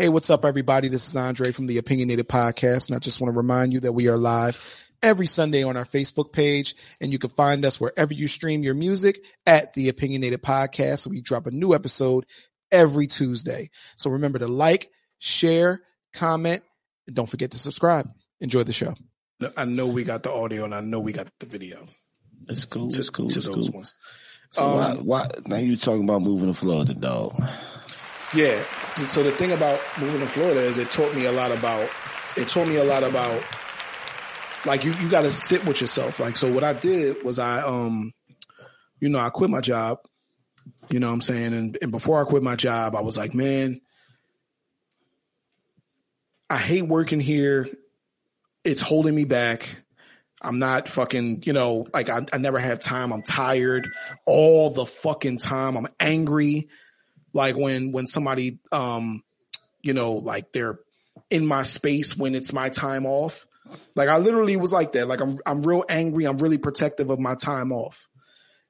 Hey, 0.00 0.08
what's 0.08 0.30
up, 0.30 0.46
everybody? 0.46 0.88
This 0.88 1.06
is 1.06 1.14
Andre 1.14 1.52
from 1.52 1.66
the 1.66 1.76
Opinionated 1.76 2.26
Podcast, 2.26 2.88
and 2.88 2.96
I 2.96 3.00
just 3.00 3.20
want 3.20 3.34
to 3.34 3.36
remind 3.36 3.74
you 3.74 3.80
that 3.80 3.92
we 3.92 4.08
are 4.08 4.16
live 4.16 4.56
every 5.02 5.26
Sunday 5.26 5.62
on 5.62 5.76
our 5.76 5.84
Facebook 5.84 6.32
page, 6.32 6.74
and 7.02 7.12
you 7.12 7.18
can 7.18 7.28
find 7.28 7.66
us 7.66 7.78
wherever 7.78 8.14
you 8.14 8.26
stream 8.26 8.62
your 8.62 8.72
music 8.72 9.22
at 9.44 9.74
the 9.74 9.90
Opinionated 9.90 10.40
Podcast. 10.40 11.06
we 11.06 11.20
drop 11.20 11.46
a 11.46 11.50
new 11.50 11.74
episode 11.74 12.24
every 12.72 13.08
Tuesday. 13.08 13.68
So 13.96 14.08
remember 14.08 14.38
to 14.38 14.48
like, 14.48 14.90
share, 15.18 15.82
comment, 16.14 16.62
and 17.06 17.14
don't 17.14 17.28
forget 17.28 17.50
to 17.50 17.58
subscribe. 17.58 18.10
Enjoy 18.40 18.62
the 18.62 18.72
show. 18.72 18.94
I 19.54 19.66
know 19.66 19.86
we 19.86 20.04
got 20.04 20.22
the 20.22 20.32
audio, 20.32 20.64
and 20.64 20.74
I 20.74 20.80
know 20.80 21.00
we 21.00 21.12
got 21.12 21.26
the 21.40 21.44
video. 21.44 21.84
It's 22.48 22.64
cool. 22.64 22.88
It's 22.88 23.10
cool. 23.10 23.28
To 23.28 23.36
it's 23.36 23.46
those 23.46 23.68
cool. 23.68 23.76
ones. 23.76 23.94
So 24.50 24.64
Um, 24.64 24.72
why, 24.72 24.94
why? 24.94 25.30
Now 25.44 25.56
you 25.56 25.76
talking 25.76 26.04
about 26.04 26.22
moving 26.22 26.48
to 26.48 26.58
Florida, 26.58 26.94
dog? 26.94 27.38
Yeah. 28.34 28.62
So 29.08 29.22
the 29.22 29.32
thing 29.32 29.52
about 29.52 29.80
moving 29.98 30.20
to 30.20 30.26
Florida 30.26 30.60
is 30.60 30.78
it 30.78 30.90
taught 30.90 31.14
me 31.14 31.24
a 31.24 31.32
lot 31.32 31.50
about 31.50 31.88
it 32.36 32.48
taught 32.48 32.68
me 32.68 32.76
a 32.76 32.84
lot 32.84 33.02
about 33.02 33.42
like 34.64 34.84
you 34.84 34.92
you 34.94 35.08
got 35.08 35.22
to 35.22 35.30
sit 35.30 35.64
with 35.64 35.80
yourself. 35.80 36.20
Like 36.20 36.36
so 36.36 36.52
what 36.52 36.62
I 36.62 36.72
did 36.72 37.24
was 37.24 37.38
I 37.38 37.62
um 37.62 38.12
you 39.00 39.08
know, 39.08 39.18
I 39.18 39.30
quit 39.30 39.50
my 39.50 39.60
job. 39.60 39.98
You 40.90 41.00
know 41.00 41.08
what 41.08 41.14
I'm 41.14 41.20
saying? 41.22 41.54
And 41.54 41.78
and 41.82 41.90
before 41.90 42.20
I 42.20 42.24
quit 42.24 42.42
my 42.42 42.56
job, 42.56 42.94
I 42.94 43.00
was 43.00 43.16
like, 43.16 43.34
man, 43.34 43.80
I 46.48 46.58
hate 46.58 46.82
working 46.82 47.20
here. 47.20 47.68
It's 48.64 48.82
holding 48.82 49.14
me 49.14 49.24
back. 49.24 49.68
I'm 50.42 50.58
not 50.58 50.88
fucking, 50.88 51.42
you 51.44 51.52
know, 51.52 51.86
like 51.92 52.08
I, 52.08 52.24
I 52.32 52.38
never 52.38 52.58
have 52.58 52.78
time. 52.78 53.12
I'm 53.12 53.22
tired 53.22 53.90
all 54.24 54.70
the 54.70 54.86
fucking 54.86 55.38
time. 55.38 55.76
I'm 55.76 55.88
angry 55.98 56.68
like 57.32 57.56
when 57.56 57.92
when 57.92 58.06
somebody 58.06 58.58
um 58.72 59.22
you 59.82 59.94
know 59.94 60.14
like 60.14 60.52
they're 60.52 60.78
in 61.30 61.46
my 61.46 61.62
space 61.62 62.16
when 62.16 62.34
it's 62.34 62.52
my 62.52 62.68
time 62.68 63.06
off. 63.06 63.46
Like 63.94 64.08
i 64.08 64.18
literally 64.18 64.56
was 64.56 64.72
like 64.72 64.92
that. 64.92 65.08
Like 65.08 65.20
i'm 65.20 65.38
i'm 65.46 65.62
real 65.62 65.84
angry. 65.88 66.24
I'm 66.24 66.38
really 66.38 66.58
protective 66.58 67.10
of 67.10 67.18
my 67.18 67.34
time 67.34 67.72
off. 67.72 68.08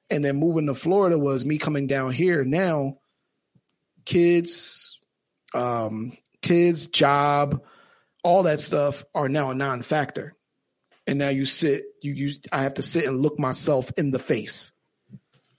And 0.09 0.23
then 0.23 0.37
moving 0.37 0.67
to 0.67 0.73
florida 0.73 1.17
was 1.17 1.45
me 1.45 1.57
coming 1.57 1.87
down 1.87 2.11
here. 2.11 2.43
Now 2.43 2.97
kids 4.05 4.99
um 5.53 6.11
kids 6.41 6.87
job 6.87 7.61
all 8.23 8.43
that 8.43 8.59
stuff 8.59 9.03
are 9.15 9.29
now 9.29 9.51
a 9.51 9.55
non-factor. 9.55 10.35
And 11.07 11.17
now 11.17 11.29
you 11.29 11.45
sit 11.45 11.83
you 12.01 12.13
you 12.13 12.31
i 12.51 12.63
have 12.63 12.75
to 12.75 12.81
sit 12.81 13.05
and 13.05 13.21
look 13.21 13.39
myself 13.39 13.91
in 13.97 14.11
the 14.11 14.19
face. 14.19 14.71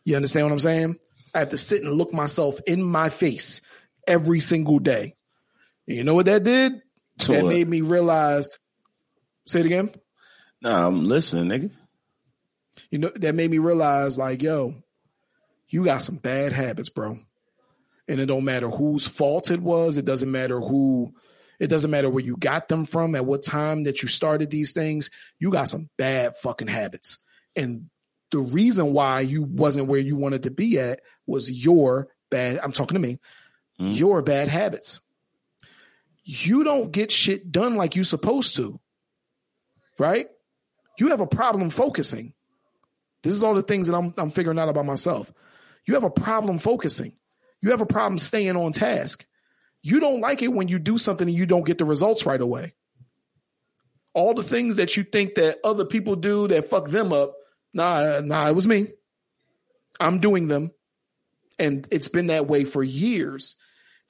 You 0.05 0.17
understand 0.17 0.47
what 0.47 0.53
i'm 0.53 0.59
saying 0.59 0.99
I 1.35 1.41
have 1.41 1.51
to 1.51 1.57
sit 1.57 1.83
and 1.83 1.93
look 1.93 2.13
myself 2.13 2.61
in 2.67 2.83
my 2.83 3.09
face 3.09 3.61
every 4.07 4.41
single 4.41 4.79
day. 4.79 5.17
And 5.87 5.97
you 5.97 6.05
know 6.05 6.15
what 6.15 6.27
that 6.27 6.45
did? 6.45 6.83
So 7.19 7.33
that 7.33 7.45
what? 7.45 7.53
made 7.53 7.69
me 7.69 7.81
realize. 7.81 8.59
Say 9.47 9.61
it 9.61 9.67
again. 9.67 9.91
Nah, 10.61 10.87
I'm 10.87 11.05
listening, 11.05 11.49
nigga. 11.49 11.71
You 12.91 12.99
know 12.99 13.09
that 13.17 13.35
made 13.35 13.51
me 13.51 13.59
realize, 13.59 14.19
like, 14.19 14.43
yo, 14.43 14.75
you 15.69 15.85
got 15.85 16.03
some 16.03 16.17
bad 16.17 16.53
habits, 16.53 16.89
bro. 16.89 17.19
And 18.09 18.21
it 18.21 18.27
don't 18.27 18.45
matter 18.45 18.69
whose 18.69 19.07
fault 19.07 19.51
it 19.51 19.61
was. 19.61 19.99
It 19.99 20.05
doesn't 20.05 20.31
matter 20.31 20.61
who. 20.61 21.15
It 21.59 21.69
doesn't 21.69 21.91
matter 21.91 22.11
where 22.11 22.25
you 22.25 22.37
got 22.37 22.69
them 22.69 22.85
from, 22.85 23.15
at 23.15 23.25
what 23.25 23.45
time 23.45 23.85
that 23.85 24.03
you 24.03 24.09
started 24.09 24.51
these 24.51 24.73
things. 24.73 25.11
You 25.39 25.51
got 25.51 25.69
some 25.69 25.89
bad 25.97 26.37
fucking 26.37 26.69
habits, 26.69 27.19
and 27.55 27.89
the 28.31 28.41
reason 28.41 28.93
why 28.93 29.21
you 29.21 29.43
wasn't 29.43 29.87
where 29.87 30.01
you 30.01 30.17
wanted 30.17 30.45
to 30.45 30.51
be 30.51 30.79
at 30.79 31.01
was 31.33 31.51
your 31.51 32.07
bad. 32.31 32.61
I'm 32.63 32.71
talking 32.73 32.95
to 32.95 33.01
me. 33.01 33.19
Mhm. 33.81 33.99
Your 33.99 34.23
bad 34.23 34.47
habits. 34.49 35.01
You 36.25 36.63
don't 36.63 36.93
get 36.93 37.11
shit 37.11 37.51
done 37.51 37.75
like 37.77 37.97
you 37.97 38.05
supposed 38.05 38.55
to. 38.57 38.79
Right? 39.99 40.29
You 40.99 41.09
have 41.09 41.21
a 41.21 41.27
problem 41.27 41.71
focusing. 41.71 42.33
This 43.23 43.35
is 43.35 43.43
all 43.43 43.55
the 43.55 43.63
things 43.63 43.89
that 43.89 43.97
I'm 43.97 44.15
I'm 44.17 44.31
figuring 44.31 44.59
out 44.59 44.69
about 44.69 44.87
myself. 44.87 45.33
You 45.87 45.95
have 45.95 46.05
a 46.05 46.11
problem 46.11 46.59
focusing. 46.59 47.17
You 47.61 47.71
have 47.71 47.81
a 47.81 47.87
problem 47.87 48.19
staying 48.19 48.57
on 48.57 48.73
task. 48.73 49.27
You 49.83 49.99
don't 50.01 50.21
like 50.21 50.43
it 50.43 50.53
when 50.53 50.69
you 50.69 50.79
do 50.79 50.97
something 50.99 51.27
and 51.27 51.37
you 51.37 51.47
don't 51.47 51.67
get 51.67 51.79
the 51.79 51.85
results 51.85 52.25
right 52.25 52.41
away. 52.41 52.75
All 54.15 54.35
the 54.35 54.43
things 54.43 54.77
that 54.77 54.97
you 54.97 55.05
think 55.05 55.35
that 55.37 55.59
other 55.65 55.85
people 55.85 56.17
do 56.17 56.47
that 56.49 56.69
fuck 56.69 56.89
them 56.89 57.13
up, 57.13 57.35
nah, 57.73 58.21
nah, 58.21 58.49
it 58.49 58.55
was 58.55 58.69
me. 58.69 58.89
I'm 59.99 60.21
doing 60.21 60.49
them. 60.49 60.71
And 61.63 61.87
it's 61.91 62.09
been 62.09 62.27
that 62.27 62.49
way 62.49 62.65
for 62.65 62.83
years. 62.83 63.57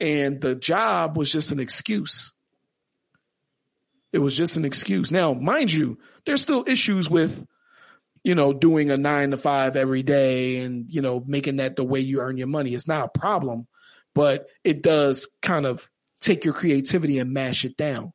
And 0.01 0.41
the 0.41 0.55
job 0.55 1.17
was 1.17 1.31
just 1.31 1.53
an 1.53 1.61
excuse. 1.61 2.33
It 4.13 4.19
was 4.19 4.37
just 4.37 4.57
an 4.57 4.65
excuse. 4.65 5.11
Now, 5.11 5.33
mind 5.33 5.73
you, 5.73 5.99
there's 6.27 6.43
still 6.43 6.65
issues 6.67 7.09
with, 7.09 7.47
you 8.25 8.35
know, 8.35 8.53
doing 8.53 8.91
a 8.91 8.97
nine 8.97 9.31
to 9.31 9.37
five 9.37 9.77
every 9.77 10.03
day 10.03 10.59
and, 10.59 10.87
you 10.89 11.01
know, 11.03 11.23
making 11.27 11.57
that 11.57 11.77
the 11.77 11.85
way 11.85 12.01
you 12.01 12.21
earn 12.21 12.37
your 12.37 12.47
money. 12.47 12.75
It's 12.75 12.89
not 12.89 13.11
a 13.15 13.19
problem, 13.19 13.67
but 14.15 14.47
it 14.65 14.83
does 14.83 15.29
kind 15.41 15.67
of 15.67 15.89
take 16.21 16.45
your 16.45 16.55
creativity 16.55 17.19
and 17.19 17.33
mash 17.33 17.65
it 17.65 17.77
down. 17.77 18.13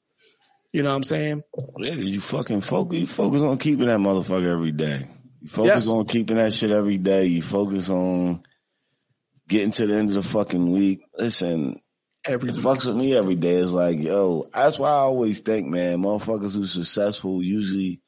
You 0.71 0.83
know 0.83 0.89
what 0.89 0.95
I'm 0.95 1.03
saying? 1.03 1.43
Yeah, 1.79 1.93
you 1.93 2.21
fucking 2.21 2.61
focus. 2.61 2.99
You 2.99 3.07
focus 3.07 3.41
on 3.41 3.57
keeping 3.57 3.87
that 3.87 3.99
motherfucker 3.99 4.51
every 4.51 4.71
day. 4.73 5.07
You 5.41 5.47
focus 5.47 5.85
Yes. 5.85 5.87
on 5.87 6.05
keeping 6.05 6.35
that 6.37 6.53
shit 6.53 6.71
every 6.71 6.97
day. 6.97 7.25
You 7.25 7.41
focus 7.41 7.89
on 7.89 8.43
getting 9.47 9.71
to 9.71 9.87
the 9.87 9.95
end 9.95 10.09
of 10.09 10.15
the 10.15 10.23
fucking 10.23 10.71
week. 10.71 11.01
Listen, 11.17 11.81
Every 12.25 12.49
it 12.49 12.55
fucks 12.55 12.85
with 12.85 12.95
me 12.97 13.15
every 13.15 13.35
day. 13.35 13.55
It's 13.55 13.71
like, 13.71 13.99
yo, 13.99 14.49
that's 14.53 14.77
why 14.77 14.89
I 14.89 14.93
always 14.93 15.39
think, 15.39 15.67
man, 15.67 15.99
motherfuckers 15.99 16.55
who's 16.55 16.73
successful 16.73 17.41
usually 17.41 18.01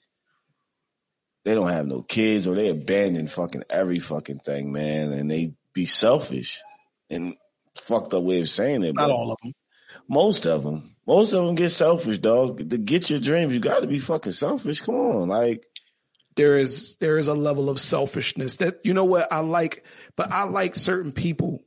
they 1.46 1.56
don't 1.56 1.70
have 1.70 1.88
no 1.88 2.02
kids 2.02 2.48
or 2.48 2.56
they 2.56 2.70
abandon 2.70 3.28
fucking 3.28 3.64
every 3.70 4.00
fucking 4.00 4.40
thing, 4.40 4.72
man, 4.72 5.14
and 5.14 5.32
they 5.32 5.54
be 5.74 5.86
selfish 5.86 6.62
and 7.10 7.36
fucked 7.76 8.14
up 8.14 8.24
way 8.24 8.42
of 8.42 8.50
saying 8.50 8.84
it. 8.84 8.94
not 8.94 9.08
but 9.08 9.12
all 9.12 9.32
of 9.32 9.38
them. 9.42 9.54
Most 10.08 10.46
of 10.46 10.64
them, 10.64 10.96
most 11.08 11.34
of 11.34 11.46
them 11.46 11.56
get 11.56 11.70
selfish, 11.70 12.20
dog. 12.20 12.70
To 12.70 12.78
get 12.78 13.10
your 13.10 13.20
dreams, 13.20 13.54
you 13.54 13.60
got 13.60 13.80
to 13.80 13.88
be 13.88 14.00
fucking 14.00 14.34
selfish. 14.34 14.82
Come 14.82 14.96
on, 14.96 15.30
like 15.30 15.66
there 16.36 16.58
is 16.58 16.98
there 16.98 17.18
is 17.18 17.28
a 17.28 17.34
level 17.34 17.70
of 17.70 17.82
selfishness 17.82 18.58
that 18.58 18.80
you 18.84 18.94
know 18.94 19.06
what 19.06 19.32
I 19.32 19.40
like, 19.40 19.84
but 20.20 20.34
I 20.34 20.44
like 20.44 20.76
certain 20.76 21.14
people, 21.14 21.64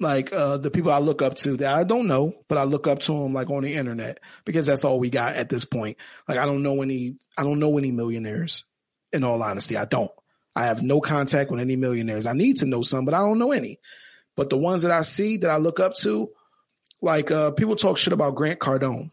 like 0.00 0.34
uh 0.34 0.58
the 0.58 0.70
people 0.70 0.92
I 0.92 0.98
look 0.98 1.22
up 1.22 1.36
to 1.36 1.56
that 1.56 1.74
I 1.74 1.82
don't 1.84 2.08
know, 2.08 2.34
but 2.46 2.58
I 2.58 2.64
look 2.64 2.86
up 2.86 2.98
to 2.98 3.12
them 3.12 3.32
like 3.32 3.48
on 3.48 3.62
the 3.62 3.72
internet 3.72 4.20
because 4.44 4.66
that's 4.66 4.84
all 4.84 5.00
we 5.00 5.08
got 5.08 5.34
at 5.34 5.48
this 5.48 5.64
point. 5.64 5.96
Like 6.28 6.36
I 6.36 6.44
don't 6.44 6.62
know 6.62 6.82
any 6.82 7.16
I 7.38 7.42
don't 7.42 7.58
know 7.58 7.78
any 7.78 7.90
millionaires. 7.90 8.64
In 9.14 9.24
all 9.24 9.42
honesty, 9.42 9.78
I 9.78 9.86
don't. 9.86 10.10
I 10.54 10.66
have 10.66 10.82
no 10.82 11.00
contact 11.00 11.50
with 11.50 11.58
any 11.58 11.74
millionaires. 11.74 12.26
I 12.26 12.34
need 12.34 12.58
to 12.58 12.66
know 12.66 12.82
some, 12.82 13.06
but 13.06 13.14
I 13.14 13.20
don't 13.20 13.38
know 13.38 13.52
any. 13.52 13.80
But 14.36 14.50
the 14.50 14.58
ones 14.58 14.82
that 14.82 14.92
I 14.92 15.00
see 15.00 15.38
that 15.38 15.50
I 15.50 15.56
look 15.56 15.80
up 15.80 15.94
to, 16.02 16.28
like 17.00 17.30
uh 17.30 17.52
people 17.52 17.76
talk 17.76 17.96
shit 17.96 18.12
about 18.12 18.34
Grant 18.34 18.60
Cardone. 18.60 19.10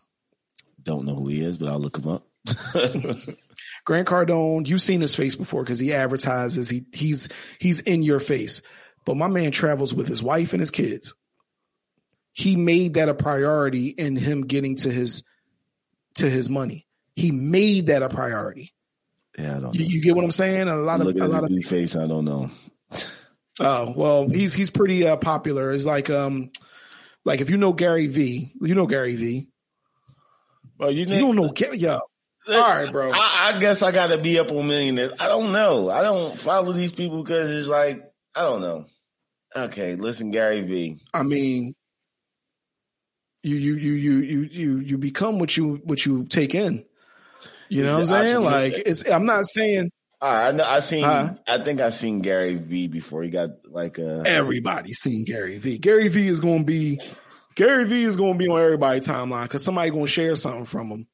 don't 0.84 1.06
know 1.06 1.16
who 1.16 1.30
he 1.30 1.42
is, 1.42 1.58
but 1.58 1.70
I'll 1.70 1.80
look 1.80 2.00
him 2.00 2.10
up. 2.10 2.28
Grant 3.88 4.06
Cardone, 4.06 4.68
you've 4.68 4.82
seen 4.82 5.00
his 5.00 5.16
face 5.16 5.38
before 5.38 5.64
because 5.64 5.80
he 5.80 5.94
advertises. 5.94 6.70
He 6.70 6.86
he's 6.92 7.30
he's 7.58 7.80
in 7.80 8.04
your 8.04 8.20
face. 8.20 8.62
But 9.06 9.16
my 9.16 9.28
man 9.28 9.52
travels 9.52 9.94
with 9.94 10.10
his 10.10 10.22
wife 10.22 10.52
and 10.52 10.60
his 10.60 10.72
kids. 10.72 11.16
He 12.34 12.58
made 12.58 12.96
that 12.96 13.08
a 13.08 13.14
priority 13.14 13.88
in 13.88 14.18
him 14.18 14.46
getting 14.46 14.76
to 14.78 14.92
his 14.92 15.24
to 16.16 16.30
his 16.30 16.50
money. 16.50 16.86
He 17.16 17.32
made 17.32 17.88
that 17.88 18.04
a 18.04 18.10
priority. 18.10 18.74
yeah, 19.40 19.56
I 19.56 19.60
don't. 19.62 19.74
You, 19.74 19.84
know. 19.84 19.88
you 19.88 20.02
get 20.02 20.18
what 20.18 20.26
I'm 20.26 20.32
saying? 20.32 20.68
A 20.68 20.76
lot 20.76 21.00
of 21.00 21.08
Looking 21.08 21.22
a 21.22 21.28
lot 21.30 21.50
of 21.50 21.64
face, 21.64 21.96
I 21.96 22.08
don't 22.08 22.26
know. 22.26 22.52
oh 23.62 23.94
well, 23.96 24.28
he's 24.28 24.54
he's 24.54 24.70
pretty 24.70 25.08
uh, 25.08 25.16
popular. 25.16 25.72
It's 25.72 25.86
like 25.86 26.10
um 26.10 26.52
like 27.24 27.40
if 27.40 27.50
you 27.50 27.56
know 27.56 27.72
Gary 27.72 28.08
V, 28.08 28.52
you 28.62 28.76
know 28.76 28.86
Gary 28.86 29.16
V. 29.16 29.48
Bro, 30.78 30.90
you, 30.90 31.06
You 31.06 31.20
don't 31.20 31.38
know 31.38 31.52
Gary. 31.52 31.78
Yo, 31.78 32.02
all 32.50 32.62
right, 32.62 32.92
bro. 32.92 33.12
I, 33.14 33.54
I 33.54 33.60
guess 33.60 33.82
I 33.82 33.92
got 33.92 34.08
to 34.08 34.18
be 34.18 34.40
up 34.40 34.52
on 34.52 34.68
millionaires. 34.68 35.14
I 35.20 35.28
don't 35.28 35.52
know. 35.52 35.90
I 35.90 36.02
don't 36.02 36.38
follow 36.38 36.72
these 36.74 36.92
people 36.92 37.24
because 37.24 37.54
it's 37.54 37.68
like 37.68 38.04
I 38.36 38.42
don't 38.42 38.62
know. 38.62 38.86
Okay, 39.56 39.96
listen, 39.96 40.32
Gary 40.32 40.62
V. 40.62 41.00
I 41.14 41.24
mean, 41.24 41.74
you 43.44 43.56
you 43.56 43.76
you 43.76 43.94
you 43.94 44.18
you 44.20 44.42
you 44.42 44.78
you 44.80 44.98
become 44.98 45.40
what 45.40 45.56
you 45.56 45.82
what 45.84 46.06
you 46.06 46.26
take 46.26 46.54
in. 46.54 46.86
You 47.70 47.84
know 47.84 47.94
what 47.94 48.00
I'm 48.00 48.06
saying? 48.06 48.42
Like 48.42 48.74
it's. 48.74 49.08
I'm 49.08 49.26
not 49.26 49.46
saying 49.46 49.90
All 50.22 50.32
right, 50.32 50.48
I 50.48 50.52
know. 50.52 50.64
I 50.64 50.80
seen. 50.80 51.04
Huh? 51.04 51.34
I 51.48 51.64
think 51.64 51.82
I 51.82 51.90
seen 51.90 52.20
Gary 52.20 52.56
V 52.56 52.88
before. 52.88 53.24
He 53.24 53.30
got 53.30 53.50
like 53.66 54.00
uh, 54.00 54.22
a. 54.22 54.28
everybody's 54.28 55.00
seen 55.00 55.26
Gary 55.26 55.58
V. 55.58 55.78
Gary 55.78 56.08
V 56.08 56.28
is 56.28 56.40
going 56.40 56.60
to 56.60 56.66
be 56.66 57.00
Gary 57.58 57.86
V 57.86 58.04
is 58.04 58.18
going 58.18 58.34
to 58.34 58.38
be 58.38 58.48
on 58.48 58.62
everybody's 58.62 59.08
timeline 59.08 59.44
because 59.44 59.64
somebody 59.64 59.90
going 59.90 60.06
to 60.06 60.12
share 60.12 60.36
something 60.36 60.66
from 60.66 60.90
him. 60.90 61.08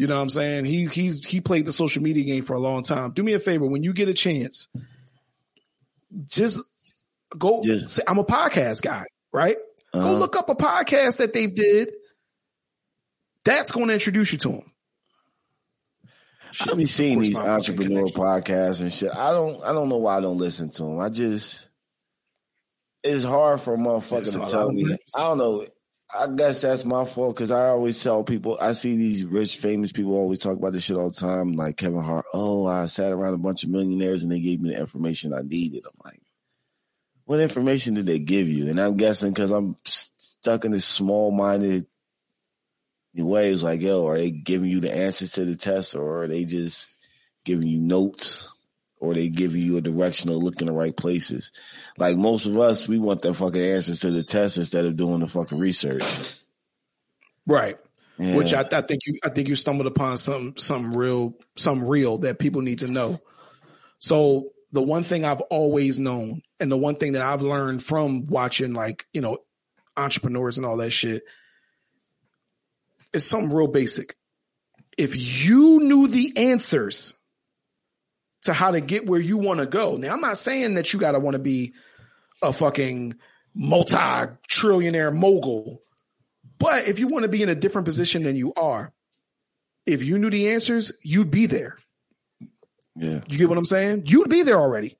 You 0.00 0.06
know 0.06 0.14
what 0.14 0.22
I'm 0.22 0.28
saying? 0.30 0.64
He 0.64 0.86
he's 0.86 1.28
he 1.28 1.42
played 1.42 1.66
the 1.66 1.72
social 1.72 2.02
media 2.02 2.24
game 2.24 2.42
for 2.42 2.54
a 2.54 2.58
long 2.58 2.82
time. 2.82 3.10
Do 3.10 3.22
me 3.22 3.34
a 3.34 3.38
favor 3.38 3.66
when 3.66 3.82
you 3.82 3.92
get 3.92 4.08
a 4.08 4.14
chance, 4.14 4.68
just 6.24 6.58
go. 7.36 7.60
Just- 7.62 7.90
say, 7.90 8.02
I'm 8.08 8.16
a 8.16 8.24
podcast 8.24 8.80
guy, 8.80 9.04
right? 9.30 9.58
Go 9.92 10.00
uh, 10.00 10.18
look 10.18 10.36
up 10.36 10.48
a 10.48 10.54
podcast 10.54 11.18
that 11.18 11.34
they've 11.34 11.54
did 11.54 11.92
That's 13.44 13.72
going 13.72 13.88
to 13.88 13.92
introduce 13.92 14.32
you 14.32 14.38
to 14.38 14.48
them. 14.48 14.72
I 16.62 16.74
be 16.76 16.86
seeing 16.86 17.20
these 17.20 17.36
entrepreneur 17.36 18.06
podcasts 18.06 18.80
and 18.80 18.90
shit. 18.90 19.10
I 19.14 19.32
don't. 19.32 19.62
I 19.62 19.74
don't 19.74 19.90
know 19.90 19.98
why 19.98 20.16
I 20.16 20.22
don't 20.22 20.38
listen 20.38 20.70
to 20.70 20.82
them. 20.82 20.98
I 20.98 21.10
just. 21.10 21.68
It's 23.04 23.22
hard 23.22 23.60
for 23.60 23.74
a 23.74 23.76
motherfucker 23.76 24.32
to 24.32 24.50
tell 24.50 24.72
me. 24.72 24.96
I 25.14 25.20
don't 25.24 25.36
know. 25.36 25.66
I 26.12 26.26
guess 26.34 26.62
that's 26.62 26.84
my 26.84 27.04
fault 27.04 27.36
because 27.36 27.50
I 27.50 27.68
always 27.68 28.02
tell 28.02 28.24
people. 28.24 28.58
I 28.60 28.72
see 28.72 28.96
these 28.96 29.24
rich, 29.24 29.56
famous 29.56 29.92
people 29.92 30.14
always 30.14 30.40
talk 30.40 30.56
about 30.56 30.72
this 30.72 30.82
shit 30.82 30.96
all 30.96 31.10
the 31.10 31.16
time, 31.16 31.52
like 31.52 31.76
Kevin 31.76 32.02
Hart. 32.02 32.26
Oh, 32.34 32.66
I 32.66 32.86
sat 32.86 33.12
around 33.12 33.34
a 33.34 33.38
bunch 33.38 33.62
of 33.62 33.70
millionaires 33.70 34.22
and 34.22 34.32
they 34.32 34.40
gave 34.40 34.60
me 34.60 34.70
the 34.70 34.80
information 34.80 35.32
I 35.32 35.42
needed. 35.42 35.84
I'm 35.86 35.92
like, 36.04 36.20
what 37.26 37.40
information 37.40 37.94
did 37.94 38.06
they 38.06 38.18
give 38.18 38.48
you? 38.48 38.68
And 38.68 38.80
I'm 38.80 38.96
guessing 38.96 39.30
because 39.30 39.52
I'm 39.52 39.76
stuck 39.84 40.64
in 40.64 40.72
this 40.72 40.84
small-minded 40.84 41.86
way, 43.14 43.52
it's 43.52 43.62
like, 43.62 43.80
yo, 43.80 44.06
are 44.06 44.18
they 44.18 44.30
giving 44.30 44.70
you 44.70 44.80
the 44.80 44.94
answers 44.94 45.32
to 45.32 45.44
the 45.44 45.56
test, 45.56 45.94
or 45.94 46.24
are 46.24 46.28
they 46.28 46.44
just 46.44 46.96
giving 47.44 47.68
you 47.68 47.78
notes? 47.78 48.49
Or 49.00 49.14
they 49.14 49.28
give 49.28 49.56
you 49.56 49.78
a 49.78 49.80
direction 49.80 50.28
to 50.28 50.36
look 50.36 50.60
in 50.60 50.66
the 50.66 50.72
right 50.72 50.96
places. 50.96 51.52
Like 51.96 52.16
most 52.16 52.46
of 52.46 52.58
us, 52.58 52.86
we 52.86 52.98
want 52.98 53.22
the 53.22 53.34
fucking 53.34 53.60
answers 53.60 54.00
to 54.00 54.10
the 54.10 54.22
test 54.22 54.58
instead 54.58 54.84
of 54.84 54.96
doing 54.96 55.20
the 55.20 55.26
fucking 55.26 55.58
research. 55.58 56.04
Right. 57.46 57.78
Yeah. 58.18 58.36
Which 58.36 58.52
I, 58.52 58.60
I, 58.70 58.82
think 58.82 59.06
you 59.06 59.18
I 59.24 59.30
think 59.30 59.48
you 59.48 59.54
stumbled 59.54 59.86
upon 59.86 60.18
some 60.18 60.54
some 60.58 60.94
real 60.94 61.34
some 61.56 61.88
real 61.88 62.18
that 62.18 62.38
people 62.38 62.60
need 62.60 62.80
to 62.80 62.88
know. 62.88 63.18
So 63.98 64.50
the 64.72 64.82
one 64.82 65.02
thing 65.02 65.24
I've 65.24 65.40
always 65.40 65.98
known 65.98 66.42
and 66.60 66.70
the 66.70 66.76
one 66.76 66.96
thing 66.96 67.12
that 67.12 67.22
I've 67.22 67.42
learned 67.42 67.82
from 67.82 68.26
watching 68.26 68.74
like, 68.74 69.06
you 69.12 69.22
know, 69.22 69.38
entrepreneurs 69.96 70.58
and 70.58 70.66
all 70.66 70.76
that 70.76 70.90
shit 70.90 71.22
is 73.14 73.26
something 73.26 73.56
real 73.56 73.66
basic. 73.66 74.14
If 74.98 75.46
you 75.46 75.80
knew 75.80 76.06
the 76.06 76.34
answers 76.36 77.14
to 78.42 78.52
how 78.52 78.70
to 78.70 78.80
get 78.80 79.06
where 79.06 79.20
you 79.20 79.38
want 79.38 79.60
to 79.60 79.66
go. 79.66 79.96
Now, 79.96 80.12
I'm 80.12 80.20
not 80.20 80.38
saying 80.38 80.74
that 80.74 80.92
you 80.92 81.00
got 81.00 81.12
to 81.12 81.20
want 81.20 81.34
to 81.34 81.42
be 81.42 81.74
a 82.42 82.52
fucking 82.52 83.16
multi 83.54 83.96
trillionaire 83.96 85.14
mogul, 85.14 85.82
but 86.58 86.88
if 86.88 86.98
you 86.98 87.08
want 87.08 87.24
to 87.24 87.28
be 87.28 87.42
in 87.42 87.48
a 87.48 87.54
different 87.54 87.86
position 87.86 88.22
than 88.22 88.36
you 88.36 88.52
are, 88.54 88.92
if 89.86 90.02
you 90.02 90.18
knew 90.18 90.30
the 90.30 90.50
answers, 90.50 90.92
you'd 91.02 91.30
be 91.30 91.46
there. 91.46 91.76
Yeah. 92.96 93.20
You 93.28 93.38
get 93.38 93.48
what 93.48 93.58
I'm 93.58 93.64
saying? 93.64 94.04
You'd 94.06 94.28
be 94.28 94.42
there 94.42 94.58
already. 94.58 94.96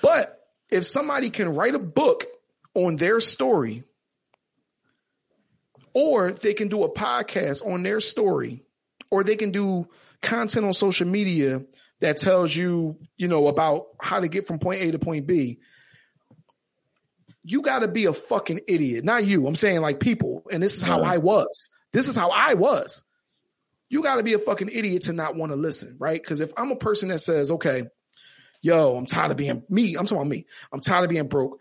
But 0.00 0.38
if 0.70 0.84
somebody 0.84 1.30
can 1.30 1.54
write 1.54 1.74
a 1.74 1.78
book 1.78 2.24
on 2.74 2.96
their 2.96 3.20
story, 3.20 3.84
or 5.94 6.32
they 6.32 6.54
can 6.54 6.68
do 6.68 6.84
a 6.84 6.92
podcast 6.92 7.66
on 7.66 7.82
their 7.82 8.00
story, 8.00 8.64
or 9.10 9.22
they 9.22 9.36
can 9.36 9.50
do 9.50 9.86
content 10.22 10.64
on 10.64 10.72
social 10.72 11.06
media 11.06 11.62
that 12.02 12.18
tells 12.18 12.54
you, 12.54 12.98
you 13.16 13.28
know, 13.28 13.48
about 13.48 13.86
how 14.00 14.20
to 14.20 14.28
get 14.28 14.46
from 14.46 14.58
point 14.58 14.82
A 14.82 14.90
to 14.92 14.98
point 14.98 15.26
B, 15.26 15.58
you 17.44 17.62
got 17.62 17.80
to 17.80 17.88
be 17.88 18.04
a 18.04 18.12
fucking 18.12 18.60
idiot. 18.68 19.04
Not 19.04 19.24
you. 19.24 19.46
I'm 19.46 19.56
saying 19.56 19.80
like 19.80 19.98
people. 19.98 20.44
And 20.50 20.62
this 20.62 20.76
is 20.76 20.82
how 20.82 21.02
I 21.02 21.18
was. 21.18 21.68
This 21.92 22.08
is 22.08 22.16
how 22.16 22.30
I 22.30 22.54
was. 22.54 23.02
You 23.88 24.02
got 24.02 24.16
to 24.16 24.22
be 24.22 24.34
a 24.34 24.38
fucking 24.38 24.70
idiot 24.72 25.02
to 25.02 25.12
not 25.12 25.36
want 25.36 25.52
to 25.52 25.56
listen, 25.56 25.96
right? 25.98 26.20
Because 26.20 26.40
if 26.40 26.52
I'm 26.56 26.70
a 26.70 26.76
person 26.76 27.08
that 27.08 27.18
says, 27.18 27.50
okay, 27.50 27.84
yo, 28.62 28.96
I'm 28.96 29.06
tired 29.06 29.30
of 29.30 29.36
being 29.36 29.62
me, 29.68 29.94
I'm 29.96 30.06
talking 30.06 30.18
about 30.18 30.28
me. 30.28 30.46
I'm 30.72 30.80
tired 30.80 31.04
of 31.04 31.10
being 31.10 31.28
broke. 31.28 31.60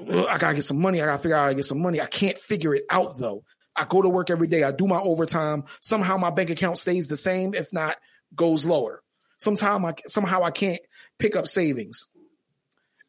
I 0.00 0.38
gotta 0.38 0.54
get 0.54 0.64
some 0.64 0.80
money. 0.80 1.02
I 1.02 1.06
gotta 1.06 1.18
figure 1.18 1.36
out 1.36 1.42
how 1.42 1.48
to 1.48 1.54
get 1.54 1.64
some 1.64 1.82
money. 1.82 2.00
I 2.00 2.06
can't 2.06 2.38
figure 2.38 2.74
it 2.74 2.84
out 2.88 3.18
though. 3.18 3.44
I 3.74 3.84
go 3.84 4.00
to 4.00 4.08
work 4.08 4.30
every 4.30 4.46
day. 4.46 4.62
I 4.62 4.72
do 4.72 4.86
my 4.86 4.98
overtime. 4.98 5.64
Somehow 5.80 6.16
my 6.16 6.30
bank 6.30 6.50
account 6.50 6.78
stays 6.78 7.08
the 7.08 7.16
same, 7.16 7.54
if 7.54 7.72
not 7.72 7.96
goes 8.34 8.64
lower. 8.66 9.01
Sometime 9.42 9.84
I 9.84 9.94
somehow 10.06 10.42
I 10.42 10.50
can't 10.50 10.80
pick 11.18 11.36
up 11.36 11.46
savings. 11.46 12.06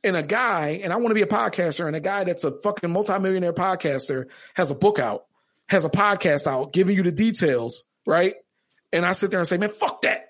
And 0.04 0.18
a 0.18 0.24
guy, 0.24 0.82
and 0.84 0.92
I 0.92 0.98
want 0.98 1.10
to 1.10 1.16
be 1.16 1.22
a 1.22 1.28
podcaster, 1.28 1.88
and 1.88 1.96
a 1.96 2.02
guy 2.02 2.26
that's 2.26 2.44
a 2.44 2.52
fucking 2.62 2.92
multimillionaire 2.92 3.54
podcaster 3.54 4.26
has 4.54 4.70
a 4.70 4.76
book 4.76 5.00
out, 5.00 5.26
has 5.70 5.86
a 5.86 5.90
podcast 5.90 6.46
out, 6.46 6.74
giving 6.74 6.98
you 6.98 7.04
the 7.04 7.12
details, 7.12 7.84
right? 8.06 8.36
And 8.92 9.06
I 9.06 9.14
sit 9.14 9.32
there 9.32 9.40
and 9.40 9.48
say, 9.48 9.58
man, 9.58 9.70
fuck 9.70 10.02
that. 10.02 10.28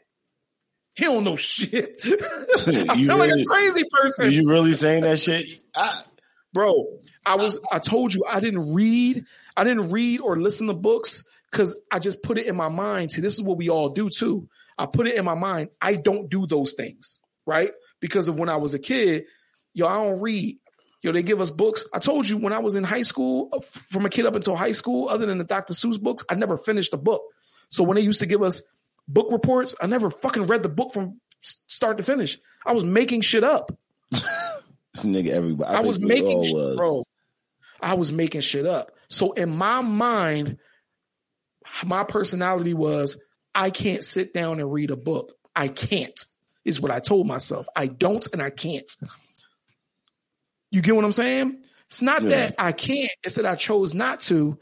He 0.95 1.05
don't 1.05 1.23
know 1.23 1.35
shit. 1.35 2.01
I 2.05 2.93
sound 2.95 3.19
really, 3.19 3.31
like 3.31 3.41
a 3.41 3.45
crazy 3.45 3.83
person. 3.89 4.27
Are 4.27 4.29
you 4.29 4.47
really 4.47 4.73
saying 4.73 5.03
that 5.03 5.19
shit? 5.19 5.47
I, 5.75 6.03
bro, 6.53 6.99
I 7.25 7.35
was, 7.35 7.59
I 7.71 7.79
told 7.79 8.13
you 8.13 8.25
I 8.29 8.39
didn't 8.39 8.73
read, 8.73 9.25
I 9.57 9.63
didn't 9.63 9.89
read 9.89 10.21
or 10.21 10.39
listen 10.39 10.67
to 10.67 10.75
books 10.75 11.23
because 11.49 11.79
I 11.91 11.97
just 11.97 12.21
put 12.21 12.37
it 12.37 12.45
in 12.45 12.55
my 12.55 12.69
mind. 12.69 13.11
See, 13.11 13.21
this 13.21 13.33
is 13.33 13.41
what 13.41 13.57
we 13.57 13.69
all 13.69 13.89
do 13.89 14.09
too. 14.09 14.47
I 14.77 14.85
put 14.85 15.07
it 15.07 15.15
in 15.15 15.25
my 15.25 15.35
mind. 15.35 15.69
I 15.81 15.95
don't 15.95 16.29
do 16.29 16.47
those 16.47 16.73
things, 16.73 17.21
right? 17.45 17.71
Because 17.99 18.27
of 18.27 18.39
when 18.39 18.49
I 18.49 18.57
was 18.57 18.73
a 18.73 18.79
kid, 18.79 19.25
yo, 19.73 19.87
I 19.87 20.03
don't 20.03 20.21
read. 20.21 20.57
Yo, 21.01 21.11
they 21.11 21.23
give 21.23 21.41
us 21.41 21.51
books. 21.51 21.85
I 21.93 21.99
told 21.99 22.27
you 22.27 22.37
when 22.37 22.53
I 22.53 22.59
was 22.59 22.75
in 22.75 22.83
high 22.83 23.01
school, 23.01 23.49
uh, 23.51 23.59
from 23.59 24.05
a 24.05 24.09
kid 24.09 24.25
up 24.25 24.35
until 24.35 24.55
high 24.55 24.71
school, 24.71 25.09
other 25.09 25.25
than 25.25 25.37
the 25.37 25.43
Dr. 25.43 25.73
Seuss 25.73 26.01
books, 26.01 26.23
I 26.29 26.35
never 26.35 26.57
finished 26.57 26.93
a 26.93 26.97
book. 26.97 27.23
So 27.69 27.83
when 27.83 27.95
they 27.95 28.01
used 28.01 28.21
to 28.21 28.25
give 28.25 28.41
us 28.41 28.61
book 29.07 29.31
reports, 29.31 29.75
I 29.81 29.87
never 29.87 30.09
fucking 30.09 30.47
read 30.47 30.63
the 30.63 30.69
book 30.69 30.93
from 30.93 31.19
start 31.41 31.97
to 31.97 32.03
finish. 32.03 32.37
I 32.65 32.73
was 32.73 32.85
making 32.85 33.21
shit 33.21 33.43
up. 33.43 33.71
this 34.11 34.23
nigga, 34.99 35.31
everybody. 35.31 35.75
I, 35.75 35.79
I 35.79 35.81
was 35.81 35.99
making 35.99 36.45
shit, 36.45 36.53
was. 36.53 36.77
bro. 36.77 37.03
I 37.81 37.95
was 37.95 38.13
making 38.13 38.41
shit 38.41 38.65
up. 38.65 38.91
So 39.09 39.33
in 39.33 39.49
my 39.49 39.81
mind, 39.81 40.57
my 41.83 42.03
personality 42.03 42.73
was 42.73 43.17
I 43.55 43.69
can't 43.69 44.03
sit 44.03 44.33
down 44.33 44.59
and 44.59 44.71
read 44.71 44.91
a 44.91 44.95
book. 44.95 45.33
I 45.55 45.67
can't, 45.67 46.19
is 46.65 46.81
what 46.81 46.91
I 46.91 46.99
told 46.99 47.27
myself. 47.27 47.67
I 47.75 47.87
don't 47.87 48.25
and 48.33 48.41
I 48.41 48.49
can't. 48.49 48.89
You 50.71 50.81
get 50.81 50.95
what 50.95 51.05
I'm 51.05 51.11
saying? 51.11 51.63
It's 51.87 52.01
not 52.01 52.23
yeah. 52.23 52.29
that 52.29 52.55
I 52.57 52.71
can't, 52.71 53.11
it's 53.23 53.35
that 53.35 53.45
I 53.45 53.55
chose 53.55 53.93
not 53.93 54.21
to. 54.21 54.57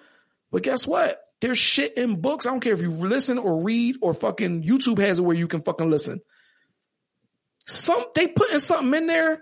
But 0.52 0.64
guess 0.64 0.86
what? 0.86 1.22
There's 1.40 1.58
shit 1.58 1.98
in 1.98 2.20
books. 2.20 2.46
I 2.46 2.52
don't 2.52 2.60
care 2.60 2.74
if 2.74 2.82
you 2.82 2.92
listen 2.92 3.38
or 3.38 3.64
read 3.64 3.96
or 4.02 4.14
fucking 4.14 4.64
YouTube 4.64 5.00
has 5.00 5.20
it 5.20 5.24
where 5.24 5.36
you 5.36 5.48
can 5.48 5.62
fucking 5.62 5.90
listen. 5.90 6.22
Some 7.66 8.04
they 8.16 8.28
putting 8.28 8.60
something 8.60 8.94
in 8.94 9.08
there 9.08 9.42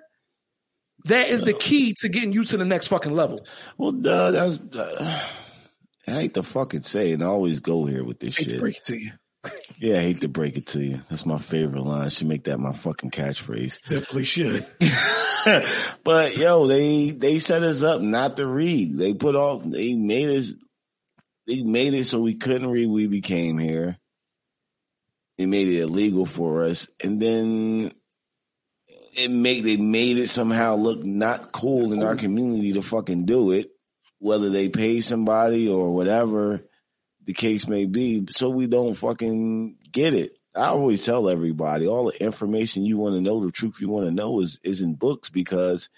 that 1.05 1.29
is 1.29 1.41
the 1.41 1.53
key 1.53 1.95
to 1.99 2.09
getting 2.09 2.33
you 2.33 2.43
to 2.45 2.57
the 2.57 2.65
next 2.65 2.87
fucking 2.87 3.13
level. 3.13 3.45
Well, 3.77 3.91
duh, 3.91 4.31
that's 4.31 4.59
uh, 4.59 5.27
I 6.07 6.11
hate 6.11 6.33
to 6.35 6.43
fucking 6.43 6.81
say 6.81 7.11
it. 7.11 7.21
I 7.21 7.25
always 7.25 7.59
go 7.59 7.85
here 7.85 8.03
with 8.03 8.19
this 8.19 8.35
shit. 8.35 8.59
break 8.59 8.77
it 8.77 8.83
to 8.83 8.97
you. 8.97 9.11
Yeah, 9.77 9.95
I 9.95 10.01
hate 10.01 10.21
to 10.21 10.27
break 10.27 10.57
it 10.57 10.67
to 10.67 10.83
you. 10.83 10.99
That's 11.09 11.25
my 11.25 11.37
favorite 11.37 11.83
line. 11.83 12.05
I 12.05 12.09
should 12.09 12.27
make 12.27 12.43
that 12.45 12.59
my 12.59 12.73
fucking 12.73 13.11
catchphrase. 13.11 13.79
Definitely 13.87 14.25
should. 14.25 14.65
but 16.03 16.35
yo, 16.35 16.67
they 16.67 17.11
they 17.11 17.39
set 17.39 17.63
us 17.63 17.81
up 17.81 18.01
not 18.01 18.37
to 18.37 18.45
read. 18.45 18.97
They 18.97 19.13
put 19.13 19.35
off. 19.35 19.63
They 19.63 19.95
made 19.95 20.29
us. 20.29 20.53
They 21.47 21.63
made 21.63 21.93
it 21.93 22.05
so 22.05 22.19
we 22.19 22.35
couldn't 22.35 22.69
read. 22.69 22.89
We 22.89 23.07
became 23.07 23.57
here. 23.57 23.97
They 25.37 25.45
made 25.45 25.69
it 25.69 25.79
illegal 25.79 26.25
for 26.25 26.65
us, 26.65 26.89
and 27.01 27.21
then 27.21 27.93
it 29.15 29.31
made 29.31 29.63
they 29.63 29.77
made 29.77 30.17
it 30.17 30.27
somehow 30.27 30.75
look 30.75 31.05
not 31.05 31.53
cool 31.53 31.93
in 31.93 32.03
our 32.03 32.17
community 32.17 32.73
to 32.73 32.81
fucking 32.81 33.25
do 33.25 33.51
it, 33.51 33.69
whether 34.17 34.49
they 34.49 34.67
pay 34.67 34.99
somebody 34.99 35.69
or 35.69 35.95
whatever 35.95 36.68
the 37.29 37.33
case 37.35 37.67
may 37.67 37.85
be, 37.85 38.25
so 38.31 38.49
we 38.49 38.65
don't 38.65 38.95
fucking 38.95 39.75
get 39.91 40.15
it. 40.15 40.35
I 40.55 40.69
always 40.69 41.05
tell 41.05 41.29
everybody 41.29 41.85
all 41.85 42.05
the 42.05 42.23
information 42.23 42.85
you 42.85 42.97
want 42.97 43.13
to 43.13 43.21
know, 43.21 43.39
the 43.39 43.51
truth 43.51 43.75
you 43.79 43.87
want 43.87 44.07
to 44.07 44.11
know 44.11 44.39
is, 44.39 44.59
is 44.63 44.81
in 44.81 44.95
books 44.95 45.29
because 45.29 45.89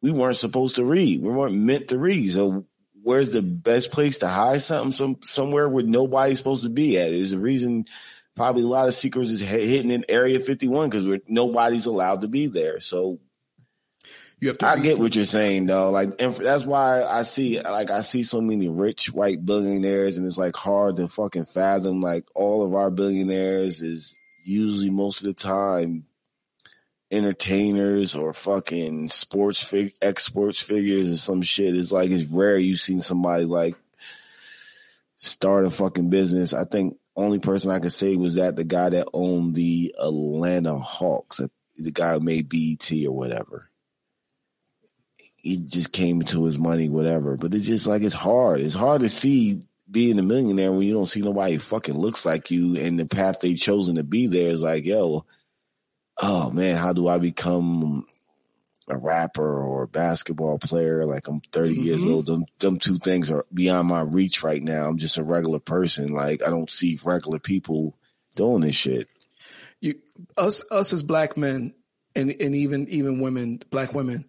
we 0.00 0.12
weren't 0.12 0.36
supposed 0.36 0.76
to 0.76 0.84
read. 0.84 1.22
We 1.22 1.28
weren't 1.28 1.56
meant 1.56 1.88
to 1.88 1.98
read. 1.98 2.30
So 2.30 2.66
where's 3.02 3.30
the 3.30 3.42
best 3.42 3.90
place 3.90 4.18
to 4.18 4.28
hide 4.28 4.62
something? 4.62 4.92
Some, 4.92 5.16
somewhere 5.24 5.68
where 5.68 5.82
nobody's 5.82 6.38
supposed 6.38 6.62
to 6.62 6.70
be 6.70 6.96
at. 6.98 7.10
There's 7.10 7.32
a 7.32 7.38
reason 7.40 7.86
probably 8.36 8.62
a 8.62 8.68
lot 8.68 8.86
of 8.86 8.94
secrets 8.94 9.30
is 9.30 9.40
hitting 9.40 9.90
in 9.90 10.04
area 10.08 10.38
51 10.38 10.88
because 10.88 11.18
nobody's 11.26 11.86
allowed 11.86 12.20
to 12.20 12.28
be 12.28 12.46
there. 12.46 12.78
So 12.78 13.18
you 14.40 14.48
have 14.48 14.58
to. 14.58 14.66
I 14.66 14.78
get 14.78 14.98
what 14.98 15.14
you're 15.14 15.24
saying 15.26 15.66
though. 15.66 15.90
Like 15.90 16.16
that's 16.16 16.64
why 16.64 17.02
I 17.02 17.22
see 17.22 17.60
like 17.60 17.90
I 17.90 18.00
see 18.00 18.22
so 18.22 18.40
many 18.40 18.68
rich 18.68 19.12
white 19.12 19.44
billionaires, 19.44 20.16
and 20.16 20.26
it's 20.26 20.38
like 20.38 20.56
hard 20.56 20.96
to 20.96 21.08
fucking 21.08 21.44
fathom. 21.44 22.00
Like 22.00 22.24
all 22.34 22.64
of 22.64 22.74
our 22.74 22.90
billionaires 22.90 23.82
is 23.82 24.16
usually 24.42 24.90
most 24.90 25.20
of 25.20 25.26
the 25.26 25.34
time 25.34 26.06
entertainers 27.10 28.14
or 28.14 28.32
fucking 28.32 29.08
sports 29.08 29.62
fig 29.62 29.92
ex 30.00 30.24
sports 30.24 30.62
figures 30.62 31.12
or 31.12 31.16
some 31.16 31.42
shit. 31.42 31.76
It's 31.76 31.92
like 31.92 32.10
it's 32.10 32.32
rare 32.32 32.56
you've 32.56 32.80
seen 32.80 33.00
somebody 33.00 33.44
like 33.44 33.76
start 35.16 35.66
a 35.66 35.70
fucking 35.70 36.08
business. 36.08 36.54
I 36.54 36.64
think 36.64 36.96
only 37.14 37.40
person 37.40 37.70
I 37.70 37.80
could 37.80 37.92
say 37.92 38.16
was 38.16 38.36
that 38.36 38.56
the 38.56 38.64
guy 38.64 38.88
that 38.88 39.08
owned 39.12 39.54
the 39.54 39.94
Atlanta 39.98 40.78
Hawks, 40.78 41.42
the 41.76 41.90
guy 41.90 42.14
who 42.14 42.20
made 42.20 42.48
BET 42.48 42.90
or 43.04 43.12
whatever 43.12 43.69
he 45.42 45.58
just 45.58 45.92
came 45.92 46.20
into 46.20 46.44
his 46.44 46.58
money, 46.58 46.88
whatever. 46.88 47.36
But 47.36 47.54
it's 47.54 47.66
just 47.66 47.86
like 47.86 48.02
it's 48.02 48.14
hard. 48.14 48.60
It's 48.60 48.74
hard 48.74 49.00
to 49.02 49.08
see 49.08 49.62
being 49.90 50.18
a 50.18 50.22
millionaire 50.22 50.70
when 50.70 50.82
you 50.82 50.94
don't 50.94 51.06
see 51.06 51.20
nobody 51.20 51.56
fucking 51.58 51.98
looks 51.98 52.24
like 52.24 52.50
you 52.50 52.76
and 52.76 52.98
the 52.98 53.06
path 53.06 53.40
they've 53.40 53.58
chosen 53.58 53.96
to 53.96 54.04
be 54.04 54.26
there 54.26 54.48
is 54.48 54.62
like, 54.62 54.84
yo, 54.84 55.24
oh 56.18 56.50
man, 56.50 56.76
how 56.76 56.92
do 56.92 57.08
I 57.08 57.18
become 57.18 58.06
a 58.88 58.96
rapper 58.96 59.62
or 59.62 59.82
a 59.82 59.88
basketball 59.88 60.58
player? 60.58 61.04
Like 61.04 61.26
I'm 61.26 61.40
30 61.40 61.74
mm-hmm. 61.74 61.82
years 61.82 62.04
old. 62.04 62.26
Them, 62.26 62.44
them 62.58 62.78
two 62.78 62.98
things 62.98 63.30
are 63.30 63.46
beyond 63.52 63.88
my 63.88 64.02
reach 64.02 64.42
right 64.42 64.62
now. 64.62 64.86
I'm 64.86 64.98
just 64.98 65.18
a 65.18 65.24
regular 65.24 65.58
person. 65.58 66.08
Like 66.08 66.46
I 66.46 66.50
don't 66.50 66.70
see 66.70 66.98
regular 67.04 67.38
people 67.38 67.96
doing 68.36 68.60
this 68.60 68.76
shit. 68.76 69.08
You, 69.80 69.94
us, 70.36 70.62
us 70.70 70.92
as 70.92 71.02
black 71.02 71.36
men 71.36 71.74
and, 72.14 72.30
and 72.40 72.54
even, 72.54 72.86
even 72.88 73.20
women, 73.20 73.62
black 73.70 73.94
women, 73.94 74.26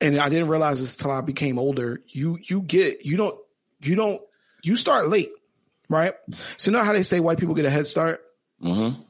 and 0.00 0.18
I 0.18 0.28
didn't 0.28 0.48
realize 0.48 0.80
this 0.80 0.94
until 0.94 1.10
I 1.10 1.20
became 1.20 1.58
older. 1.58 2.02
You, 2.08 2.38
you 2.42 2.62
get, 2.62 3.04
you 3.04 3.16
don't, 3.16 3.38
you 3.80 3.94
don't 3.94 4.20
you 4.62 4.76
start 4.76 5.08
late, 5.08 5.30
right? 5.88 6.14
So 6.56 6.70
you 6.70 6.76
know 6.76 6.84
how 6.84 6.92
they 6.92 7.02
say 7.02 7.20
white 7.20 7.38
people 7.38 7.54
get 7.54 7.64
a 7.64 7.70
head 7.70 7.86
start? 7.86 8.20
Mm-hmm. 8.62 9.02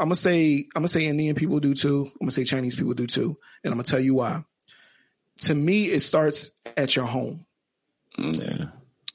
I'm 0.00 0.08
gonna 0.08 0.14
say 0.14 0.66
I'm 0.74 0.80
gonna 0.80 0.88
say 0.88 1.04
Indian 1.04 1.34
people 1.34 1.60
do 1.60 1.74
too. 1.74 2.06
I'm 2.06 2.18
gonna 2.20 2.30
say 2.30 2.44
Chinese 2.44 2.76
people 2.76 2.94
do 2.94 3.06
too, 3.06 3.36
and 3.62 3.72
I'm 3.72 3.78
gonna 3.78 3.84
tell 3.84 4.00
you 4.00 4.14
why. 4.14 4.44
To 5.40 5.54
me, 5.54 5.86
it 5.86 6.00
starts 6.00 6.50
at 6.76 6.96
your 6.96 7.04
home. 7.04 7.44
Yeah. 8.16 8.66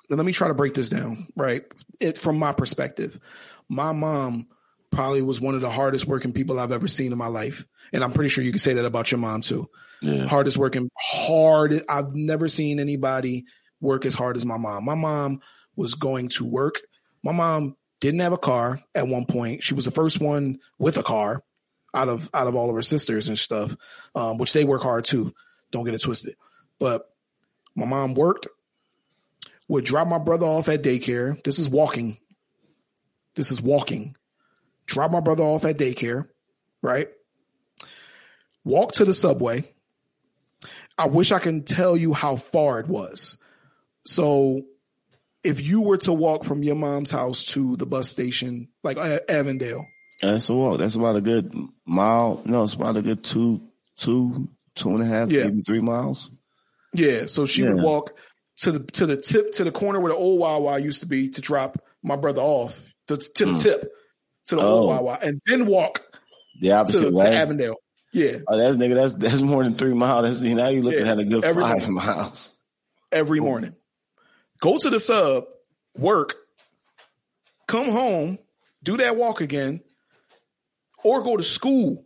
Now, 0.09 0.17
let 0.17 0.25
me 0.25 0.31
try 0.31 0.47
to 0.47 0.53
break 0.53 0.73
this 0.73 0.89
down, 0.89 1.27
right? 1.35 1.63
It 1.99 2.17
from 2.17 2.37
my 2.37 2.53
perspective. 2.53 3.19
My 3.67 3.93
mom 3.93 4.47
probably 4.93 5.21
was 5.21 5.41
one 5.41 5.55
of 5.55 5.61
the 5.61 5.69
hardest 5.69 6.07
working 6.07 6.33
people 6.33 6.59
I've 6.59 6.71
ever 6.71 6.87
seen 6.87 7.11
in 7.11 7.17
my 7.17 7.27
life, 7.27 7.65
and 7.91 8.03
I'm 8.03 8.11
pretty 8.11 8.29
sure 8.29 8.43
you 8.43 8.51
can 8.51 8.59
say 8.59 8.73
that 8.73 8.85
about 8.85 9.11
your 9.11 9.19
mom 9.19 9.41
too. 9.41 9.69
Yeah. 10.01 10.25
Hardest 10.25 10.57
working, 10.57 10.89
hard. 10.99 11.83
I've 11.89 12.13
never 12.13 12.47
seen 12.47 12.79
anybody 12.79 13.45
work 13.81 14.05
as 14.05 14.13
hard 14.13 14.35
as 14.35 14.45
my 14.45 14.57
mom. 14.57 14.85
My 14.85 14.95
mom 14.95 15.41
was 15.75 15.95
going 15.95 16.29
to 16.29 16.45
work. 16.45 16.81
My 17.23 17.31
mom 17.31 17.75
didn't 17.99 18.21
have 18.21 18.33
a 18.33 18.37
car 18.37 18.81
at 18.93 19.07
one 19.07 19.25
point. 19.25 19.63
She 19.63 19.73
was 19.73 19.85
the 19.85 19.91
first 19.91 20.19
one 20.19 20.59
with 20.77 20.97
a 20.97 21.03
car 21.03 21.43
out 21.93 22.09
of 22.09 22.29
out 22.33 22.47
of 22.47 22.55
all 22.55 22.69
of 22.69 22.75
her 22.75 22.81
sisters 22.81 23.27
and 23.27 23.37
stuff, 23.37 23.75
um, 24.15 24.37
which 24.37 24.53
they 24.53 24.65
work 24.65 24.81
hard 24.81 25.05
too. 25.05 25.33
Don't 25.71 25.85
get 25.85 25.95
it 25.95 26.01
twisted. 26.01 26.35
But 26.79 27.09
my 27.75 27.85
mom 27.85 28.13
worked, 28.13 28.47
would 29.67 29.85
drop 29.85 30.07
my 30.07 30.17
brother 30.17 30.45
off 30.45 30.69
at 30.69 30.83
daycare. 30.83 31.41
This 31.43 31.59
is 31.59 31.69
walking. 31.69 32.17
This 33.35 33.51
is 33.51 33.61
walking. 33.61 34.15
Drop 34.85 35.11
my 35.11 35.19
brother 35.19 35.43
off 35.43 35.65
at 35.65 35.77
daycare, 35.77 36.27
right? 36.81 37.09
Walk 38.63 38.93
to 38.93 39.05
the 39.05 39.13
subway. 39.13 39.71
I 40.97 41.07
wish 41.07 41.31
I 41.31 41.39
can 41.39 41.63
tell 41.63 41.97
you 41.97 42.13
how 42.13 42.35
far 42.35 42.79
it 42.79 42.87
was. 42.87 43.37
So 44.05 44.63
if 45.43 45.65
you 45.65 45.81
were 45.81 45.97
to 45.99 46.13
walk 46.13 46.43
from 46.43 46.63
your 46.63 46.75
mom's 46.75 47.11
house 47.11 47.45
to 47.45 47.75
the 47.77 47.85
bus 47.85 48.09
station, 48.09 48.69
like 48.83 48.97
uh, 48.97 49.19
Avondale, 49.27 49.85
that's 50.21 50.49
a 50.49 50.53
walk. 50.53 50.79
That's 50.79 50.95
about 50.95 51.15
a 51.15 51.21
good 51.21 51.53
mile. 51.85 52.41
No, 52.45 52.63
it's 52.63 52.75
about 52.75 52.97
a 52.97 53.01
good 53.01 53.23
two, 53.23 53.61
two, 53.97 54.49
two 54.75 54.89
and 54.89 55.01
a 55.01 55.05
half, 55.05 55.31
yeah. 55.31 55.45
maybe 55.45 55.59
three 55.59 55.81
miles. 55.81 56.31
Yeah. 56.93 57.25
So 57.25 57.45
she 57.45 57.63
yeah. 57.63 57.73
would 57.73 57.83
walk 57.83 58.13
to 58.59 58.71
the 58.71 58.79
to 58.91 59.05
the 59.05 59.17
tip 59.17 59.51
to 59.53 59.63
the 59.63 59.71
corner 59.71 59.99
where 59.99 60.11
the 60.11 60.17
old 60.17 60.39
Wawa 60.39 60.79
used 60.79 61.01
to 61.01 61.07
be 61.07 61.29
to 61.29 61.41
drop 61.41 61.83
my 62.03 62.15
brother 62.15 62.41
off 62.41 62.81
the 63.07 63.15
mm. 63.17 63.61
tip 63.61 63.91
to 64.47 64.55
the 64.55 64.61
oh. 64.61 64.65
old 64.65 64.89
Wawa 64.89 65.19
and 65.21 65.41
then 65.45 65.65
walk 65.65 66.01
the 66.59 66.71
opposite 66.71 67.01
to, 67.01 67.11
way 67.11 67.25
to 67.25 67.35
Avondale. 67.35 67.75
Yeah. 68.11 68.37
Oh, 68.47 68.57
that's 68.57 68.77
nigga. 68.77 68.95
That's 68.95 69.15
that's 69.15 69.41
more 69.41 69.63
than 69.63 69.75
three 69.75 69.93
miles. 69.93 70.39
That's 70.39 70.53
now 70.53 70.67
you 70.69 70.81
looking 70.81 71.05
yeah. 71.05 71.11
at 71.11 71.19
a 71.19 71.25
good 71.25 71.43
Every 71.43 71.63
five 71.63 71.89
morning. 71.89 71.93
miles. 71.93 72.51
Every 73.11 73.39
morning 73.39 73.75
go 74.63 74.77
to 74.77 74.89
the 74.89 74.99
sub, 74.99 75.43
work, 75.97 76.35
come 77.67 77.89
home, 77.89 78.39
do 78.81 78.95
that 78.95 79.17
walk 79.17 79.41
again, 79.41 79.81
or 81.03 81.21
go 81.21 81.35
to 81.35 81.43
school. 81.43 82.05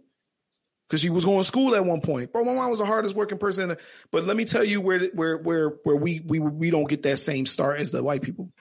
Cause 0.89 1.01
she 1.01 1.09
was 1.09 1.25
going 1.25 1.39
to 1.39 1.43
school 1.43 1.75
at 1.75 1.83
one 1.83 1.99
point. 1.99 2.31
Bro, 2.31 2.45
my 2.45 2.53
mom 2.53 2.69
was 2.69 2.79
the 2.79 2.85
hardest 2.85 3.13
working 3.13 3.37
person. 3.37 3.75
But 4.09 4.23
let 4.23 4.37
me 4.37 4.45
tell 4.45 4.63
you 4.63 4.79
where 4.79 5.07
where 5.07 5.37
where 5.37 5.69
where 5.83 5.97
we 5.97 6.21
we 6.25 6.39
we 6.39 6.71
don't 6.71 6.87
get 6.87 7.03
that 7.03 7.17
same 7.17 7.45
start 7.45 7.81
as 7.81 7.91
the 7.91 8.01
white 8.01 8.21
people. 8.21 8.53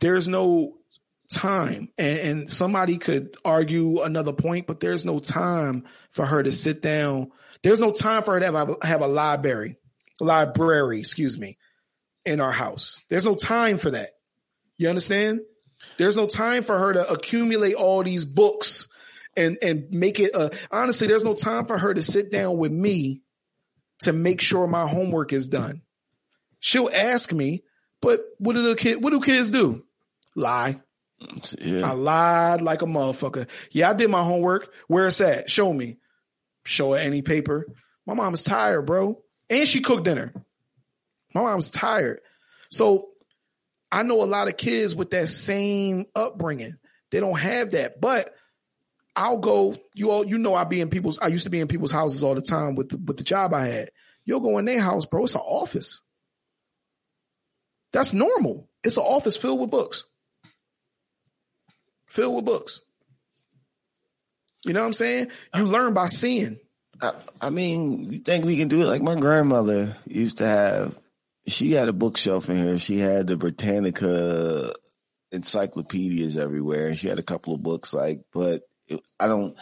There's 0.00 0.26
no 0.26 0.78
time, 1.32 1.88
and, 1.98 2.18
and 2.18 2.50
somebody 2.50 2.98
could 2.98 3.36
argue 3.44 4.02
another 4.02 4.32
point, 4.32 4.66
but 4.66 4.80
there's 4.80 5.04
no 5.04 5.18
time 5.18 5.84
for 6.10 6.24
her 6.24 6.42
to 6.42 6.52
sit 6.52 6.82
down. 6.82 7.32
There's 7.62 7.80
no 7.80 7.92
time 7.92 8.22
for 8.22 8.34
her 8.34 8.40
to 8.40 8.46
have 8.46 8.70
a, 8.70 8.86
have 8.86 9.00
a 9.00 9.06
library 9.06 9.76
library, 10.22 11.00
excuse 11.00 11.38
me, 11.38 11.58
in 12.24 12.40
our 12.40 12.52
house. 12.52 13.02
There's 13.10 13.24
no 13.24 13.34
time 13.34 13.76
for 13.78 13.90
that. 13.90 14.10
You 14.78 14.88
understand? 14.88 15.40
There's 15.98 16.16
no 16.16 16.26
time 16.26 16.62
for 16.62 16.78
her 16.78 16.92
to 16.94 17.10
accumulate 17.10 17.74
all 17.74 18.02
these 18.02 18.24
books 18.24 18.88
and 19.36 19.58
and 19.62 19.90
make 19.90 20.20
it 20.20 20.34
honestly, 20.70 21.08
there's 21.08 21.24
no 21.24 21.34
time 21.34 21.66
for 21.66 21.76
her 21.76 21.92
to 21.92 22.02
sit 22.02 22.30
down 22.30 22.56
with 22.56 22.72
me 22.72 23.22
to 24.00 24.12
make 24.12 24.40
sure 24.40 24.66
my 24.66 24.86
homework 24.86 25.32
is 25.32 25.48
done. 25.48 25.82
She'll 26.60 26.90
ask 26.92 27.32
me, 27.32 27.64
but 28.00 28.20
what 28.38 28.54
do 28.54 28.62
the 28.62 28.76
kid 28.76 29.02
what 29.02 29.10
do 29.10 29.20
kids 29.20 29.50
do? 29.50 29.84
Lie. 30.36 30.80
Yeah. 31.60 31.90
I 31.90 31.92
lied 31.92 32.62
like 32.62 32.82
a 32.82 32.86
motherfucker. 32.86 33.46
Yeah, 33.70 33.90
I 33.90 33.94
did 33.94 34.10
my 34.10 34.22
homework. 34.22 34.72
Where 34.88 35.06
it's 35.06 35.20
at? 35.20 35.50
Show 35.50 35.72
me. 35.72 35.98
Show 36.64 36.92
her 36.92 36.98
any 36.98 37.22
paper. 37.22 37.66
My 38.06 38.14
mom's 38.14 38.42
tired, 38.42 38.82
bro 38.82 39.22
and 39.52 39.68
she 39.68 39.82
cooked 39.82 40.04
dinner. 40.04 40.32
My 41.34 41.42
mom's 41.42 41.70
tired. 41.70 42.20
So 42.70 43.10
I 43.90 44.02
know 44.02 44.22
a 44.22 44.24
lot 44.24 44.48
of 44.48 44.56
kids 44.56 44.94
with 44.94 45.10
that 45.10 45.28
same 45.28 46.06
upbringing. 46.16 46.76
They 47.10 47.20
don't 47.20 47.38
have 47.38 47.72
that, 47.72 48.00
but 48.00 48.34
I'll 49.14 49.38
go. 49.38 49.76
You 49.94 50.10
all, 50.10 50.24
you 50.24 50.38
know, 50.38 50.54
I 50.54 50.64
be 50.64 50.80
in 50.80 50.88
people's. 50.88 51.18
I 51.18 51.26
used 51.26 51.44
to 51.44 51.50
be 51.50 51.60
in 51.60 51.68
people's 51.68 51.92
houses 51.92 52.24
all 52.24 52.34
the 52.34 52.40
time 52.40 52.74
with 52.74 52.88
the, 52.88 52.96
with 52.96 53.18
the 53.18 53.24
job 53.24 53.52
I 53.52 53.66
had. 53.66 53.90
You'll 54.24 54.40
go 54.40 54.56
in 54.56 54.64
their 54.64 54.80
house, 54.80 55.04
bro. 55.04 55.24
It's 55.24 55.34
an 55.34 55.42
office. 55.42 56.00
That's 57.92 58.14
normal. 58.14 58.70
It's 58.82 58.96
an 58.96 59.02
office 59.02 59.36
filled 59.36 59.60
with 59.60 59.70
books. 59.70 60.04
Filled 62.12 62.36
with 62.36 62.44
books. 62.44 62.80
You 64.66 64.74
know 64.74 64.80
what 64.80 64.86
I'm 64.86 64.92
saying? 64.92 65.28
You 65.54 65.64
learn 65.64 65.94
by 65.94 66.08
seeing. 66.08 66.58
I, 67.00 67.14
I 67.40 67.48
mean, 67.48 68.12
you 68.12 68.20
think 68.20 68.44
we 68.44 68.58
can 68.58 68.68
do 68.68 68.82
it? 68.82 68.84
Like 68.84 69.00
my 69.00 69.14
grandmother 69.14 69.96
used 70.06 70.36
to 70.38 70.46
have, 70.46 71.00
she 71.46 71.72
had 71.72 71.88
a 71.88 71.94
bookshelf 71.94 72.50
in 72.50 72.58
here. 72.58 72.78
She 72.78 72.98
had 72.98 73.28
the 73.28 73.38
Britannica 73.38 74.74
encyclopedias 75.30 76.36
everywhere. 76.36 76.94
She 76.96 77.08
had 77.08 77.18
a 77.18 77.22
couple 77.22 77.54
of 77.54 77.62
books, 77.62 77.94
like, 77.94 78.20
but 78.30 78.60
it, 78.88 79.00
I 79.18 79.26
don't, 79.26 79.56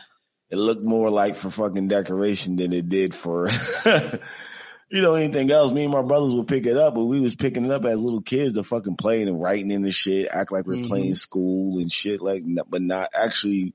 it 0.51 0.57
looked 0.57 0.83
more 0.83 1.09
like 1.09 1.37
for 1.37 1.51
fucking 1.51 1.87
decoration 1.87 2.57
than 2.57 2.73
it 2.73 2.89
did 2.89 3.15
for, 3.15 3.49
you 4.91 5.03
know, 5.03 5.15
anything 5.15 5.51
else. 5.51 5.73
Me 5.73 5.85
and 5.85 5.93
my 5.93 6.03
brothers 6.03 6.35
would 6.35 6.49
pick 6.49 6.67
it 6.67 6.77
up, 6.77 6.95
but 6.95 7.05
we 7.05 7.21
was 7.21 7.37
picking 7.37 7.65
it 7.65 7.71
up 7.71 7.85
as 7.85 8.01
little 8.01 8.23
kids 8.23 8.55
to 8.55 8.65
fucking 8.65 8.97
playing 8.97 9.29
and 9.29 9.41
writing 9.41 9.71
in 9.71 9.83
the 9.83 9.93
shit, 9.93 10.29
act 10.31 10.51
like 10.51 10.67
we're 10.67 10.77
mm-hmm. 10.77 10.89
playing 10.89 11.15
school 11.15 11.79
and 11.79 11.93
shit, 11.93 12.21
like, 12.21 12.43
but 12.69 12.83
not 12.83 13.11
actually 13.15 13.75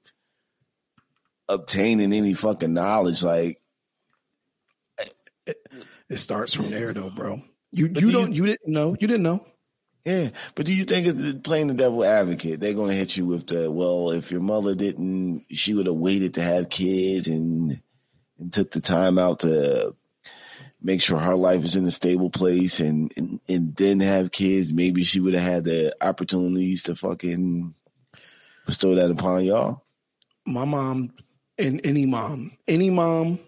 obtaining 1.47 2.11
any 2.11 2.33
fucking 2.33 2.73
knowledge. 2.73 3.23
Like 3.23 3.59
it, 5.45 5.57
it 6.09 6.17
starts 6.17 6.53
from 6.53 6.69
there, 6.69 6.93
though, 6.93 7.09
bro. 7.09 7.41
You 7.71 7.87
you 7.87 8.11
don't 8.11 8.33
you, 8.33 8.43
you 8.43 8.47
didn't 8.47 8.71
know 8.71 8.95
you 8.99 9.07
didn't 9.07 9.23
know. 9.23 9.45
Yeah, 10.05 10.29
but 10.53 10.67
do 10.67 10.73
you 10.73 10.85
think 10.85 11.07
it's 11.07 11.39
playing 11.41 11.67
the 11.67 11.73
devil 11.73 12.05
advocate? 12.05 12.59
They're 12.59 12.75
going 12.75 12.89
to 12.89 12.95
hit 12.95 13.17
you 13.17 13.25
with 13.25 13.47
the 13.47 13.71
well, 13.71 14.11
if 14.11 14.31
your 14.31 14.41
mother 14.41 14.75
didn't, 14.75 15.45
she 15.49 15.73
would 15.73 15.87
have 15.87 15.95
waited 15.95 16.35
to 16.35 16.43
have 16.43 16.69
kids 16.69 17.27
and 17.27 17.81
and 18.37 18.53
took 18.53 18.71
the 18.71 18.81
time 18.81 19.17
out 19.17 19.39
to 19.39 19.95
make 20.85 21.01
sure 21.01 21.17
her 21.17 21.35
life 21.35 21.63
is 21.63 21.75
in 21.75 21.85
a 21.85 21.91
stable 21.91 22.29
place 22.29 22.79
and 22.79 23.11
and, 23.17 23.39
and 23.47 23.75
then 23.75 23.99
have 23.99 24.31
kids. 24.31 24.71
Maybe 24.71 25.03
she 25.03 25.19
would 25.19 25.33
have 25.33 25.43
had 25.43 25.63
the 25.63 25.95
opportunities 25.99 26.83
to 26.83 26.95
fucking 26.95 27.73
bestow 28.65 28.95
that 28.95 29.11
upon 29.11 29.43
y'all. 29.43 29.83
My 30.45 30.65
mom 30.65 31.11
and 31.57 31.81
any 31.83 32.05
mom, 32.05 32.51
any 32.67 32.91
mom, 32.91 33.39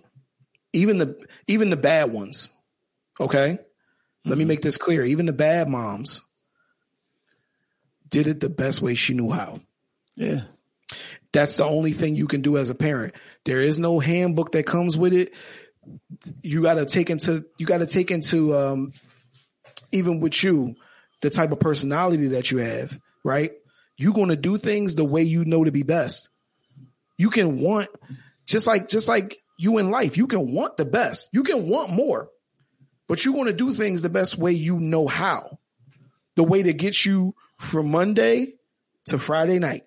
even 0.74 0.98
the 0.98 1.16
even 1.48 1.70
the 1.70 1.78
bad 1.78 2.12
ones. 2.12 2.50
Okay, 3.20 3.54
mm-hmm. 3.54 4.30
let 4.30 4.38
me 4.38 4.44
mm-hmm. 4.44 4.50
make 4.50 4.62
this 4.62 4.78
clear. 4.78 5.04
Even 5.04 5.28
the 5.28 5.34
bad 5.34 5.70
moms 5.70 6.22
did 8.10 8.26
it 8.26 8.40
the 8.40 8.50
best 8.50 8.82
way 8.82 8.96
she 8.96 9.14
knew 9.14 9.30
how. 9.30 9.60
Yeah. 10.16 10.42
That's 11.34 11.58
the 11.58 11.66
only 11.66 11.92
thing 11.92 12.16
you 12.16 12.26
can 12.26 12.42
do 12.42 12.58
as 12.58 12.70
a 12.70 12.76
parent. 12.76 13.14
There 13.46 13.60
is 13.60 13.80
no 13.80 14.00
handbook 14.00 14.54
that 14.54 14.66
comes 14.66 14.98
with 14.98 15.14
it. 15.14 15.34
You 16.42 16.62
got 16.62 16.76
to 16.76 16.86
take 16.86 17.10
into 17.10 17.46
you 17.58 17.66
got 17.66 17.80
to 17.80 17.88
take 17.88 18.12
into 18.12 18.56
um 18.56 18.94
even 19.92 20.20
with 20.20 20.44
you 20.44 20.76
the 21.22 21.30
type 21.30 21.52
of 21.52 21.60
personality 21.60 22.30
that 22.30 22.52
you 22.52 22.60
have, 22.60 23.00
right? 23.24 23.52
You're 23.98 24.14
going 24.14 24.30
to 24.30 24.36
do 24.36 24.58
things 24.58 24.96
the 24.96 25.06
way 25.06 25.24
you 25.24 25.46
know 25.46 25.64
to 25.64 25.72
be 25.72 25.84
best. 25.84 26.30
You 27.18 27.30
can 27.30 27.60
want 27.60 27.90
just 28.46 28.68
like 28.68 28.88
just 28.90 29.08
like 29.08 29.38
you 29.58 29.78
in 29.80 29.90
life, 29.90 30.18
you 30.18 30.28
can 30.28 30.54
want 30.54 30.78
the 30.78 30.86
best. 30.86 31.30
You 31.34 31.44
can 31.44 31.68
want 31.68 31.90
more. 31.90 32.30
but 33.08 33.24
you 33.26 33.32
want 33.32 33.48
to 33.48 33.54
do 33.54 33.74
things 33.74 34.02
the 34.02 34.10
best 34.10 34.38
way 34.38 34.52
you 34.52 34.80
know 34.80 35.08
how. 35.08 35.60
The 36.36 36.44
way 36.44 36.62
to 36.64 36.74
get 36.74 37.06
you 37.06 37.34
from 37.58 37.90
Monday 37.90 38.54
to 39.06 39.18
Friday 39.18 39.60
night, 39.60 39.84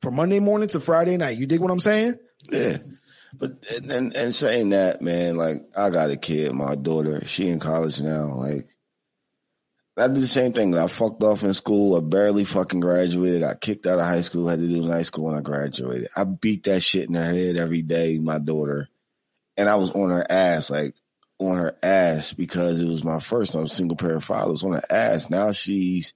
from 0.00 0.14
Monday 0.16 0.38
morning 0.40 0.68
to 0.68 0.80
Friday 0.80 1.16
night. 1.16 1.36
You 1.36 1.46
dig 1.46 1.60
what 1.60 1.70
I'm 1.70 1.80
saying? 1.80 2.14
Yeah. 2.50 2.78
But 3.34 3.64
and 3.70 4.14
and 4.14 4.34
saying 4.34 4.70
that, 4.70 5.00
man, 5.00 5.36
like 5.36 5.70
I 5.76 5.90
got 5.90 6.10
a 6.10 6.16
kid, 6.16 6.52
my 6.52 6.74
daughter, 6.74 7.26
she 7.26 7.48
in 7.48 7.58
college 7.58 8.00
now. 8.00 8.34
Like 8.34 8.66
I 9.96 10.08
did 10.08 10.22
the 10.22 10.26
same 10.26 10.52
thing. 10.52 10.76
I 10.76 10.86
fucked 10.86 11.22
off 11.22 11.42
in 11.42 11.52
school. 11.52 11.96
I 11.96 12.00
barely 12.00 12.44
fucking 12.44 12.80
graduated. 12.80 13.42
I 13.42 13.54
kicked 13.54 13.86
out 13.86 13.98
of 13.98 14.06
high 14.06 14.22
school. 14.22 14.48
Had 14.48 14.60
to 14.60 14.68
do 14.68 14.82
night 14.82 15.06
school 15.06 15.24
when 15.26 15.36
I 15.36 15.40
graduated. 15.40 16.08
I 16.16 16.24
beat 16.24 16.64
that 16.64 16.82
shit 16.82 17.08
in 17.08 17.14
her 17.14 17.24
head 17.24 17.56
every 17.56 17.82
day, 17.82 18.18
my 18.18 18.38
daughter. 18.38 18.88
And 19.56 19.68
I 19.68 19.74
was 19.74 19.90
on 19.90 20.10
her 20.10 20.26
ass, 20.30 20.70
like 20.70 20.94
on 21.38 21.56
her 21.56 21.76
ass 21.82 22.32
because 22.32 22.80
it 22.80 22.88
was 22.88 23.04
my 23.04 23.18
first. 23.18 23.54
I 23.54 23.60
was 23.60 23.72
single 23.72 23.96
parent 23.96 24.24
father. 24.24 24.50
Was 24.50 24.64
on 24.64 24.72
her 24.72 24.84
ass. 24.88 25.28
Now 25.28 25.52
she's 25.52 26.14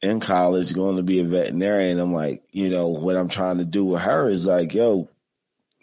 in 0.00 0.20
college, 0.20 0.74
going 0.74 0.96
to 0.96 1.02
be 1.02 1.20
a 1.20 1.24
veterinarian. 1.24 1.98
I'm 1.98 2.12
like, 2.12 2.44
you 2.52 2.68
know, 2.68 2.88
what 2.88 3.16
I'm 3.16 3.28
trying 3.28 3.58
to 3.58 3.64
do 3.64 3.84
with 3.86 4.02
her 4.02 4.28
is 4.28 4.46
like, 4.46 4.74
yo, 4.74 5.08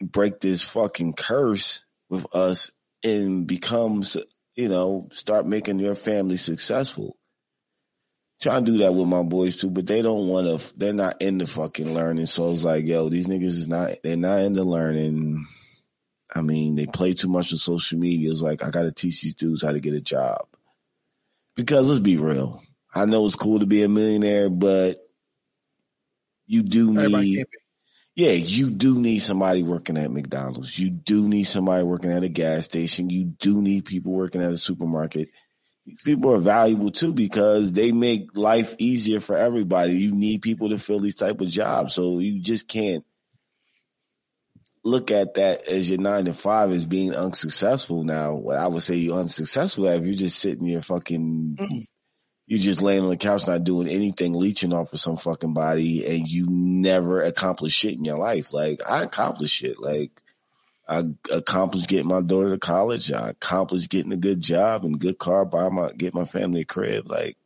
break 0.01 0.39
this 0.39 0.63
fucking 0.63 1.13
curse 1.13 1.83
with 2.09 2.25
us 2.35 2.71
and 3.03 3.47
becomes, 3.47 4.17
you 4.55 4.69
know, 4.69 5.07
start 5.11 5.45
making 5.45 5.79
your 5.79 5.95
family 5.95 6.37
successful. 6.37 7.17
Try 8.41 8.55
to 8.55 8.65
do 8.65 8.77
that 8.79 8.95
with 8.95 9.07
my 9.07 9.21
boys 9.21 9.57
too, 9.57 9.69
but 9.69 9.85
they 9.85 10.01
don't 10.01 10.27
want 10.27 10.47
to, 10.47 10.77
they're 10.77 10.93
not 10.93 11.21
into 11.21 11.45
fucking 11.45 11.93
learning. 11.93 12.25
So 12.25 12.51
it's 12.51 12.63
like, 12.63 12.85
yo, 12.85 13.09
these 13.09 13.27
niggas 13.27 13.43
is 13.45 13.67
not, 13.67 13.97
they're 14.03 14.17
not 14.17 14.41
into 14.41 14.63
learning. 14.63 15.45
I 16.33 16.41
mean, 16.41 16.75
they 16.75 16.87
play 16.87 17.13
too 17.13 17.27
much 17.27 17.51
on 17.51 17.59
social 17.59 17.99
media. 17.99 18.31
It's 18.31 18.41
like, 18.41 18.63
I 18.63 18.71
got 18.71 18.83
to 18.83 18.91
teach 18.91 19.21
these 19.21 19.35
dudes 19.35 19.61
how 19.61 19.71
to 19.71 19.79
get 19.79 19.93
a 19.93 20.01
job. 20.01 20.47
Because 21.55 21.87
let's 21.87 21.99
be 21.99 22.17
real. 22.17 22.63
I 22.95 23.05
know 23.05 23.25
it's 23.25 23.35
cool 23.35 23.59
to 23.59 23.65
be 23.65 23.83
a 23.83 23.89
millionaire, 23.89 24.49
but 24.49 25.07
you 26.47 26.63
do 26.63 26.91
need, 26.93 27.45
yeah, 28.15 28.31
you 28.31 28.69
do 28.69 28.99
need 28.99 29.19
somebody 29.19 29.63
working 29.63 29.97
at 29.97 30.11
McDonald's. 30.11 30.77
You 30.77 30.89
do 30.89 31.27
need 31.27 31.43
somebody 31.43 31.83
working 31.83 32.11
at 32.11 32.23
a 32.23 32.29
gas 32.29 32.65
station. 32.65 33.09
You 33.09 33.25
do 33.25 33.61
need 33.61 33.85
people 33.85 34.11
working 34.11 34.41
at 34.41 34.51
a 34.51 34.57
supermarket. 34.57 35.29
These 35.85 36.01
people 36.03 36.33
are 36.33 36.39
valuable 36.39 36.91
too 36.91 37.13
because 37.13 37.71
they 37.71 37.91
make 37.91 38.35
life 38.35 38.75
easier 38.77 39.19
for 39.19 39.37
everybody. 39.37 39.93
You 39.93 40.13
need 40.13 40.41
people 40.41 40.69
to 40.69 40.77
fill 40.77 40.99
these 40.99 41.15
type 41.15 41.41
of 41.41 41.47
jobs. 41.47 41.95
So 41.95 42.19
you 42.19 42.41
just 42.41 42.67
can't 42.67 43.05
look 44.83 45.09
at 45.09 45.35
that 45.35 45.67
as 45.67 45.89
your 45.89 45.99
nine 45.99 46.25
to 46.25 46.33
five 46.33 46.71
as 46.71 46.85
being 46.85 47.15
unsuccessful. 47.15 48.03
Now, 48.03 48.35
what 48.35 48.57
I 48.57 48.67
would 48.67 48.83
say 48.83 48.95
you're 48.95 49.19
unsuccessful 49.19 49.87
if 49.87 50.03
you're 50.03 50.13
just 50.15 50.37
sitting 50.39 50.65
your 50.65 50.81
fucking 50.81 51.57
mm-hmm 51.59 51.79
you 52.51 52.59
just 52.59 52.81
laying 52.81 53.01
on 53.01 53.09
the 53.09 53.15
couch 53.15 53.47
not 53.47 53.63
doing 53.63 53.87
anything, 53.87 54.33
leeching 54.33 54.73
off 54.73 54.91
of 54.91 54.99
some 54.99 55.15
fucking 55.15 55.53
body, 55.53 56.05
and 56.05 56.27
you 56.27 56.47
never 56.49 57.21
accomplish 57.21 57.71
shit 57.71 57.93
in 57.93 58.03
your 58.03 58.17
life. 58.17 58.51
Like 58.51 58.81
I 58.85 59.03
accomplished 59.03 59.55
shit. 59.55 59.79
Like 59.79 60.21
I 60.85 61.05
accomplished 61.31 61.87
getting 61.87 62.09
my 62.09 62.19
daughter 62.19 62.49
to 62.49 62.57
college. 62.57 63.09
I 63.09 63.29
accomplished 63.29 63.89
getting 63.89 64.11
a 64.11 64.17
good 64.17 64.41
job 64.41 64.83
and 64.83 64.99
good 64.99 65.17
car, 65.17 65.45
buy 65.45 65.69
my 65.69 65.93
get 65.93 66.13
my 66.13 66.25
family 66.25 66.61
a 66.61 66.65
crib. 66.65 67.09
Like 67.09 67.37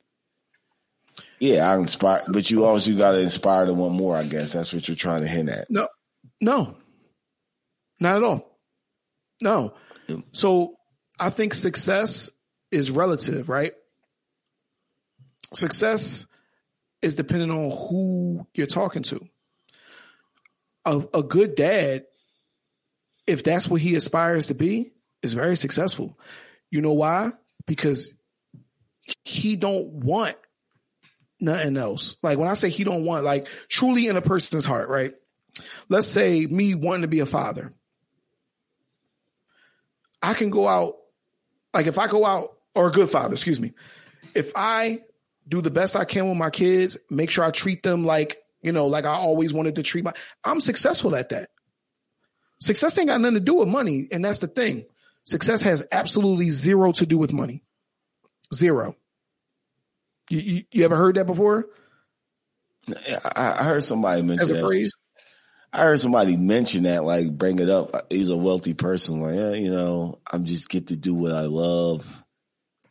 yeah, 1.38 1.71
I 1.71 1.77
inspire, 1.77 2.24
but 2.27 2.50
you 2.50 2.65
also 2.65 2.95
got 2.95 3.12
to 3.12 3.19
inspire 3.19 3.67
to 3.67 3.75
want 3.75 3.93
more. 3.93 4.17
I 4.17 4.24
guess 4.24 4.53
that's 4.53 4.74
what 4.74 4.88
you're 4.88 4.97
trying 4.97 5.21
to 5.21 5.27
hint 5.27 5.50
at. 5.50 5.69
No, 5.69 5.88
no, 6.41 6.77
not 8.00 8.17
at 8.17 8.24
all. 8.24 8.57
No. 9.39 9.75
Mm. 10.07 10.24
So 10.31 10.77
I 11.19 11.29
think 11.29 11.53
success 11.53 12.31
is 12.71 12.89
relative, 12.89 13.50
right? 13.50 13.74
Success 15.53 16.25
is 17.01 17.15
dependent 17.15 17.51
on 17.51 17.71
who 17.71 18.47
you're 18.53 18.67
talking 18.67 19.03
to. 19.03 19.27
A, 20.86 21.03
a 21.13 21.23
good 21.23 21.55
dad, 21.55 22.05
if 23.27 23.43
that's 23.43 23.67
what 23.67 23.81
he 23.81 23.95
aspires 23.95 24.47
to 24.47 24.55
be, 24.55 24.91
is 25.21 25.34
very 25.34 25.58
successful. 25.58 26.17
You 26.69 26.81
know 26.81 26.93
why? 26.93 27.31
Because 27.65 28.13
he 29.23 29.55
don't 29.55 29.88
want 29.88 30.36
nothing 31.39 31.77
else. 31.77 32.17
Like 32.21 32.38
when 32.38 32.47
I 32.47 32.53
say 32.53 32.69
he 32.69 32.84
don't 32.84 33.05
want, 33.05 33.23
like 33.23 33.47
truly 33.67 34.08
in 34.08 34.17
a 34.17 34.21
person's 34.21 34.65
heart, 34.65 34.89
right? 34.89 35.13
Let's 35.89 36.08
say 36.08 36.45
me 36.45 36.75
wanting 36.75 37.03
to 37.03 37.08
be 37.08 37.19
a 37.19 37.25
father. 37.25 37.73
I 40.21 40.34
can 40.34 40.49
go 40.49 40.67
out, 40.67 40.95
like 41.73 41.88
if 41.88 41.99
I 41.99 42.08
go 42.08 42.25
out, 42.25 42.58
or 42.73 42.88
a 42.88 42.91
good 42.91 43.10
father, 43.10 43.34
excuse 43.34 43.60
me. 43.60 43.73
If 44.34 44.51
I 44.55 45.01
do 45.47 45.62
the 45.62 45.71
best 45.71 45.95
I 45.95 46.05
can 46.05 46.27
with 46.27 46.38
my 46.38 46.49
kids, 46.49 46.97
make 47.10 47.29
sure 47.29 47.43
I 47.43 47.51
treat 47.51 47.84
them 47.84 48.05
like, 48.05 48.38
you 48.62 48.71
know, 48.71 48.88
like 48.88 49.05
I 49.05 49.13
always 49.13 49.53
wanted 49.53 49.75
to 49.75 49.84
treat 49.84 50.03
my, 50.03 50.13
I'm 50.43 50.60
successful 50.60 51.15
at 51.15 51.29
that. 51.29 51.49
Success 52.60 52.97
ain't 52.97 53.10
got 53.10 53.21
nothing 53.21 53.36
to 53.36 53.41
do 53.41 53.55
with 53.55 53.67
money. 53.67 54.08
And 54.12 54.23
that's 54.23 54.39
the 54.39 54.47
thing. 54.47 54.86
Success 55.25 55.62
has 55.63 55.88
absolutely 55.91 56.49
zero 56.49 56.91
to 56.93 57.05
do 57.05 57.17
with 57.17 57.34
money. 57.34 57.63
Zero. 58.53 58.95
You, 60.29 60.39
you, 60.39 60.63
you 60.71 60.86
ever 60.86 60.95
heard 60.95 61.15
that 61.15 61.25
before? 61.25 61.67
I, 62.88 63.55
I 63.60 63.63
heard 63.63 63.84
somebody 63.84 64.21
mention 64.21 64.41
as 64.41 64.51
a 64.51 64.55
that. 64.55 64.65
phrase. 64.65 64.95
I 65.73 65.84
heard 65.84 65.99
somebody 65.99 66.38
mention 66.38 66.84
that, 66.84 67.03
like, 67.03 67.29
bring 67.38 67.60
it 67.60 67.69
up. 67.69 68.08
He's 68.10 68.29
a 68.29 68.38
wealthy 68.38 68.73
person. 68.73 69.19
Like, 69.19 69.36
yeah, 69.36 69.51
you 69.51 69.71
know, 69.71 70.19
I'm 70.25 70.45
just 70.45 70.69
get 70.69 70.88
to 70.88 70.95
do 70.95 71.13
what 71.13 71.34
I 71.34 71.41
love 71.41 72.05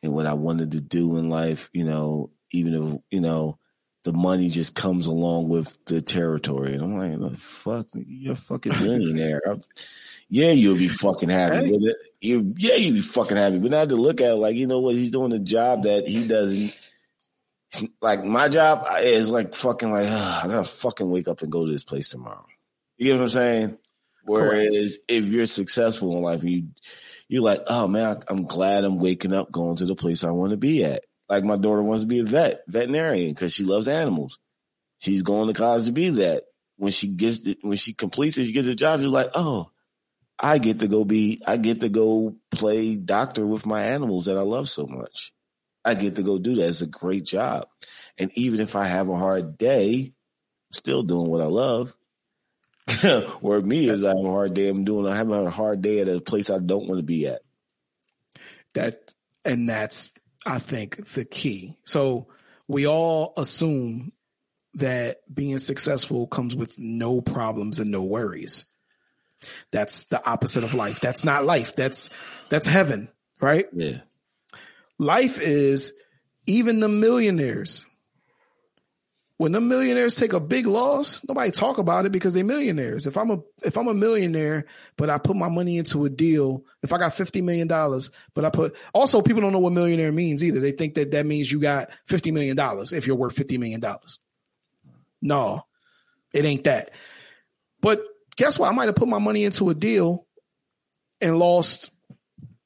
and 0.03 0.13
what 0.13 0.27
I 0.27 0.35
wanted 0.35 0.73
to 0.73 0.81
do 0.81 1.17
in 1.17 1.31
life. 1.31 1.71
You 1.73 1.85
know, 1.85 2.31
even 2.51 2.75
if, 2.75 3.01
you 3.11 3.21
know, 3.21 3.59
the 4.05 4.13
money 4.13 4.51
just 4.51 4.75
comes 4.75 5.07
along 5.07 5.49
with 5.49 5.77
the 5.87 6.03
territory. 6.03 6.75
And 6.75 6.83
I'm 6.83 6.99
like, 6.99 7.19
the 7.19 7.39
fuck, 7.39 7.87
you're 7.95 8.35
a 8.35 8.37
fucking 8.37 8.73
billionaire. 8.73 9.41
yeah, 10.29 10.51
you'll 10.51 10.77
be 10.77 10.89
fucking 10.89 11.31
happy 11.31 11.73
with 11.73 11.85
it. 11.85 11.97
You, 12.21 12.55
yeah, 12.57 12.75
you'll 12.75 12.95
be 12.95 13.01
fucking 13.01 13.37
happy. 13.37 13.59
But 13.59 13.71
now 13.71 13.85
to 13.85 13.97
look 13.97 14.21
at 14.21 14.31
it, 14.31 14.35
like, 14.35 14.57
you 14.57 14.67
know 14.67 14.81
what, 14.81 14.95
he's 14.95 15.11
doing 15.11 15.33
a 15.33 15.39
job 15.39 15.85
that 15.85 16.07
he 16.07 16.29
doesn't, 16.29 16.75
like 18.01 18.25
my 18.25 18.49
job 18.49 18.87
is 19.01 19.29
like 19.29 19.55
fucking 19.55 19.91
like, 19.91 20.07
I 20.07 20.45
gotta 20.47 20.65
fucking 20.65 21.11
wake 21.11 21.27
up 21.27 21.43
and 21.43 21.51
go 21.51 21.67
to 21.67 21.73
this 21.73 21.83
place 21.83 22.09
tomorrow. 22.09 22.47
You 22.97 23.13
know 23.13 23.21
what 23.21 23.25
I'm 23.25 23.31
saying? 23.31 23.79
Whereas 24.25 24.69
Correct. 24.71 25.05
if 25.09 25.25
you're 25.25 25.47
successful 25.47 26.17
in 26.17 26.23
life, 26.23 26.45
you, 26.45 26.69
you're 27.27 27.43
like, 27.43 27.63
oh 27.67 27.89
man, 27.89 28.23
I'm 28.29 28.45
glad 28.45 28.85
I'm 28.85 28.99
waking 28.99 29.33
up 29.33 29.51
going 29.51 29.77
to 29.77 29.87
the 29.87 29.97
place 29.97 30.25
I 30.25 30.31
want 30.31 30.51
to 30.51 30.57
be 30.57 30.85
at. 30.85 31.05
Like 31.29 31.45
my 31.45 31.57
daughter 31.57 31.83
wants 31.83 32.03
to 32.03 32.09
be 32.09 32.21
a 32.21 32.25
vet, 32.25 32.63
veterinarian, 32.67 33.31
because 33.31 33.53
she 33.53 33.65
loves 33.65 33.89
animals. 33.89 34.39
She's 34.99 35.23
going 35.23 35.49
to 35.49 35.55
college 35.55 35.87
to 35.87 35.93
be 35.93 36.11
that. 36.11 36.45
When 36.77 36.93
she 36.93 37.09
gets 37.09 37.47
it, 37.47 37.59
when 37.63 37.77
she 37.77 37.93
completes 37.93 38.37
it, 38.37 38.45
she 38.45 38.53
gets 38.53 38.69
a 38.69 38.75
job. 38.75 39.01
She's 39.01 39.09
like, 39.09 39.31
oh, 39.35 39.71
I 40.39 40.59
get 40.59 40.81
to 40.81 40.89
go 40.89 41.05
be, 41.05 41.41
I 41.47 41.57
get 41.57 41.81
to 41.81 41.89
go 41.89 42.37
play 42.51 42.97
doctor 42.97 43.47
with 43.47 43.67
my 43.67 43.85
animals 43.85 44.27
that 44.27 44.37
I 44.37 44.43
love 44.43 44.69
so 44.69 44.87
much. 44.87 45.33
I 45.85 45.95
get 45.95 46.17
to 46.17 46.23
go 46.23 46.39
do 46.39 46.55
that. 46.57 46.67
It's 46.67 46.81
a 46.81 46.87
great 46.87 47.25
job. 47.25 47.69
And 48.19 48.31
even 48.35 48.61
if 48.61 48.75
I 48.75 48.87
have 48.87 49.09
a 49.09 49.17
hard 49.17 49.59
day, 49.59 50.13
I'm 50.71 50.73
still 50.73 51.03
doing 51.03 51.31
what 51.31 51.43
I 51.43 51.47
love. 51.47 51.95
Where 53.41 53.61
me 53.61 53.89
is 53.89 54.05
I 54.05 54.09
have 54.09 54.19
a 54.19 54.31
hard 54.31 54.55
day. 54.55 54.69
I'm 54.69 54.85
doing. 54.85 55.11
I 55.11 55.17
have 55.17 55.31
a 55.31 55.51
hard 55.51 55.83
day 55.83 56.01
at 56.01 56.09
a 56.09 56.21
place 56.21 56.51
I 56.51 56.59
don't 56.59 56.87
want 56.89 56.99
to 56.99 57.05
be 57.05 57.27
at. 57.27 57.43
That 58.75 59.13
and 59.45 59.69
that's 59.69 60.13
I 60.47 60.59
think, 60.59 61.13
the 61.15 61.25
key. 61.25 61.77
So 61.85 62.29
we 62.69 62.87
all 62.87 63.33
assume 63.37 64.13
that 64.75 65.19
being 65.33 65.59
successful 65.59 66.27
comes 66.27 66.57
with 66.57 66.79
no 66.79 67.21
problems 67.21 67.79
and 67.79 67.91
no 67.91 68.03
worries. 68.03 68.65
That's 69.71 70.05
the 70.05 70.25
opposite 70.27 70.65
of 70.65 70.75
life. 70.75 71.01
That's 71.01 71.25
not 71.25 71.45
life. 71.45 71.77
That's 71.77 72.11
that's 72.49 72.67
heaven, 72.67 73.09
right? 73.41 73.67
Yeah. 73.73 73.99
Life 74.99 75.39
is 75.41 75.93
even 76.47 76.81
the 76.81 76.89
millionaires 76.89 77.85
when 79.37 79.51
the 79.53 79.61
millionaires 79.61 80.17
take 80.17 80.33
a 80.33 80.41
big 80.41 80.67
loss, 80.67 81.25
nobody 81.27 81.51
talk 81.51 81.79
about 81.79 82.07
it 82.07 82.13
because 82.13 82.35
they're 82.35 82.45
millionaires. 82.45 83.07
If 83.07 83.17
I'm 83.17 83.31
a 83.31 83.39
if 83.65 83.77
I'm 83.77 83.89
a 83.89 83.95
millionaire, 83.95 84.67
but 84.97 85.11
I 85.11 85.19
put 85.19 85.37
my 85.37 85.49
money 85.49 85.77
into 85.77 86.05
a 86.05 86.09
deal, 86.09 86.65
if 86.83 86.93
I 86.93 86.99
got 86.99 87.15
fifty 87.15 87.43
million 87.43 87.67
dollars, 87.67 88.11
but 88.35 88.45
I 88.45 88.51
put 88.51 88.77
also 88.93 89.23
people 89.23 89.43
don't 89.43 89.53
know 89.53 89.59
what 89.59 89.73
millionaire 89.73 90.13
means 90.13 90.45
either. 90.45 90.61
They 90.61 90.73
think 90.73 90.95
that 90.95 91.11
that 91.11 91.27
means 91.27 91.51
you 91.51 91.61
got 91.61 91.91
fifty 92.07 92.31
million 92.31 92.57
dollars 92.57 92.93
if 92.93 93.07
you're 93.07 93.17
worth 93.17 93.35
fifty 93.35 93.59
million 93.59 93.81
dollars. 93.81 94.19
No, 95.21 95.67
it 96.33 96.45
ain't 96.45 96.65
that. 96.65 96.93
But 97.81 98.03
guess 98.37 98.59
what? 98.59 98.69
I 98.69 98.73
might 98.73 98.87
have 98.87 98.97
put 98.97 99.09
my 99.09 99.19
money 99.19 99.45
into 99.45 99.69
a 99.69 99.75
deal 99.75 100.27
and 101.21 101.39
lost 101.39 101.91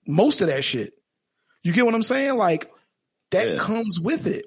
most 0.07 0.43
of 0.43 0.49
that 0.49 0.65
shit. 0.65 0.93
You 1.63 1.73
get 1.73 1.87
what 1.87 1.95
I'm 1.95 2.03
saying? 2.03 2.37
Like 2.37 2.71
that 3.31 3.49
yeah. 3.49 3.57
comes 3.59 3.99
with 3.99 4.27
it 4.27 4.45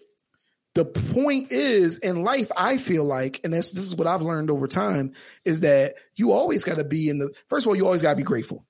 the 0.74 0.86
point 0.86 1.52
is 1.52 1.98
in 1.98 2.24
life, 2.24 2.52
I 2.56 2.78
feel 2.78 3.04
like, 3.04 3.42
and 3.44 3.54
this, 3.54 3.72
this 3.72 3.84
is 3.84 3.96
what 3.96 4.08
I've 4.08 4.22
learned 4.22 4.50
over 4.50 4.68
time, 4.68 5.14
is 5.44 5.62
that 5.62 5.96
you 6.16 6.32
always 6.32 6.64
got 6.64 6.78
to 6.78 6.86
be 6.86 7.10
in 7.10 7.20
the, 7.20 7.34
first 7.50 7.66
of 7.66 7.70
all, 7.70 7.76
you 7.76 7.86
always 7.86 8.02
got 8.02 8.12
to 8.12 8.16
be 8.16 8.24
grateful. 8.24 8.66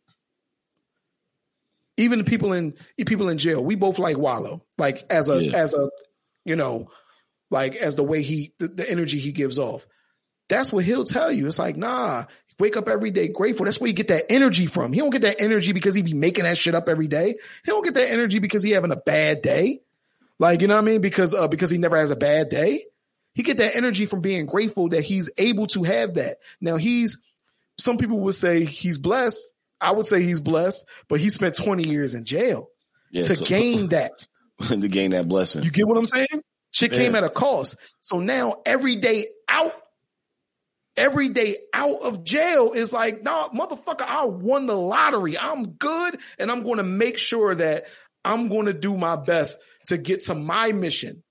Even 1.98 2.20
the 2.20 2.26
people 2.26 2.54
in 2.54 2.74
people 3.06 3.30
in 3.30 3.38
jail, 3.38 3.64
we 3.64 3.76
both 3.76 4.00
like 4.00 4.18
Wallo, 4.18 4.64
Like 4.78 5.06
as 5.12 5.30
a 5.30 5.44
Yeah. 5.44 5.58
as 5.58 5.76
a 5.76 5.90
you 6.46 6.56
know, 6.56 6.90
like 7.52 7.76
as 7.76 7.96
the 7.96 8.04
way 8.04 8.24
he 8.24 8.54
the, 8.58 8.70
the 8.70 8.90
energy 8.90 9.20
he 9.20 9.32
gives 9.32 9.60
off. 9.60 9.86
That's 10.50 10.74
what 10.74 10.84
he'll 10.84 11.04
tell 11.04 11.32
you. 11.32 11.46
It's 11.46 11.60
like, 11.60 11.78
nah, 11.78 12.26
wake 12.58 12.78
up 12.78 12.88
every 12.88 13.12
day 13.12 13.28
grateful. 13.28 13.66
That's 13.66 13.80
where 13.80 13.90
you 13.90 13.94
get 13.94 14.08
that 14.08 14.32
energy 14.32 14.66
from. 14.66 14.94
He 14.94 15.00
don't 15.00 15.12
get 15.12 15.22
that 15.22 15.42
energy 15.42 15.74
because 15.74 15.94
he 15.94 16.02
be 16.02 16.14
making 16.14 16.46
that 16.46 16.58
shit 16.58 16.76
up 16.76 16.90
every 16.90 17.08
day. 17.08 17.36
He 17.66 17.72
don't 17.72 17.84
get 17.84 17.94
that 17.94 18.10
energy 18.10 18.40
because 18.40 18.64
he 18.64 18.72
having 18.72 18.92
a 18.92 18.98
bad 18.98 19.42
day. 19.44 19.82
Like, 20.42 20.62
you 20.62 20.68
know 20.68 20.74
what 20.76 20.82
I 20.82 20.86
mean? 20.86 21.02
Because 21.02 21.36
uh 21.36 21.48
because 21.48 21.70
he 21.70 21.78
never 21.78 21.96
has 21.98 22.10
a 22.10 22.16
bad 22.16 22.50
day. 22.50 22.86
He 23.36 23.44
get 23.44 23.58
that 23.58 23.76
energy 23.76 24.08
from 24.08 24.22
being 24.22 24.48
grateful 24.48 24.90
that 24.90 25.02
he's 25.04 25.30
able 25.38 25.68
to 25.68 25.84
have 25.84 26.16
that. 26.16 26.38
Now 26.60 26.78
he's 26.78 27.22
some 27.78 27.98
people 28.00 28.20
would 28.22 28.34
say 28.34 28.66
he's 28.66 28.98
blessed. 28.98 29.40
I 29.80 29.92
would 29.92 30.08
say 30.08 30.24
he's 30.24 30.42
blessed, 30.42 30.84
but 31.08 31.20
he 31.20 31.30
spent 31.30 31.56
20 31.56 31.88
years 31.88 32.16
in 32.16 32.26
jail 32.26 32.70
Yeah, 33.12 33.22
to 33.22 33.36
so- 33.36 33.46
gain 33.46 33.88
that. 33.90 34.26
to 34.68 34.88
gain 34.88 35.12
that 35.12 35.28
blessing. 35.28 35.62
You 35.64 35.70
get 35.70 35.88
what 35.88 35.98
I'm 35.98 36.06
saying? 36.06 36.44
Shit 36.72 36.92
came 36.92 37.14
at 37.16 37.24
a 37.24 37.30
cost. 37.30 37.76
So 38.02 38.20
now 38.20 38.62
every 38.66 38.96
day 38.96 39.28
out, 39.48 39.74
every 40.98 41.30
day 41.30 41.58
out 41.74 42.02
of 42.02 42.24
jail 42.24 42.72
is 42.74 42.94
like, 42.94 43.24
no, 43.24 43.50
motherfucker, 43.54 44.02
I 44.08 44.26
won 44.26 44.66
the 44.66 44.76
lottery. 44.78 45.38
I'm 45.38 45.68
good. 45.72 46.18
And 46.40 46.52
I'm 46.52 46.64
going 46.64 46.78
to 46.78 46.84
make 46.84 47.18
sure 47.18 47.54
that 47.56 47.86
I'm 48.24 48.48
going 48.50 48.66
to 48.68 48.74
do 48.74 48.96
my 48.98 49.16
best 49.16 49.58
to 49.92 49.98
get 49.98 50.22
to 50.22 50.36
my 50.36 50.72
mission. 50.72 51.24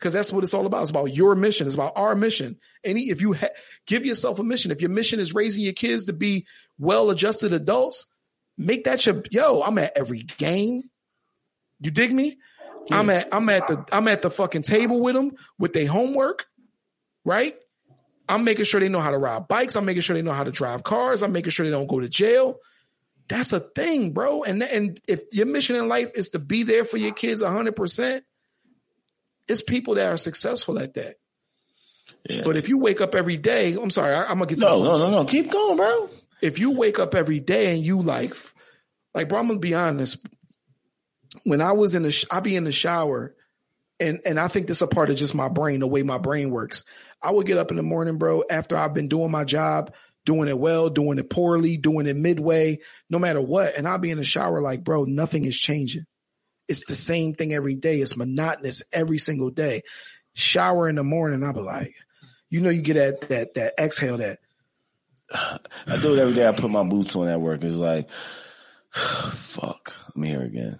Cause 0.00 0.12
that's 0.12 0.32
what 0.32 0.44
it's 0.44 0.54
all 0.54 0.66
about. 0.66 0.82
It's 0.82 0.90
about 0.90 1.06
your 1.06 1.34
mission. 1.34 1.66
It's 1.66 1.74
about 1.74 1.94
our 1.96 2.14
mission. 2.14 2.58
Any, 2.84 3.08
if 3.10 3.20
you 3.20 3.32
ha- 3.32 3.48
give 3.84 4.06
yourself 4.06 4.38
a 4.38 4.44
mission, 4.44 4.70
if 4.70 4.80
your 4.80 4.90
mission 4.90 5.18
is 5.18 5.34
raising 5.34 5.64
your 5.64 5.72
kids 5.72 6.04
to 6.04 6.12
be 6.12 6.46
well 6.78 7.10
adjusted 7.10 7.52
adults, 7.52 8.06
make 8.56 8.84
that 8.84 9.04
your, 9.06 9.24
yo, 9.32 9.60
I'm 9.60 9.76
at 9.78 9.96
every 9.96 10.20
game. 10.20 10.82
You 11.80 11.90
dig 11.90 12.12
me? 12.12 12.38
I'm 12.90 13.10
at 13.10 13.28
I'm 13.32 13.48
at 13.48 13.66
the 13.66 13.84
I'm 13.92 14.08
at 14.08 14.22
the 14.22 14.30
fucking 14.30 14.62
table 14.62 15.00
with 15.00 15.14
them 15.14 15.32
with 15.58 15.72
their 15.72 15.86
homework, 15.86 16.46
right? 17.24 17.54
I'm 18.28 18.44
making 18.44 18.64
sure 18.66 18.80
they 18.80 18.88
know 18.88 19.00
how 19.00 19.10
to 19.10 19.18
ride 19.18 19.48
bikes. 19.48 19.74
I'm 19.76 19.84
making 19.84 20.02
sure 20.02 20.14
they 20.14 20.22
know 20.22 20.32
how 20.32 20.44
to 20.44 20.50
drive 20.50 20.84
cars. 20.84 21.22
I'm 21.22 21.32
making 21.32 21.50
sure 21.50 21.66
they 21.66 21.72
don't 21.72 21.86
go 21.86 22.00
to 22.00 22.08
jail. 22.08 22.56
That's 23.28 23.52
a 23.52 23.60
thing, 23.60 24.12
bro. 24.12 24.42
And 24.42 24.62
and 24.62 25.00
if 25.06 25.20
your 25.32 25.46
mission 25.46 25.76
in 25.76 25.88
life 25.88 26.10
is 26.14 26.30
to 26.30 26.38
be 26.38 26.62
there 26.62 26.84
for 26.84 26.96
your 26.96 27.12
kids 27.12 27.42
100, 27.42 27.76
percent 27.76 28.24
it's 29.48 29.62
people 29.62 29.94
that 29.94 30.12
are 30.12 30.16
successful 30.16 30.78
at 30.78 30.94
that. 30.94 31.16
Yeah. 32.28 32.42
But 32.44 32.56
if 32.56 32.68
you 32.68 32.78
wake 32.78 33.00
up 33.00 33.14
every 33.14 33.36
day, 33.36 33.74
I'm 33.74 33.90
sorry, 33.90 34.14
I, 34.14 34.30
am 34.30 34.38
gonna 34.38 34.46
get 34.46 34.58
to 34.58 34.64
no, 34.64 34.82
no, 34.82 34.98
no, 34.98 35.10
no. 35.10 35.24
Keep 35.24 35.50
going, 35.50 35.76
bro. 35.76 36.10
if 36.42 36.58
you 36.58 36.72
wake 36.72 36.98
up 36.98 37.14
every 37.14 37.40
day 37.40 37.74
and 37.74 37.82
you 37.82 38.02
like, 38.02 38.34
like, 39.14 39.28
bro, 39.28 39.38
I'm 39.38 39.48
gonna 39.48 39.58
be 39.58 39.74
honest. 39.74 40.24
When 41.44 41.60
I 41.60 41.72
was 41.72 41.94
in 41.94 42.02
the, 42.02 42.10
sh- 42.10 42.26
I 42.30 42.40
be 42.40 42.56
in 42.56 42.64
the 42.64 42.72
shower, 42.72 43.34
and 44.00 44.20
and 44.24 44.38
I 44.38 44.48
think 44.48 44.66
this 44.66 44.78
is 44.78 44.82
a 44.82 44.86
part 44.86 45.10
of 45.10 45.16
just 45.16 45.34
my 45.34 45.48
brain, 45.48 45.80
the 45.80 45.86
way 45.86 46.02
my 46.02 46.18
brain 46.18 46.50
works. 46.50 46.84
I 47.22 47.30
would 47.30 47.46
get 47.46 47.58
up 47.58 47.70
in 47.70 47.76
the 47.76 47.82
morning, 47.82 48.16
bro, 48.16 48.44
after 48.48 48.76
I've 48.76 48.94
been 48.94 49.08
doing 49.08 49.30
my 49.30 49.44
job, 49.44 49.92
doing 50.28 50.46
it 50.50 50.58
well, 50.58 50.90
doing 50.90 51.18
it 51.18 51.30
poorly, 51.30 51.78
doing 51.78 52.06
it 52.06 52.14
midway, 52.14 52.80
no 53.08 53.18
matter 53.18 53.40
what, 53.40 53.74
and 53.78 53.88
I'll 53.88 53.96
be 53.96 54.10
in 54.10 54.18
the 54.18 54.24
shower 54.24 54.60
like, 54.60 54.84
bro, 54.84 55.04
nothing 55.04 55.46
is 55.46 55.58
changing. 55.58 56.04
It's 56.68 56.84
the 56.84 56.94
same 56.94 57.32
thing 57.32 57.54
every 57.54 57.74
day. 57.74 57.98
It's 58.02 58.14
monotonous 58.14 58.82
every 58.92 59.16
single 59.16 59.48
day. 59.48 59.84
Shower 60.34 60.86
in 60.86 60.96
the 60.96 61.02
morning, 61.02 61.42
I'll 61.42 61.54
be 61.54 61.60
like, 61.60 61.94
you 62.50 62.60
know, 62.60 62.68
you 62.68 62.82
get 62.82 62.94
that 62.94 63.28
that 63.30 63.54
that 63.54 63.74
exhale, 63.78 64.18
that 64.18 64.38
I 65.32 65.96
do 65.96 66.14
it 66.14 66.18
every 66.18 66.34
day. 66.34 66.46
I 66.46 66.52
put 66.52 66.70
my 66.70 66.84
boots 66.84 67.16
on 67.16 67.26
at 67.26 67.40
work. 67.40 67.64
It's 67.64 67.74
like, 67.74 68.10
fuck, 68.90 69.96
I'm 70.14 70.22
here 70.22 70.42
again. 70.42 70.78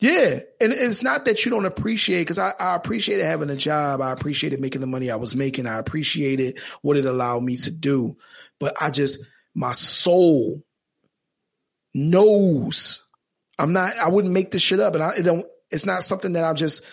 Yeah. 0.00 0.40
And 0.58 0.72
it's 0.72 1.02
not 1.02 1.26
that 1.26 1.44
you 1.44 1.50
don't 1.50 1.66
appreciate, 1.66 2.20
because 2.20 2.38
I, 2.38 2.54
I 2.58 2.74
appreciated 2.74 3.26
having 3.26 3.50
a 3.50 3.56
job. 3.56 4.00
I 4.00 4.12
appreciated 4.12 4.60
making 4.60 4.80
the 4.80 4.86
money 4.86 5.10
I 5.10 5.16
was 5.16 5.34
making. 5.34 5.66
I 5.66 5.78
appreciated 5.78 6.58
what 6.80 6.96
it 6.96 7.04
allowed 7.04 7.42
me 7.42 7.58
to 7.58 7.70
do. 7.70 8.16
But 8.60 8.76
I 8.80 8.90
just, 8.90 9.24
my 9.54 9.72
soul 9.72 10.62
knows 11.92 13.04
I'm 13.58 13.72
not, 13.72 13.96
I 13.96 14.08
wouldn't 14.08 14.34
make 14.34 14.50
this 14.50 14.62
shit 14.62 14.80
up. 14.80 14.94
And 14.94 15.02
I 15.02 15.10
it 15.10 15.22
don't, 15.22 15.46
it's 15.70 15.86
not 15.86 16.02
something 16.02 16.32
that 16.32 16.44
I 16.44 16.52
just 16.52 16.84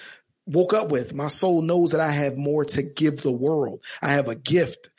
woke 0.45 0.73
up 0.73 0.91
with. 0.91 1.13
My 1.13 1.27
soul 1.27 1.61
knows 1.61 1.91
that 1.91 2.01
I 2.01 2.11
have 2.11 2.37
more 2.37 2.65
to 2.65 2.83
give 2.83 3.21
the 3.21 3.31
world. 3.31 3.83
I 4.01 4.13
have 4.13 4.27
a 4.27 4.35
gift. 4.35 4.89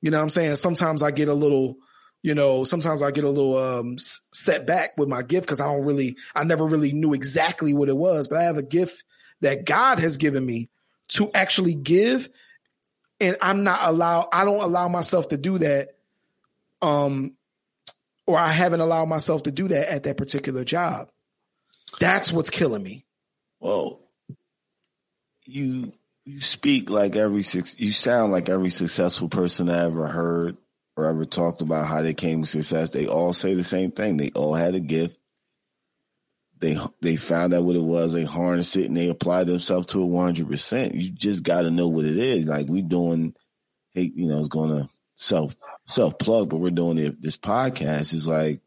You 0.00 0.10
know 0.10 0.18
what 0.18 0.24
I'm 0.24 0.30
saying? 0.30 0.56
Sometimes 0.56 1.02
I 1.02 1.10
get 1.10 1.28
a 1.28 1.34
little, 1.34 1.76
you 2.22 2.34
know, 2.34 2.64
sometimes 2.64 3.02
I 3.02 3.10
get 3.10 3.24
a 3.24 3.28
little 3.28 3.56
um 3.56 3.96
set 3.98 4.66
back 4.66 4.96
with 4.96 5.08
my 5.08 5.22
gift 5.22 5.46
because 5.46 5.60
I 5.60 5.66
don't 5.66 5.84
really, 5.84 6.16
I 6.34 6.44
never 6.44 6.64
really 6.64 6.92
knew 6.92 7.14
exactly 7.14 7.74
what 7.74 7.88
it 7.88 7.96
was, 7.96 8.28
but 8.28 8.38
I 8.38 8.44
have 8.44 8.56
a 8.56 8.62
gift 8.62 9.04
that 9.40 9.64
God 9.64 9.98
has 9.98 10.16
given 10.16 10.44
me 10.44 10.70
to 11.08 11.30
actually 11.34 11.74
give. 11.74 12.28
And 13.22 13.36
I'm 13.40 13.64
not 13.64 13.80
allowed, 13.82 14.28
I 14.32 14.44
don't 14.44 14.60
allow 14.60 14.88
myself 14.88 15.28
to 15.28 15.36
do 15.36 15.58
that. 15.58 15.94
Um, 16.82 17.34
or 18.26 18.38
I 18.38 18.48
haven't 18.48 18.80
allowed 18.80 19.06
myself 19.06 19.44
to 19.44 19.52
do 19.52 19.68
that 19.68 19.92
at 19.92 20.02
that 20.04 20.16
particular 20.16 20.64
job. 20.64 21.10
That's 22.00 22.32
what's 22.32 22.50
killing 22.50 22.82
me. 22.82 23.04
Well, 23.60 24.00
you 25.44 25.92
you 26.24 26.40
speak 26.40 26.88
like 26.90 27.16
every 27.16 27.42
six. 27.42 27.76
You 27.78 27.92
sound 27.92 28.32
like 28.32 28.48
every 28.48 28.70
successful 28.70 29.28
person 29.28 29.68
I 29.68 29.84
ever 29.84 30.06
heard 30.06 30.56
or 30.96 31.06
ever 31.06 31.24
talked 31.24 31.62
about 31.62 31.86
how 31.86 32.02
they 32.02 32.14
came 32.14 32.42
to 32.42 32.48
success. 32.48 32.90
They 32.90 33.06
all 33.06 33.32
say 33.32 33.54
the 33.54 33.64
same 33.64 33.92
thing. 33.92 34.16
They 34.16 34.30
all 34.34 34.54
had 34.54 34.74
a 34.74 34.80
gift. 34.80 35.18
They 36.62 36.78
they 37.02 37.16
found 37.16 37.52
out 37.52 37.64
what 37.64 37.76
it 37.76 37.82
was. 37.82 38.14
They 38.14 38.24
harnessed 38.24 38.76
it 38.76 38.86
and 38.86 38.96
they 38.96 39.08
applied 39.08 39.48
themselves 39.48 39.88
to 39.88 40.02
it 40.02 40.06
one 40.06 40.24
hundred 40.24 40.48
percent. 40.48 40.94
You 40.94 41.10
just 41.10 41.42
got 41.42 41.62
to 41.62 41.70
know 41.70 41.88
what 41.88 42.06
it 42.06 42.16
is. 42.16 42.46
Like 42.46 42.68
we 42.68 42.80
doing, 42.80 43.34
hey, 43.92 44.10
you 44.14 44.28
know, 44.28 44.38
it's 44.38 44.48
going 44.48 44.70
to 44.70 44.88
self 45.16 45.54
self 45.86 46.18
plug, 46.18 46.48
but 46.48 46.56
we're 46.58 46.70
doing 46.70 46.96
it. 46.98 47.20
This 47.20 47.36
podcast 47.36 48.14
is 48.14 48.26
like. 48.26 48.60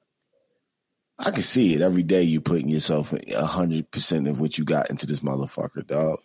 I 1.18 1.32
can 1.32 1.44
see 1.44 1.74
it 1.74 1.80
every 1.82 2.04
day. 2.04 2.24
You 2.24 2.42
putting 2.42 2.68
yourself 2.68 3.14
a 3.14 3.46
hundred 3.46 3.90
percent 3.90 4.28
of 4.28 4.42
what 4.42 4.58
you 4.58 4.66
got 4.66 4.90
into 4.90 5.06
this 5.06 5.22
motherfucker, 5.22 5.88
dog. 5.88 6.20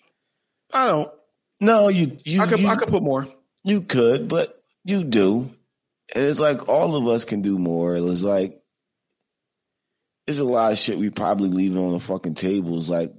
I 0.74 0.88
don't, 0.88 1.09
No, 1.61 1.87
you 1.87 2.16
you 2.24 2.42
I 2.42 2.48
could, 2.48 2.59
you, 2.59 2.66
I 2.66 2.74
could 2.74 2.88
put 2.88 3.04
more. 3.04 3.28
you 3.62 3.83
could, 3.83 4.26
but 4.28 4.61
you 4.85 5.04
do. 5.04 5.48
And 6.12 6.24
it's 6.24 6.40
like 6.40 6.68
all 6.68 6.96
of 6.96 7.06
us 7.06 7.24
can 7.24 7.40
do 7.40 7.56
more. 7.56 7.94
It's 7.94 8.24
like 8.24 8.60
it's 10.26 10.38
a 10.38 10.44
lot 10.44 10.72
of 10.72 10.78
shit 10.78 10.98
we 10.98 11.11
probably 11.11 11.48
leaving 11.48 11.78
on 11.78 11.92
the 11.92 12.00
fucking 12.00 12.35
tables. 12.35 12.88
Like, 12.88 13.12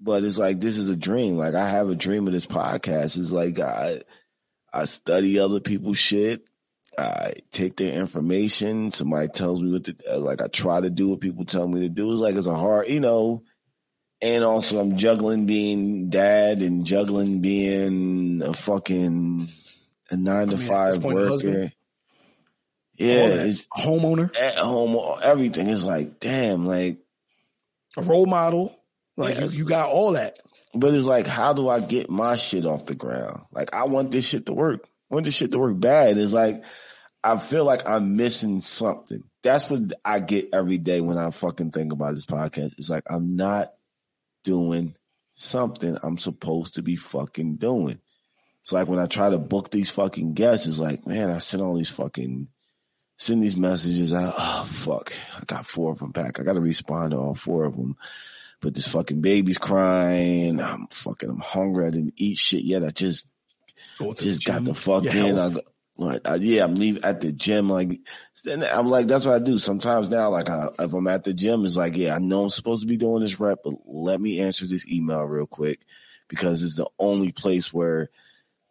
but 0.00 0.22
it's 0.22 0.38
like 0.38 0.60
this 0.60 0.76
is 0.76 0.88
a 0.88 0.96
dream. 0.96 1.36
Like 1.36 1.54
I 1.54 1.68
have 1.68 1.88
a 1.88 1.94
dream 1.94 2.26
of 2.26 2.32
this 2.32 2.46
podcast. 2.46 3.18
It's 3.18 3.32
like 3.32 3.58
I 3.58 4.02
I 4.72 4.84
study 4.84 5.38
other 5.38 5.60
people's 5.60 5.98
shit. 5.98 6.44
I 6.96 7.34
take 7.50 7.76
their 7.76 7.98
information. 7.98 8.90
Somebody 8.90 9.28
tells 9.28 9.62
me 9.62 9.72
what 9.72 9.84
to 9.84 9.96
uh, 10.08 10.18
like. 10.18 10.42
I 10.42 10.48
try 10.48 10.80
to 10.80 10.90
do 10.90 11.08
what 11.08 11.20
people 11.20 11.44
tell 11.44 11.66
me 11.66 11.80
to 11.80 11.88
do. 11.88 12.12
It's 12.12 12.20
like 12.20 12.36
it's 12.36 12.46
a 12.46 12.54
hard, 12.54 12.88
you 12.88 13.00
know. 13.00 13.42
And 14.22 14.44
also, 14.44 14.78
I'm 14.78 14.96
juggling 14.96 15.46
being 15.46 16.08
dad 16.08 16.62
and 16.62 16.86
juggling 16.86 17.40
being 17.40 18.42
a 18.42 18.54
fucking 18.54 19.48
a 20.10 20.16
nine 20.16 20.48
to 20.48 20.54
I 20.54 20.58
mean, 20.58 20.66
five 20.66 20.94
this 20.94 21.02
point, 21.02 21.18
a 21.18 21.20
worker. 21.20 21.28
husband. 21.30 21.72
Yeah, 22.96 23.26
it's 23.26 23.66
homeowner, 23.66 24.36
at 24.38 24.56
home. 24.56 25.18
Everything 25.22 25.66
is 25.66 25.84
like, 25.84 26.20
damn, 26.20 26.66
like. 26.66 26.98
a 27.96 28.02
role 28.02 28.26
model. 28.26 28.78
Like 29.16 29.38
you, 29.38 29.46
you 29.48 29.64
got 29.64 29.90
all 29.90 30.12
that. 30.12 30.38
But 30.74 30.94
it's 30.94 31.06
like, 31.06 31.26
how 31.26 31.52
do 31.52 31.68
I 31.68 31.80
get 31.80 32.10
my 32.10 32.36
shit 32.36 32.66
off 32.66 32.86
the 32.86 32.96
ground? 32.96 33.42
Like, 33.52 33.72
I 33.72 33.84
want 33.84 34.10
this 34.10 34.26
shit 34.26 34.46
to 34.46 34.52
work. 34.52 34.84
I 35.10 35.14
want 35.14 35.24
this 35.24 35.34
shit 35.34 35.52
to 35.52 35.58
work 35.58 35.78
bad. 35.78 36.18
It's 36.18 36.32
like, 36.32 36.64
I 37.22 37.38
feel 37.38 37.64
like 37.64 37.88
I'm 37.88 38.16
missing 38.16 38.60
something. 38.60 39.22
That's 39.42 39.70
what 39.70 39.92
I 40.04 40.18
get 40.18 40.48
every 40.52 40.78
day 40.78 41.00
when 41.00 41.16
I 41.16 41.30
fucking 41.30 41.70
think 41.70 41.92
about 41.92 42.14
this 42.14 42.26
podcast. 42.26 42.72
It's 42.76 42.90
like, 42.90 43.04
I'm 43.08 43.36
not 43.36 43.72
doing 44.42 44.96
something 45.30 45.96
I'm 46.02 46.18
supposed 46.18 46.74
to 46.74 46.82
be 46.82 46.96
fucking 46.96 47.56
doing. 47.56 48.00
It's 48.62 48.72
like 48.72 48.88
when 48.88 48.98
I 48.98 49.06
try 49.06 49.30
to 49.30 49.38
book 49.38 49.70
these 49.70 49.90
fucking 49.90 50.34
guests, 50.34 50.66
it's 50.66 50.80
like, 50.80 51.06
man, 51.06 51.30
I 51.30 51.38
sent 51.38 51.62
all 51.62 51.76
these 51.76 51.90
fucking, 51.90 52.48
send 53.16 53.42
these 53.42 53.56
messages 53.56 54.12
out. 54.12 54.34
Oh, 54.36 54.68
fuck. 54.70 55.12
I 55.36 55.44
got 55.46 55.66
four 55.66 55.92
of 55.92 55.98
them 55.98 56.10
back. 56.10 56.40
I 56.40 56.42
got 56.42 56.54
to 56.54 56.60
respond 56.60 57.12
to 57.12 57.18
all 57.18 57.34
four 57.34 57.64
of 57.64 57.76
them 57.76 57.96
but 58.64 58.74
this 58.74 58.88
fucking 58.88 59.20
baby's 59.20 59.58
crying. 59.58 60.58
I'm 60.58 60.86
fucking, 60.86 61.28
I'm 61.28 61.38
hungry. 61.38 61.86
I 61.86 61.90
didn't 61.90 62.14
eat 62.16 62.38
shit 62.38 62.64
yet. 62.64 62.82
I 62.82 62.88
just, 62.88 63.26
just 64.16 64.46
the 64.46 64.52
got 64.52 64.64
the 64.64 64.74
fuck 64.74 65.04
your 65.04 65.14
in. 65.14 65.38
I, 65.38 65.42
health. 65.42 65.58
what, 65.96 66.22
I, 66.26 66.36
yeah, 66.36 66.64
I'm 66.64 66.74
leaving 66.74 67.04
at 67.04 67.20
the 67.20 67.30
gym. 67.30 67.68
Like, 67.68 68.00
I'm 68.46 68.86
like, 68.86 69.06
that's 69.06 69.26
what 69.26 69.34
I 69.34 69.44
do. 69.44 69.58
Sometimes 69.58 70.08
now, 70.08 70.30
like, 70.30 70.48
I, 70.48 70.68
if 70.78 70.94
I'm 70.94 71.06
at 71.08 71.24
the 71.24 71.34
gym, 71.34 71.66
it's 71.66 71.76
like, 71.76 71.98
yeah, 71.98 72.14
I 72.14 72.18
know 72.18 72.44
I'm 72.44 72.50
supposed 72.50 72.80
to 72.80 72.88
be 72.88 72.96
doing 72.96 73.22
this 73.22 73.38
rep, 73.38 73.58
but 73.62 73.74
let 73.84 74.18
me 74.18 74.40
answer 74.40 74.66
this 74.66 74.90
email 74.90 75.20
real 75.20 75.46
quick 75.46 75.80
because 76.28 76.64
it's 76.64 76.76
the 76.76 76.88
only 76.98 77.32
place 77.32 77.70
where 77.70 78.08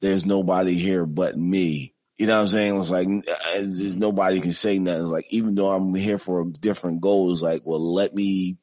there's 0.01 0.25
nobody 0.25 0.73
here 0.73 1.05
but 1.05 1.37
me 1.37 1.92
You 2.17 2.27
know 2.27 2.35
what 2.35 2.41
I'm 2.43 2.47
saying? 2.49 2.79
It's 2.79 2.91
like 2.91 3.07
it's 3.09 3.79
just 3.79 3.97
nobody 3.97 4.39
can 4.39 4.53
say 4.53 4.77
nothing. 4.77 5.01
It's 5.03 5.11
like 5.11 5.33
even 5.33 5.55
though 5.55 5.71
I'm 5.71 5.93
here 5.95 6.19
for 6.19 6.41
a 6.41 6.45
different 6.45 7.01
goal, 7.01 7.31
it's 7.33 7.41
like, 7.41 7.63
well, 7.65 7.93
let 7.93 8.13
me 8.13 8.57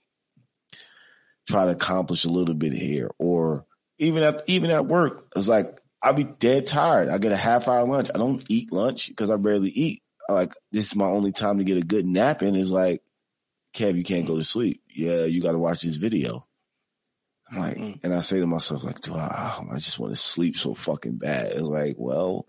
try 1.49 1.65
to 1.67 1.73
accomplish 1.73 2.25
a 2.25 2.29
little 2.31 2.55
bit 2.55 2.73
here. 2.73 3.11
Or 3.19 3.67
even 3.99 4.23
at 4.23 4.45
even 4.47 4.71
at 4.71 4.87
work, 4.87 5.27
it's 5.35 5.49
like 5.49 5.81
I'll 6.03 6.15
be 6.15 6.25
dead 6.25 6.67
tired. 6.69 7.09
I 7.09 7.19
get 7.19 7.33
a 7.33 7.37
half 7.37 7.67
hour 7.69 7.85
lunch. 7.85 8.11
I 8.15 8.19
don't 8.19 8.43
eat 8.49 8.73
lunch 8.73 9.09
because 9.09 9.31
I 9.31 9.37
barely 9.37 9.71
eat. 9.71 10.03
I 10.29 10.33
like 10.33 10.55
this 10.71 10.87
is 10.87 10.97
my 10.97 11.07
only 11.07 11.33
time 11.33 11.59
to 11.59 11.65
get 11.65 11.77
a 11.77 11.83
good 11.83 12.07
nap 12.07 12.43
in. 12.43 12.55
Is 12.55 12.71
like, 12.71 13.03
Kev, 13.75 13.97
you 13.97 14.05
can't 14.05 14.27
go 14.27 14.37
to 14.37 14.45
sleep. 14.45 14.81
Yeah, 14.89 15.25
you 15.25 15.43
got 15.43 15.53
to 15.53 15.59
watch 15.59 15.83
this 15.83 15.97
video. 15.97 16.47
I'm 17.51 17.59
like, 17.59 17.77
Mm. 17.77 18.01
and 18.05 18.15
I 18.15 18.21
say 18.21 18.39
to 18.39 18.47
myself, 18.47 18.85
like, 18.85 19.01
do 19.01 19.13
I, 19.13 19.59
I 19.73 19.75
just 19.79 19.99
want 19.99 20.13
to 20.13 20.17
sleep 20.17 20.57
so 20.57 20.73
fucking 20.73 21.17
bad. 21.19 21.49
It's 21.51 21.63
like, 21.63 21.97
well, 21.99 22.47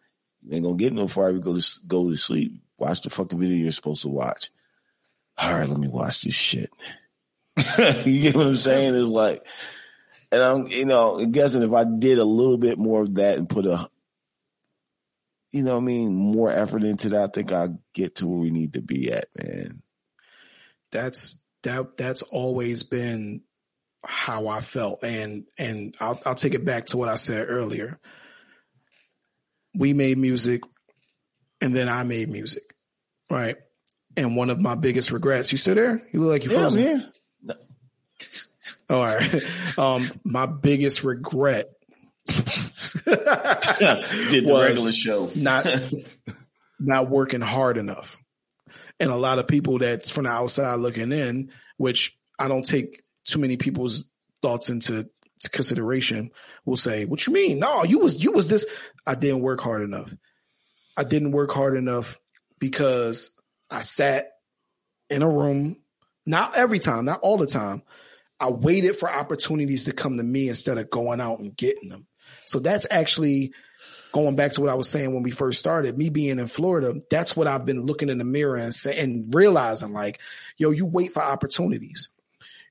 ain't 0.50 0.64
gonna 0.64 0.76
get 0.76 0.94
no 0.94 1.08
far 1.08 1.30
if 1.30 1.36
you 1.36 1.42
go 1.42 1.56
to 1.58 1.80
go 1.86 2.10
to 2.10 2.16
sleep. 2.16 2.62
Watch 2.78 3.02
the 3.02 3.10
fucking 3.10 3.40
video 3.40 3.58
you're 3.58 3.72
supposed 3.72 4.04
to 4.04 4.10
watch. 4.10 4.50
All 5.38 5.54
right, 5.54 5.68
let 5.68 5.78
me 5.78 5.88
watch 5.88 6.22
this 6.22 6.34
shit. 6.34 6.72
you 8.06 8.22
get 8.22 8.36
what 8.36 8.48
I'm 8.48 8.56
saying? 8.56 8.96
It's 8.96 9.08
like, 9.10 9.46
and 10.32 10.42
I'm, 10.42 10.68
you 10.68 10.86
know, 10.86 11.20
I'm 11.20 11.32
guessing 11.32 11.64
if 11.64 11.74
I 11.74 11.84
did 11.84 12.18
a 12.18 12.26
little 12.26 12.58
bit 12.58 12.78
more 12.78 13.02
of 13.02 13.16
that 13.16 13.38
and 13.38 13.50
put 13.50 13.66
a, 13.66 13.88
you 15.52 15.64
know, 15.64 15.78
I 15.78 15.80
mean, 15.80 16.14
more 16.16 16.50
effort 16.50 16.84
into 16.84 17.10
that, 17.10 17.24
I 17.24 17.28
think 17.28 17.52
I'll 17.52 17.80
get 17.94 18.16
to 18.16 18.28
where 18.28 18.40
we 18.40 18.52
need 18.52 18.74
to 18.74 18.82
be 18.82 19.12
at, 19.12 19.28
man. 19.38 19.82
that's 20.92 21.38
that 21.64 21.98
that's 21.98 22.24
always 22.24 22.84
been 22.84 23.42
how 24.04 24.48
I 24.48 24.62
felt 24.62 25.04
and 25.04 25.46
and 25.58 25.96
I'll 26.00 26.20
I'll 26.26 26.36
take 26.36 26.56
it 26.56 26.66
back 26.66 26.88
to 26.88 26.98
what 26.98 27.10
I 27.10 27.16
said 27.16 27.48
earlier. 27.50 28.00
We 29.76 29.94
made 29.94 30.18
music 30.18 30.62
and 31.62 31.76
then 31.76 31.88
I 31.90 32.04
made 32.04 32.30
music. 32.30 32.64
Right? 33.30 33.56
And 34.18 34.36
one 34.36 34.50
of 34.50 34.60
my 34.60 34.76
biggest 34.76 35.12
regrets, 35.12 35.52
you 35.52 35.58
still 35.58 35.76
there? 35.76 36.02
You 36.12 36.20
look 36.20 36.30
like 36.32 36.44
you're 36.44 36.54
Yeah, 36.54 36.60
I'm 36.60 36.72
frozen. 36.72 36.82
here. 37.48 37.56
All 38.90 39.04
right. 39.04 39.36
Um 39.78 40.04
my 40.26 40.46
biggest 40.46 41.04
regret 41.04 41.70
Did 42.28 42.46
the 43.06 44.60
regular 44.62 44.92
show. 44.92 45.32
not 45.36 45.66
not 46.80 47.10
working 47.10 47.42
hard 47.42 47.78
enough. 47.78 48.18
And 49.00 49.10
a 49.12 49.16
lot 49.16 49.40
of 49.40 49.48
people 49.48 49.80
that's 49.80 50.10
from 50.12 50.26
the 50.26 50.30
outside 50.32 50.76
looking 50.76 51.12
in, 51.12 51.52
which 51.78 52.18
I 52.38 52.48
don't 52.48 52.66
take 52.66 53.02
too 53.26 53.40
many 53.40 53.58
people's 53.58 54.06
thoughts 54.42 54.70
into 54.70 55.10
consideration, 55.50 56.32
will 56.66 56.76
say, 56.76 57.06
"What 57.06 57.26
you 57.26 57.34
mean? 57.34 57.60
No, 57.60 57.84
you 57.84 58.00
was 58.00 58.24
you 58.24 58.32
was 58.32 58.48
this. 58.48 58.66
I 59.06 59.16
didn't 59.16 59.42
work 59.42 59.62
hard 59.62 59.82
enough. 59.82 60.14
I 60.98 61.04
didn't 61.04 61.32
work 61.32 61.52
hard 61.52 61.78
enough 61.78 62.20
because 62.60 63.32
I 63.70 63.82
sat 63.82 64.32
in 65.10 65.22
a 65.22 65.30
room, 65.30 65.78
not 66.26 66.58
every 66.58 66.80
time, 66.80 67.06
not 67.06 67.22
all 67.22 67.38
the 67.38 67.48
time. 67.48 67.84
I 68.40 68.50
waited 68.50 68.96
for 68.96 69.12
opportunities 69.12 69.86
to 69.86 69.94
come 69.94 70.18
to 70.18 70.24
me 70.24 70.48
instead 70.50 70.78
of 70.78 70.90
going 70.90 71.22
out 71.22 71.40
and 71.40 71.56
getting 71.56 71.90
them. 71.90 72.08
So 72.46 72.60
that's 72.60 72.88
actually 72.90 73.54
going 74.12 74.36
back 74.36 74.52
to 74.54 74.62
what 74.62 74.70
I 74.70 74.76
was 74.76 74.90
saying 74.90 75.14
when 75.14 75.24
we 75.24 75.32
first 75.32 75.60
started, 75.60 75.98
me 75.98 76.10
being 76.10 76.40
in 76.40 76.48
Florida, 76.48 77.00
that's 77.10 77.36
what 77.36 77.48
I've 77.48 77.66
been 77.66 77.84
looking 77.84 78.10
in 78.10 78.18
the 78.18 78.24
mirror 78.24 78.56
and 78.56 78.74
say, 78.74 79.00
and 79.00 79.34
realizing 79.34 79.94
like, 79.94 80.20
yo, 80.58 80.72
you 80.72 80.86
wait 80.86 81.14
for 81.14 81.24
opportunities. 81.24 82.10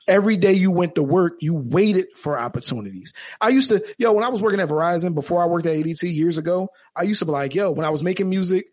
Every 0.09 0.37
day 0.37 0.55
you 0.55 0.71
went 0.71 0.97
to 0.97 1.03
work, 1.03 1.35
you 1.41 1.55
waited 1.55 2.07
for 2.17 2.39
opportunities. 2.39 3.13
I 3.41 3.51
used 3.51 3.71
to, 3.71 3.85
yo, 3.99 4.13
when 4.13 4.25
I 4.25 4.29
was 4.29 4.43
working 4.43 4.61
at 4.61 4.69
Verizon 4.69 5.15
before 5.15 5.43
I 5.43 5.47
worked 5.47 5.67
at 5.67 5.77
ADT 5.77 6.13
years 6.13 6.39
ago, 6.39 6.71
I 6.97 7.03
used 7.03 7.21
to 7.21 7.27
be 7.27 7.33
like, 7.33 7.55
yo, 7.55 7.71
when 7.71 7.87
I 7.87 7.91
was 7.91 8.03
making 8.03 8.29
music, 8.29 8.67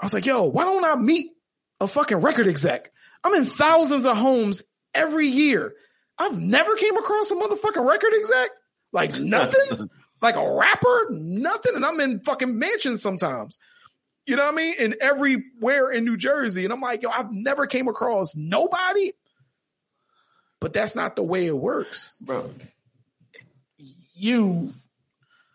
I 0.00 0.04
was 0.04 0.14
like, 0.14 0.26
yo, 0.26 0.44
why 0.44 0.64
don't 0.64 0.84
I 0.84 0.96
meet 0.96 1.28
a 1.80 1.88
fucking 1.88 2.18
record 2.18 2.46
exec? 2.46 2.90
I'm 3.24 3.34
in 3.34 3.44
thousands 3.44 4.04
of 4.04 4.16
homes 4.16 4.62
every 4.94 5.26
year. 5.26 5.74
I've 6.18 6.38
never 6.40 6.76
came 6.76 6.96
across 6.96 7.30
a 7.30 7.34
motherfucking 7.34 7.88
record 7.88 8.12
exec. 8.14 8.50
Like 8.92 9.18
nothing 9.20 9.88
like 10.20 10.36
a 10.36 10.54
rapper, 10.56 11.08
nothing. 11.10 11.74
And 11.74 11.84
I'm 11.84 12.00
in 12.00 12.20
fucking 12.20 12.58
mansions 12.58 13.02
sometimes. 13.02 13.58
You 14.26 14.36
know 14.36 14.44
what 14.44 14.54
I 14.54 14.56
mean? 14.56 14.74
And 14.78 14.96
everywhere 15.00 15.90
in 15.90 16.04
New 16.04 16.16
Jersey. 16.16 16.64
And 16.64 16.72
I'm 16.72 16.80
like, 16.80 17.02
yo, 17.02 17.10
I've 17.10 17.30
never 17.30 17.66
came 17.66 17.88
across 17.88 18.34
nobody. 18.34 19.12
But 20.64 20.72
that's 20.72 20.94
not 20.96 21.14
the 21.14 21.22
way 21.22 21.44
it 21.44 21.54
works. 21.54 22.14
bro. 22.22 22.50
You, 24.14 24.72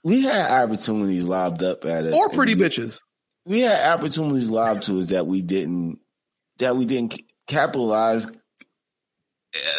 we 0.04 0.22
had 0.22 0.52
opportunities 0.52 1.24
lobbed 1.24 1.64
up 1.64 1.84
at 1.84 2.06
us, 2.06 2.14
Or 2.14 2.30
pretty 2.30 2.54
bitches. 2.54 3.02
We 3.44 3.62
had 3.62 3.98
opportunities 3.98 4.52
lobbed 4.52 4.84
to 4.84 5.00
us 5.00 5.08
that 5.08 5.26
we 5.26 5.42
didn't, 5.42 5.98
that 6.60 6.76
we 6.78 6.86
didn't 6.86 7.20
capitalize. 7.48 8.28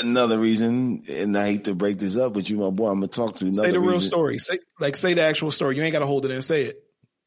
Another 0.00 0.36
reason, 0.36 1.02
and 1.08 1.38
I 1.38 1.46
hate 1.46 1.64
to 1.66 1.76
break 1.76 2.00
this 2.00 2.16
up, 2.16 2.32
but 2.34 2.50
you, 2.50 2.56
my 2.56 2.70
boy, 2.70 2.88
I'm 2.88 2.96
gonna 2.96 3.06
talk 3.06 3.36
to 3.36 3.44
you. 3.44 3.52
Another 3.52 3.68
Say 3.68 3.72
the 3.72 3.78
real 3.78 3.90
reason. 3.92 4.08
story. 4.08 4.38
Say 4.38 4.58
like 4.80 4.96
say 4.96 5.14
the 5.14 5.22
actual 5.22 5.52
story. 5.52 5.76
You 5.76 5.84
ain't 5.84 5.92
gotta 5.92 6.06
hold 6.06 6.24
it 6.24 6.32
in. 6.32 6.42
Say 6.42 6.62
it. 6.64 6.82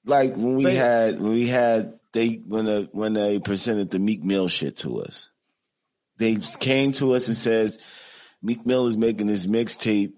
Like 0.05 0.35
when 0.35 0.55
we 0.57 0.63
Say 0.63 0.73
it. 0.73 0.77
had, 0.77 1.21
when 1.21 1.31
we 1.31 1.47
had, 1.47 1.99
they 2.11 2.33
when 2.45 2.65
the 2.65 2.89
when 2.91 3.13
they 3.13 3.39
presented 3.39 3.91
the 3.91 3.99
Meek 3.99 4.25
Mill 4.25 4.49
shit 4.49 4.75
to 4.79 4.99
us, 4.99 5.29
they 6.17 6.37
came 6.59 6.93
to 6.93 7.13
us 7.13 7.27
and 7.27 7.37
said, 7.37 7.75
Meek 8.41 8.65
Mill 8.65 8.87
is 8.87 8.97
making 8.97 9.27
this 9.27 9.47
mixtape. 9.47 10.13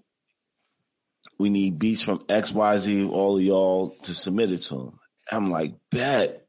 We 1.38 1.48
need 1.48 1.78
beats 1.78 2.02
from 2.02 2.24
X, 2.28 2.52
Y, 2.52 2.78
Z, 2.78 3.04
all 3.06 3.36
of 3.36 3.42
y'all 3.42 3.96
to 4.04 4.14
submit 4.14 4.52
it 4.52 4.62
to 4.64 4.74
him. 4.74 4.98
I'm 5.30 5.50
like, 5.50 5.74
bet. 5.90 6.46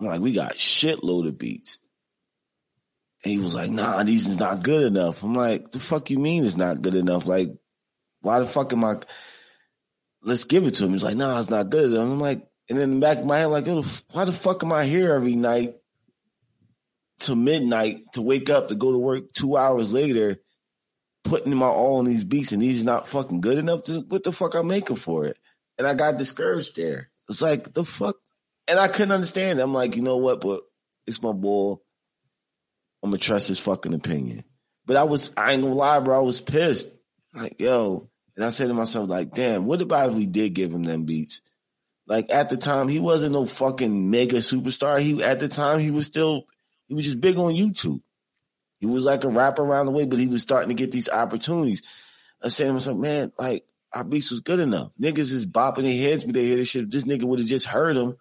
I'm 0.00 0.06
like, 0.06 0.20
we 0.20 0.32
got 0.32 0.54
shitload 0.54 1.28
of 1.28 1.38
beats. 1.38 1.78
And 3.22 3.32
he 3.32 3.38
was 3.38 3.54
like, 3.54 3.70
nah, 3.70 4.02
these 4.02 4.26
is 4.26 4.38
not 4.38 4.62
good 4.62 4.82
enough. 4.82 5.22
I'm 5.22 5.34
like, 5.34 5.72
the 5.72 5.80
fuck 5.80 6.10
you 6.10 6.18
mean 6.18 6.44
it's 6.44 6.56
not 6.56 6.82
good 6.82 6.94
enough? 6.94 7.26
Like, 7.26 7.50
why 8.20 8.40
the 8.40 8.46
fuck 8.46 8.72
am 8.72 8.84
I? 8.84 9.00
Let's 10.22 10.44
give 10.44 10.66
it 10.66 10.74
to 10.76 10.84
him. 10.84 10.92
He's 10.92 11.02
like, 11.02 11.16
nah, 11.16 11.40
it's 11.40 11.50
not 11.50 11.70
good 11.70 11.90
enough. 11.90 12.02
I'm 12.02 12.20
like, 12.20 12.46
and 12.68 12.78
then 12.78 12.90
in 12.90 12.94
the 12.96 13.00
back 13.00 13.18
of 13.18 13.26
my 13.26 13.38
head, 13.38 13.46
like, 13.46 13.66
why 14.12 14.24
the 14.24 14.32
fuck 14.32 14.62
am 14.62 14.72
I 14.72 14.84
here 14.84 15.14
every 15.14 15.36
night 15.36 15.74
to 17.20 17.36
midnight 17.36 18.02
to 18.14 18.22
wake 18.22 18.50
up 18.50 18.68
to 18.68 18.74
go 18.74 18.92
to 18.92 18.98
work 18.98 19.32
two 19.32 19.56
hours 19.56 19.92
later, 19.92 20.38
putting 21.24 21.54
my 21.54 21.66
all 21.66 21.98
on 21.98 22.04
these 22.04 22.24
beats 22.24 22.52
and 22.52 22.62
these 22.62 22.84
not 22.84 23.08
fucking 23.08 23.40
good 23.40 23.58
enough 23.58 23.84
to 23.84 24.00
what 24.00 24.24
the 24.24 24.32
fuck 24.32 24.54
I'm 24.54 24.66
making 24.66 24.96
for 24.96 25.26
it. 25.26 25.38
And 25.78 25.86
I 25.86 25.94
got 25.94 26.18
discouraged 26.18 26.76
there. 26.76 27.10
It's 27.28 27.42
like 27.42 27.72
the 27.72 27.84
fuck, 27.84 28.16
and 28.68 28.78
I 28.78 28.88
couldn't 28.88 29.12
understand. 29.12 29.60
I'm 29.60 29.74
like, 29.74 29.96
you 29.96 30.02
know 30.02 30.18
what? 30.18 30.40
But 30.40 30.60
it's 31.06 31.22
my 31.22 31.32
boy. 31.32 31.76
I'm 33.02 33.10
gonna 33.10 33.18
trust 33.18 33.48
his 33.48 33.58
fucking 33.60 33.94
opinion. 33.94 34.44
But 34.86 34.96
I 34.96 35.04
was, 35.04 35.32
I 35.36 35.52
ain't 35.52 35.62
gonna 35.62 35.74
lie, 35.74 36.00
bro. 36.00 36.18
I 36.18 36.22
was 36.22 36.40
pissed. 36.40 36.88
Like, 37.32 37.58
yo, 37.58 38.10
and 38.36 38.44
I 38.44 38.50
said 38.50 38.68
to 38.68 38.74
myself, 38.74 39.08
like, 39.08 39.32
damn, 39.32 39.66
what 39.66 39.82
about 39.82 40.10
if 40.10 40.14
we 40.14 40.26
did 40.26 40.54
give 40.54 40.72
him 40.72 40.84
them 40.84 41.04
beats? 41.04 41.40
Like 42.06 42.30
at 42.30 42.50
the 42.50 42.56
time, 42.56 42.88
he 42.88 42.98
wasn't 42.98 43.32
no 43.32 43.46
fucking 43.46 44.10
mega 44.10 44.36
superstar. 44.36 45.00
He 45.00 45.22
at 45.22 45.40
the 45.40 45.48
time 45.48 45.80
he 45.80 45.90
was 45.90 46.06
still 46.06 46.44
he 46.88 46.94
was 46.94 47.04
just 47.04 47.20
big 47.20 47.36
on 47.36 47.54
YouTube. 47.54 48.00
He 48.78 48.86
was 48.86 49.04
like 49.04 49.24
a 49.24 49.28
rapper 49.28 49.62
around 49.62 49.86
the 49.86 49.92
way, 49.92 50.04
but 50.04 50.18
he 50.18 50.26
was 50.26 50.42
starting 50.42 50.68
to 50.68 50.74
get 50.74 50.92
these 50.92 51.08
opportunities. 51.08 51.82
I'm 52.42 52.50
saying 52.50 52.68
to 52.68 52.74
myself, 52.74 52.98
man, 52.98 53.32
like 53.38 53.64
our 53.92 54.04
beats 54.04 54.30
was 54.30 54.40
good 54.40 54.60
enough. 54.60 54.92
Niggas 55.00 55.32
is 55.32 55.46
bopping 55.46 55.84
their 55.84 56.10
heads 56.10 56.24
when 56.24 56.34
they 56.34 56.44
hear 56.44 56.56
this 56.56 56.68
shit. 56.68 56.84
If 56.84 56.90
this 56.90 57.04
nigga 57.04 57.24
would 57.24 57.38
have 57.38 57.48
just 57.48 57.66
heard 57.66 57.96
him, 57.96 58.16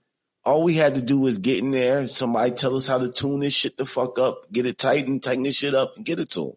all 0.45 0.63
we 0.63 0.75
had 0.75 0.95
to 0.95 1.01
do 1.01 1.19
was 1.19 1.37
get 1.37 1.59
in 1.59 1.71
there. 1.71 2.07
Somebody 2.07 2.51
tell 2.51 2.75
us 2.75 2.87
how 2.87 2.97
to 2.97 3.09
tune 3.09 3.39
this 3.39 3.53
shit 3.53 3.77
the 3.77 3.85
fuck 3.85 4.19
up, 4.19 4.51
get 4.51 4.65
it 4.65 4.77
tightened, 4.77 5.23
tighten 5.23 5.43
this 5.43 5.55
shit 5.55 5.73
up, 5.73 5.93
and 5.95 6.05
get 6.05 6.19
it 6.19 6.29
to 6.31 6.49
him. 6.49 6.53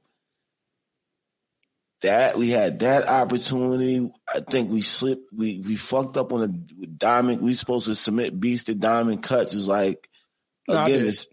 That 2.02 2.36
we 2.36 2.50
had 2.50 2.80
that 2.80 3.08
opportunity. 3.08 4.10
I 4.32 4.40
think 4.40 4.70
we 4.70 4.82
slipped. 4.82 5.32
We 5.32 5.60
we 5.60 5.76
fucked 5.76 6.18
up 6.18 6.32
on 6.32 6.42
a 6.42 6.48
diamond. 6.48 7.40
We 7.40 7.54
supposed 7.54 7.86
to 7.86 7.94
submit 7.94 8.38
beats 8.38 8.64
to 8.64 8.74
Diamond 8.74 9.22
Kuts. 9.22 9.54
Is 9.54 9.66
like 9.66 10.08
No, 10.68 10.84
again, 10.84 11.06
it's 11.06 11.26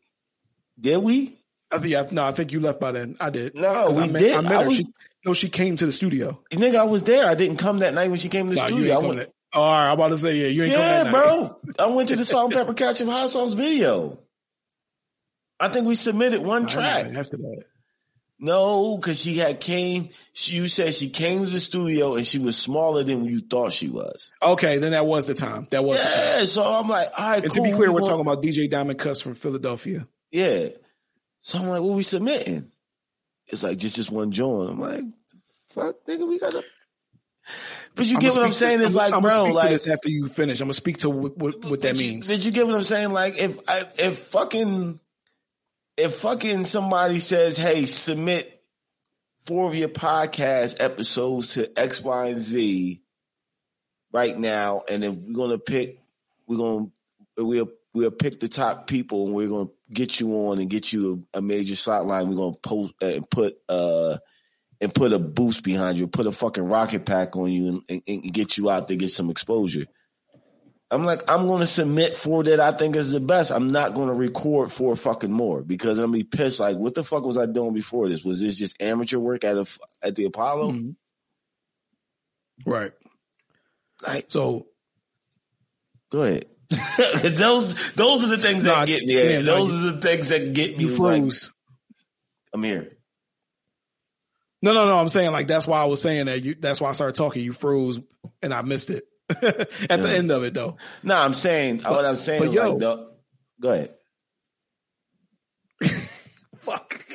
did 0.83 0.97
we? 0.97 1.39
I 1.71 1.79
think 1.79 1.95
I, 1.95 2.07
no, 2.11 2.23
I 2.25 2.31
think 2.33 2.51
you 2.51 2.59
left 2.59 2.79
by 2.79 2.91
then. 2.91 3.17
I 3.19 3.31
did. 3.31 3.55
No, 3.55 3.89
we 3.89 3.97
I 4.03 4.07
met, 4.07 4.19
did. 4.19 4.33
I 4.35 4.41
met 4.41 4.51
I 4.51 4.61
her. 4.61 4.67
was- 4.67 4.77
she, 4.77 4.87
no, 5.25 5.33
she 5.33 5.49
came 5.49 5.75
to 5.77 5.85
the 5.85 5.91
studio. 5.91 6.39
Nigga, 6.51 6.75
I 6.75 6.83
was 6.83 7.01
there. 7.03 7.25
I 7.27 7.33
didn't 7.35 7.57
come 7.57 7.79
that 7.79 7.93
night 7.93 8.09
when 8.09 8.19
she 8.19 8.29
came 8.29 8.49
to 8.49 8.55
the 8.55 8.61
you 8.61 8.67
studio. 8.67 8.93
I 8.95 8.97
went, 8.99 9.29
all 9.53 9.63
right, 9.71 9.87
I'm 9.87 9.93
about 9.93 10.09
to 10.09 10.17
say 10.17 10.35
yeah. 10.37 10.47
You 10.47 10.63
ain't 10.63 10.73
yeah, 10.73 11.09
bro. 11.09 11.57
I 11.79 11.85
went 11.87 12.09
to 12.09 12.15
the 12.15 12.25
Salt 12.25 12.51
and 12.51 12.53
Pepper 12.53 12.73
Ketchup 12.73 13.07
Hot 13.07 13.29
Sauce 13.31 13.53
video. 13.53 14.19
I 15.59 15.69
think 15.69 15.87
we 15.87 15.95
submitted 15.95 16.41
one 16.41 16.67
track. 16.67 17.05
have 17.11 17.29
that. 17.29 17.63
No, 18.39 18.97
because 18.97 19.21
she 19.21 19.37
had 19.37 19.61
came. 19.61 20.09
She, 20.33 20.55
you 20.55 20.67
said 20.67 20.93
she 20.93 21.09
came 21.09 21.45
to 21.45 21.49
the 21.49 21.59
studio 21.61 22.15
and 22.15 22.25
she 22.27 22.39
was 22.39 22.57
smaller 22.57 23.03
than 23.03 23.23
you 23.23 23.39
thought 23.39 23.71
she 23.71 23.87
was. 23.87 24.31
Okay, 24.41 24.79
then 24.79 24.91
that 24.91 25.05
was 25.05 25.27
the 25.27 25.33
time. 25.33 25.67
That 25.71 25.85
was. 25.85 25.99
Yeah, 25.99 26.43
so 26.43 26.63
I'm 26.63 26.87
like, 26.89 27.07
all 27.17 27.31
right, 27.31 27.43
And 27.43 27.53
cool. 27.53 27.63
to 27.63 27.69
be 27.71 27.75
clear, 27.75 27.87
we 27.89 27.93
we're 27.95 28.01
gonna- 28.01 28.11
talking 28.11 28.25
about 28.27 28.43
DJ 28.43 28.69
Diamond 28.69 28.99
Kuts 28.99 29.23
from 29.23 29.35
Philadelphia. 29.35 30.05
Yeah. 30.33 30.69
So 31.39 31.59
I'm 31.59 31.67
like, 31.67 31.81
what 31.81 31.93
we 31.95 32.03
submitting? 32.03 32.71
It's 33.47 33.63
like 33.63 33.77
just 33.77 33.95
just 33.95 34.11
one 34.11 34.31
joint. 34.31 34.71
I'm 34.71 34.79
like, 34.79 35.03
fuck, 35.69 35.95
nigga, 36.07 36.27
we 36.27 36.39
gotta. 36.39 36.63
But 37.95 38.05
you 38.07 38.13
I'ma 38.13 38.19
get 38.21 38.33
what 38.37 38.45
I'm 38.45 38.51
saying? 38.53 38.79
To, 38.79 38.85
It's 38.85 38.95
I'm, 38.95 39.11
like, 39.11 39.13
I'm 39.13 39.21
bro, 39.21 39.43
like 39.53 39.67
to 39.67 39.73
this 39.73 39.87
after 39.87 40.09
you 40.09 40.27
finish. 40.27 40.59
I'm 40.59 40.65
gonna 40.67 40.73
speak 40.73 40.97
to 40.99 41.09
what, 41.09 41.37
what, 41.37 41.63
what 41.65 41.81
that 41.81 41.95
you- 41.95 41.99
means. 42.13 42.27
Did 42.27 42.43
you 42.43 42.51
get 42.51 42.65
what 42.65 42.75
I'm 42.75 42.83
saying? 42.83 43.11
Like 43.11 43.37
if 43.37 43.59
I, 43.67 43.83
if 43.99 44.17
fucking 44.17 44.99
if 45.97 46.15
fucking 46.15 46.65
somebody 46.65 47.19
says, 47.19 47.55
"Hey, 47.57 47.85
submit 47.85 48.61
four 49.45 49.67
of 49.69 49.75
your 49.75 49.89
podcast 49.89 50.77
episodes 50.79 51.53
to 51.55 51.77
X, 51.79 52.01
Y, 52.01 52.27
and 52.29 52.39
Z 52.41 53.03
right 54.11 54.37
now," 54.37 54.83
and 54.89 55.03
if 55.03 55.13
we're 55.13 55.33
gonna 55.35 55.59
pick, 55.59 55.99
we're 56.47 56.57
gonna 56.57 56.87
we'll 57.37 57.69
we'll 57.93 58.09
pick 58.11 58.39
the 58.39 58.47
top 58.47 58.87
people 58.87 59.25
and 59.27 59.35
we're 59.35 59.49
gonna 59.49 59.69
get 59.93 60.19
you 60.19 60.33
on 60.47 60.59
and 60.59 60.69
get 60.69 60.91
you 60.91 61.25
a, 61.33 61.39
a 61.39 61.41
major 61.41 61.75
slot 61.75 62.05
line. 62.05 62.29
We're 62.29 62.35
gonna 62.35 62.55
post 62.57 62.93
and 63.01 63.29
put 63.29 63.57
uh 63.69 64.17
and 64.81 64.93
put 64.93 65.13
a 65.13 65.19
boost 65.19 65.63
behind 65.63 65.97
you, 65.97 66.07
put 66.07 66.27
a 66.27 66.31
fucking 66.31 66.63
rocket 66.63 67.05
pack 67.05 67.37
on 67.37 67.51
you, 67.51 67.67
and, 67.67 67.81
and, 67.89 68.01
and 68.25 68.33
get 68.33 68.57
you 68.57 68.69
out 68.69 68.87
there, 68.87 68.97
get 68.97 69.11
some 69.11 69.29
exposure. 69.29 69.85
I'm 70.91 71.05
like, 71.05 71.21
I'm 71.27 71.47
going 71.47 71.61
to 71.61 71.65
submit 71.65 72.15
for 72.17 72.43
that 72.43 72.59
I 72.59 72.71
think 72.71 72.95
is 72.95 73.09
the 73.09 73.19
best. 73.19 73.49
I'm 73.49 73.67
not 73.67 73.95
going 73.95 74.09
to 74.09 74.13
record 74.13 74.71
for 74.71 74.95
fucking 74.95 75.31
more 75.31 75.63
because 75.63 75.97
I'm 75.97 76.03
gonna 76.11 76.17
be 76.17 76.23
pissed. 76.23 76.59
Like, 76.59 76.77
what 76.77 76.93
the 76.93 77.03
fuck 77.03 77.23
was 77.23 77.37
I 77.37 77.47
doing 77.47 77.73
before 77.73 78.09
this? 78.09 78.23
Was 78.23 78.41
this 78.41 78.57
just 78.57 78.79
amateur 78.79 79.17
work 79.17 79.43
at 79.43 79.57
a 79.57 79.65
at 80.03 80.15
the 80.15 80.25
Apollo? 80.25 80.73
Mhm. 80.73 80.95
Right. 82.65 82.91
Like, 84.05 84.25
So 84.27 84.67
go 86.11 86.21
ahead. 86.23 86.45
those 87.21 87.93
those 87.93 88.23
are 88.23 88.27
the 88.27 88.37
things 88.37 88.63
that 88.63 88.87
get 88.87 89.05
me. 89.05 89.13
yeah, 89.15 89.37
eh? 89.37 89.41
no, 89.41 89.65
those 89.65 89.73
are 89.73 89.91
the 89.91 90.01
things 90.01 90.29
that 90.29 90.53
get 90.53 90.77
me. 90.77 90.85
you 90.85 90.89
It's 90.89 90.99
like. 90.99 91.23
I'm 92.53 92.63
here. 92.63 92.97
No, 94.61 94.73
no, 94.73 94.85
no. 94.85 94.97
I'm 94.97 95.09
saying 95.09 95.31
like 95.31 95.47
that's 95.47 95.67
why 95.67 95.81
I 95.81 95.85
was 95.85 96.01
saying 96.01 96.27
that. 96.27 96.43
You. 96.43 96.55
That's 96.57 96.79
why 96.79 96.89
I 96.89 96.93
started 96.93 97.15
talking. 97.15 97.43
You 97.43 97.53
froze, 97.53 97.99
and 98.41 98.53
I 98.53 98.61
missed 98.61 98.89
it 98.89 99.03
at 99.29 99.41
the 100.01 100.13
end 100.15 100.31
of 100.31 100.43
it 100.43 100.53
though. 100.53 100.77
No, 101.03 101.17
I'm 101.17 101.33
saying 101.33 101.81
what 101.81 102.05
I'm 102.05 102.17
saying. 102.17 102.43
but 102.43 102.53
yo- 102.53 102.69
like, 102.69 102.79
the, 102.79 103.11
go 103.61 103.69
ahead. 103.71 103.93
Fuck. 106.61 107.05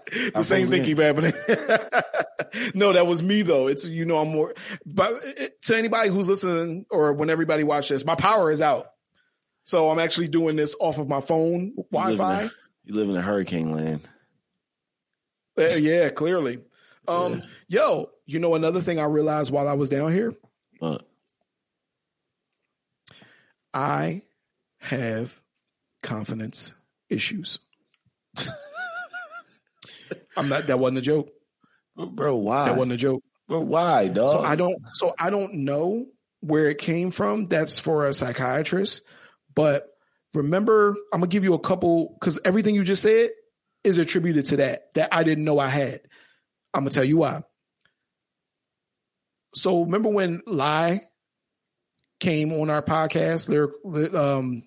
the 0.12 0.32
I 0.34 0.42
same 0.42 0.68
thing 0.68 0.84
keep 0.84 0.98
happening. 0.98 1.32
no, 2.74 2.92
that 2.92 3.06
was 3.06 3.22
me 3.22 3.42
though. 3.42 3.66
It's 3.66 3.86
you 3.86 4.04
know 4.04 4.18
I'm 4.18 4.28
more. 4.28 4.54
But 4.86 5.12
it, 5.24 5.62
to 5.64 5.76
anybody 5.76 6.08
who's 6.10 6.28
listening 6.28 6.86
or 6.90 7.12
when 7.12 7.30
everybody 7.30 7.64
watches, 7.64 8.02
this, 8.02 8.06
my 8.06 8.14
power 8.14 8.50
is 8.50 8.60
out. 8.60 8.88
So 9.64 9.90
I'm 9.90 9.98
actually 9.98 10.28
doing 10.28 10.56
this 10.56 10.74
off 10.80 10.98
of 10.98 11.08
my 11.08 11.20
phone 11.20 11.72
You 11.76 11.84
live 11.92 12.10
in 12.10 12.16
Wi-Fi. 12.16 12.50
You 12.84 12.94
live 12.94 13.08
in 13.08 13.16
a 13.16 13.22
hurricane 13.22 13.72
land. 13.72 14.00
Uh, 15.56 15.76
yeah, 15.76 16.08
clearly. 16.08 16.58
Um, 17.06 17.42
yo, 17.68 18.10
you 18.26 18.38
know 18.38 18.54
another 18.54 18.80
thing 18.80 18.98
I 18.98 19.04
realized 19.04 19.52
while 19.52 19.68
I 19.68 19.74
was 19.74 19.88
down 19.88 20.12
here, 20.12 20.34
But 20.80 21.06
I 23.74 24.22
have 24.78 25.36
confidence 26.02 26.72
issues. 27.08 27.58
I'm 30.36 30.48
not. 30.48 30.66
That 30.66 30.78
wasn't 30.78 30.98
a 30.98 31.02
joke. 31.02 31.30
bro, 31.96 32.36
why? 32.36 32.66
That 32.66 32.76
wasn't 32.76 32.92
a 32.92 32.96
joke. 32.96 33.22
bro, 33.48 33.60
why, 33.60 34.08
dog? 34.08 34.28
So 34.28 34.40
I 34.40 34.56
don't. 34.56 34.76
So 34.94 35.14
I 35.18 35.30
don't 35.30 35.54
know 35.54 36.06
where 36.40 36.68
it 36.68 36.78
came 36.78 37.10
from. 37.10 37.48
That's 37.48 37.78
for 37.78 38.06
a 38.06 38.12
psychiatrist. 38.12 39.02
But 39.54 39.88
remember, 40.34 40.96
I'm 41.12 41.20
gonna 41.20 41.26
give 41.28 41.44
you 41.44 41.54
a 41.54 41.58
couple 41.58 42.16
because 42.18 42.38
everything 42.44 42.74
you 42.74 42.84
just 42.84 43.02
said 43.02 43.30
is 43.84 43.98
attributed 43.98 44.46
to 44.46 44.56
that 44.58 44.94
that 44.94 45.10
I 45.12 45.22
didn't 45.24 45.44
know 45.44 45.58
I 45.58 45.68
had. 45.68 46.00
I'm 46.74 46.82
gonna 46.82 46.90
tell 46.90 47.04
you 47.04 47.18
why. 47.18 47.42
So 49.54 49.82
remember 49.82 50.08
when 50.08 50.40
Lie 50.46 51.02
came 52.20 52.52
on 52.52 52.70
our 52.70 52.82
podcast? 52.82 53.48
Lyric, 53.48 54.14
um, 54.14 54.62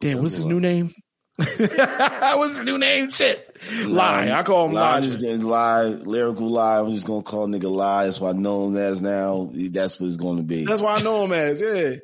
damn, 0.00 0.20
what's 0.20 0.36
his 0.36 0.46
new 0.46 0.58
name? 0.58 0.92
what's 1.36 2.56
his 2.56 2.64
new 2.64 2.78
name? 2.78 3.10
Shit, 3.10 3.56
Lie. 3.84 4.30
I 4.30 4.44
call 4.44 4.66
him 4.66 4.72
lie. 4.72 4.94
Lie. 4.94 5.00
Just 5.00 5.20
gonna 5.20 5.36
lie, 5.38 5.84
lyrical 5.86 6.48
lie. 6.48 6.78
I'm 6.78 6.92
just 6.92 7.06
gonna 7.06 7.22
call 7.22 7.48
nigga 7.48 7.68
lie. 7.68 8.04
That's 8.04 8.20
what 8.20 8.36
I 8.36 8.38
know 8.38 8.66
him 8.66 8.76
as 8.76 9.02
now. 9.02 9.50
That's 9.52 9.98
what 9.98 10.06
it's 10.06 10.16
gonna 10.16 10.42
be. 10.42 10.64
That's 10.64 10.80
why 10.80 10.94
I 10.94 11.02
know 11.02 11.24
him 11.24 11.32
as 11.32 11.60
yeah, 11.60 11.96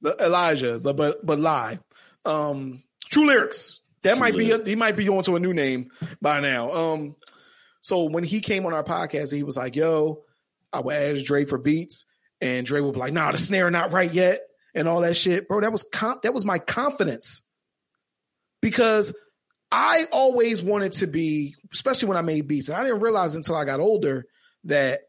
the 0.00 0.16
Elijah, 0.18 0.78
the, 0.78 0.94
but 0.94 1.24
but 1.24 1.38
lie. 1.38 1.78
Um, 2.24 2.82
True 3.08 3.26
lyrics. 3.26 3.80
That 4.02 4.14
True 4.14 4.20
might 4.20 4.36
be 4.36 4.52
he 4.64 4.74
might 4.74 4.96
be 4.96 5.08
on 5.08 5.22
to 5.24 5.36
a 5.36 5.40
new 5.40 5.54
name 5.54 5.90
by 6.20 6.40
now. 6.40 6.70
Um, 6.72 7.14
so 7.82 8.04
when 8.04 8.24
he 8.24 8.40
came 8.40 8.66
on 8.66 8.72
our 8.72 8.84
podcast, 8.84 9.32
he 9.32 9.44
was 9.44 9.56
like, 9.56 9.76
"Yo, 9.76 10.24
I 10.72 10.80
would 10.80 10.96
ask 10.96 11.24
Dre 11.24 11.44
for 11.44 11.58
beats, 11.58 12.04
and 12.40 12.66
Dre 12.66 12.80
would 12.80 12.94
be 12.94 13.00
like, 13.00 13.12
"Nah, 13.12 13.30
the 13.30 13.38
snare 13.38 13.70
not 13.70 13.92
right 13.92 14.12
yet," 14.12 14.40
and 14.74 14.88
all 14.88 15.02
that 15.02 15.16
shit, 15.16 15.46
bro. 15.46 15.60
That 15.60 15.70
was 15.70 15.84
com- 15.84 16.18
that 16.24 16.34
was 16.34 16.44
my 16.44 16.58
confidence 16.58 17.41
because 18.62 19.14
I 19.70 20.06
always 20.10 20.62
wanted 20.62 20.92
to 20.92 21.06
be, 21.06 21.54
especially 21.72 22.08
when 22.08 22.16
I 22.16 22.22
made 22.22 22.48
beats, 22.48 22.68
and 22.68 22.78
I 22.78 22.84
didn't 22.84 23.00
realize 23.00 23.34
until 23.34 23.56
I 23.56 23.66
got 23.66 23.80
older 23.80 24.24
that 24.64 25.00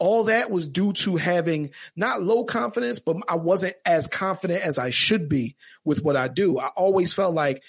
all 0.00 0.24
that 0.24 0.50
was 0.50 0.66
due 0.66 0.92
to 0.92 1.14
having 1.14 1.70
not 1.94 2.22
low 2.22 2.44
confidence, 2.44 2.98
but 2.98 3.18
I 3.28 3.36
wasn't 3.36 3.76
as 3.86 4.08
confident 4.08 4.66
as 4.66 4.76
I 4.76 4.90
should 4.90 5.28
be 5.28 5.54
with 5.84 6.02
what 6.02 6.16
I 6.16 6.26
do. 6.26 6.58
I 6.58 6.68
always 6.68 7.12
felt 7.12 7.34
like 7.34 7.62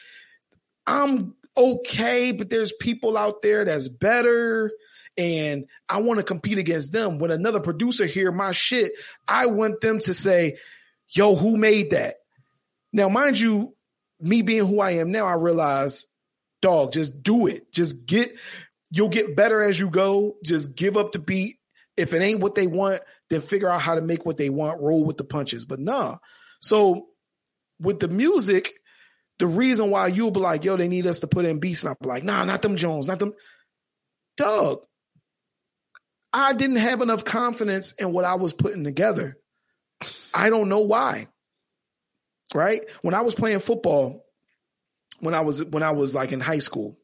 I'm 0.87 1.35
okay, 1.55 2.31
but 2.31 2.49
there's 2.49 2.73
people 2.73 3.17
out 3.17 3.43
there 3.43 3.65
that's 3.65 3.87
better. 3.87 4.71
And 5.15 5.65
I 5.87 6.01
want 6.01 6.19
to 6.19 6.23
compete 6.23 6.57
against 6.57 6.91
them. 6.91 7.19
When 7.19 7.29
another 7.29 7.59
producer 7.59 8.07
hear 8.07 8.31
my 8.31 8.51
shit, 8.51 8.93
I 9.27 9.45
want 9.45 9.79
them 9.79 9.99
to 9.99 10.13
say, 10.13 10.57
yo, 11.09 11.35
who 11.35 11.55
made 11.55 11.91
that? 11.91 12.15
Now, 12.91 13.09
mind 13.09 13.39
you, 13.39 13.72
me 14.23 14.41
being 14.41 14.65
who 14.65 14.79
I 14.79 14.91
am 14.91 15.11
now, 15.11 15.25
I 15.25 15.33
realize, 15.33 16.05
dog, 16.61 16.93
just 16.93 17.23
do 17.23 17.47
it. 17.47 17.71
Just 17.71 18.05
get, 18.05 18.33
you'll 18.89 19.09
get 19.09 19.35
better 19.35 19.61
as 19.61 19.79
you 19.79 19.89
go. 19.89 20.35
Just 20.43 20.75
give 20.75 20.97
up 20.97 21.11
the 21.11 21.19
beat. 21.19 21.57
If 21.95 22.13
it 22.13 22.21
ain't 22.21 22.39
what 22.39 22.55
they 22.55 22.67
want, 22.67 23.01
then 23.29 23.41
figure 23.41 23.69
out 23.69 23.81
how 23.81 23.95
to 23.95 24.01
make 24.01 24.25
what 24.25 24.37
they 24.37 24.49
want, 24.49 24.81
roll 24.81 25.03
with 25.05 25.17
the 25.17 25.23
punches. 25.23 25.65
But 25.65 25.79
nah. 25.79 26.17
So 26.61 27.07
with 27.79 27.99
the 27.99 28.07
music, 28.07 28.73
the 29.39 29.47
reason 29.47 29.89
why 29.89 30.07
you'll 30.07 30.31
be 30.31 30.39
like, 30.39 30.63
yo, 30.63 30.77
they 30.77 30.87
need 30.87 31.07
us 31.07 31.19
to 31.19 31.27
put 31.27 31.45
in 31.45 31.59
beats, 31.59 31.83
and 31.83 31.89
I'll 31.89 31.97
be 32.01 32.07
like, 32.07 32.23
nah, 32.23 32.45
not 32.45 32.61
them 32.61 32.77
Jones, 32.77 33.07
not 33.07 33.19
them. 33.19 33.33
Dog, 34.37 34.79
I 36.31 36.53
didn't 36.53 36.77
have 36.77 37.01
enough 37.01 37.23
confidence 37.25 37.91
in 37.93 38.11
what 38.11 38.25
I 38.25 38.35
was 38.35 38.53
putting 38.53 38.83
together. 38.83 39.37
I 40.33 40.49
don't 40.49 40.69
know 40.69 40.79
why. 40.79 41.27
Right? 42.53 42.81
When 43.01 43.13
I 43.13 43.21
was 43.21 43.35
playing 43.35 43.59
football, 43.59 44.25
when 45.19 45.33
I 45.33 45.41
was 45.41 45.63
when 45.63 45.83
I 45.83 45.91
was 45.91 46.13
like 46.13 46.31
in 46.31 46.39
high 46.39 46.59
school, 46.59 46.97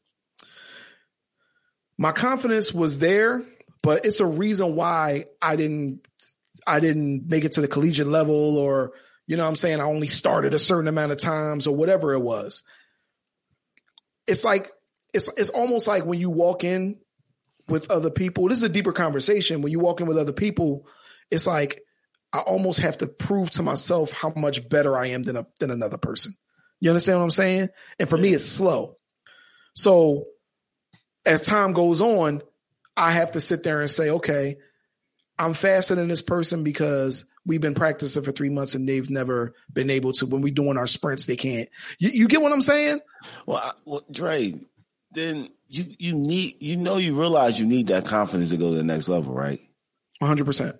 my 1.98 2.12
confidence 2.12 2.72
was 2.72 2.98
there, 2.98 3.42
but 3.82 4.06
it's 4.06 4.20
a 4.20 4.26
reason 4.26 4.76
why 4.76 5.26
I 5.40 5.56
didn't 5.56 6.06
I 6.66 6.80
didn't 6.80 7.26
make 7.28 7.44
it 7.44 7.52
to 7.52 7.60
the 7.60 7.68
collegiate 7.68 8.06
level 8.06 8.58
or 8.58 8.92
you 9.26 9.36
know 9.36 9.44
what 9.44 9.50
I'm 9.50 9.56
saying 9.56 9.80
I 9.80 9.84
only 9.84 10.06
started 10.06 10.54
a 10.54 10.58
certain 10.58 10.88
amount 10.88 11.12
of 11.12 11.18
times 11.18 11.66
or 11.66 11.74
whatever 11.74 12.12
it 12.12 12.20
was. 12.20 12.62
It's 14.26 14.44
like 14.44 14.70
it's 15.12 15.30
it's 15.36 15.50
almost 15.50 15.88
like 15.88 16.04
when 16.04 16.20
you 16.20 16.30
walk 16.30 16.64
in 16.64 16.98
with 17.68 17.90
other 17.90 18.10
people. 18.10 18.48
This 18.48 18.58
is 18.58 18.64
a 18.64 18.68
deeper 18.68 18.92
conversation. 18.92 19.62
When 19.62 19.72
you 19.72 19.78
walk 19.78 20.00
in 20.00 20.06
with 20.06 20.18
other 20.18 20.32
people, 20.32 20.86
it's 21.30 21.46
like 21.46 21.80
I 22.32 22.38
almost 22.40 22.80
have 22.80 22.98
to 22.98 23.06
prove 23.06 23.50
to 23.52 23.62
myself 23.62 24.12
how 24.12 24.32
much 24.36 24.68
better 24.68 24.96
I 24.96 25.08
am 25.08 25.22
than 25.22 25.36
a, 25.36 25.46
than 25.58 25.70
another 25.70 25.98
person. 25.98 26.36
You 26.80 26.90
understand 26.90 27.18
what 27.18 27.24
I'm 27.24 27.30
saying? 27.30 27.68
And 27.98 28.08
for 28.08 28.16
me, 28.16 28.32
it's 28.32 28.44
slow. 28.44 28.96
So 29.74 30.26
as 31.26 31.42
time 31.42 31.72
goes 31.72 32.00
on, 32.00 32.42
I 32.96 33.12
have 33.12 33.32
to 33.32 33.40
sit 33.40 33.62
there 33.62 33.80
and 33.80 33.90
say, 33.90 34.10
okay, 34.10 34.56
I'm 35.38 35.54
faster 35.54 35.94
than 35.94 36.08
this 36.08 36.22
person 36.22 36.64
because 36.64 37.24
we've 37.46 37.60
been 37.60 37.74
practicing 37.74 38.22
for 38.22 38.32
three 38.32 38.50
months 38.50 38.74
and 38.74 38.88
they've 38.88 39.08
never 39.10 39.54
been 39.72 39.90
able 39.90 40.12
to. 40.14 40.26
When 40.26 40.42
we're 40.42 40.54
doing 40.54 40.76
our 40.76 40.86
sprints, 40.86 41.26
they 41.26 41.36
can't. 41.36 41.68
You, 41.98 42.10
you 42.10 42.28
get 42.28 42.42
what 42.42 42.52
I'm 42.52 42.60
saying? 42.60 43.00
Well, 43.46 43.58
I, 43.58 43.72
well, 43.84 44.04
Dre, 44.10 44.54
then 45.12 45.48
you 45.66 45.86
you 45.98 46.14
need 46.14 46.56
you 46.60 46.76
know 46.76 46.96
you 46.96 47.18
realize 47.18 47.58
you 47.58 47.66
need 47.66 47.88
that 47.88 48.04
confidence 48.04 48.50
to 48.50 48.56
go 48.56 48.70
to 48.70 48.76
the 48.76 48.84
next 48.84 49.08
level, 49.08 49.32
right? 49.32 49.60
100. 50.18 50.44
percent 50.44 50.76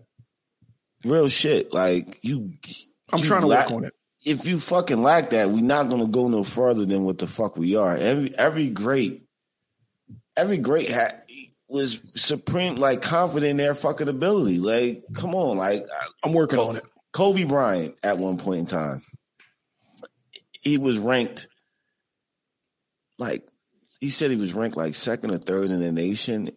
Real 1.05 1.29
shit. 1.29 1.73
Like 1.73 2.19
you, 2.23 2.53
I'm 3.13 3.21
you 3.21 3.25
trying 3.25 3.43
to 3.43 3.47
lack- 3.47 3.71
work 3.71 3.77
on 3.79 3.85
it. 3.85 3.95
If 4.25 4.47
you 4.47 4.61
fucking 4.61 5.03
lack 5.03 5.31
that, 5.31 5.49
we're 5.51 5.63
not 5.63 5.89
gonna 5.89 6.07
go 6.07 6.29
no 6.29 6.45
further 6.45 6.85
than 6.85 7.05
what 7.05 7.17
the 7.19 7.27
fuck 7.27 7.57
we 7.57 7.77
are. 7.77 7.97
Every 7.97 8.37
every 8.37 8.69
great, 8.69 9.25
every 10.37 10.59
great 10.59 10.91
ha- 10.91 11.15
was 11.69 12.01
supreme, 12.17 12.77
like 12.77 13.01
confident 13.01 13.53
in 13.53 13.57
their 13.57 13.75
fucking 13.75 14.09
ability. 14.09 14.59
Like, 14.59 15.05
come 15.15 15.35
on, 15.35 15.57
like 15.57 15.87
I'm 16.23 16.35
working 16.35 16.59
on 16.59 16.77
it. 16.77 16.85
Kobe 17.13 17.45
Bryant 17.45 17.97
at 18.03 18.19
one 18.19 18.37
point 18.37 18.61
in 18.61 18.67
time, 18.67 19.03
he 20.61 20.77
was 20.77 20.99
ranked 20.99 21.49
like 23.19 23.47
he 24.01 24.11
said 24.11 24.31
he 24.31 24.37
was 24.37 24.53
ranked 24.55 24.77
like 24.77 24.95
second 24.95 25.31
or 25.31 25.39
third 25.39 25.71
in 25.71 25.81
the 25.81 25.93
nation, 25.93 26.51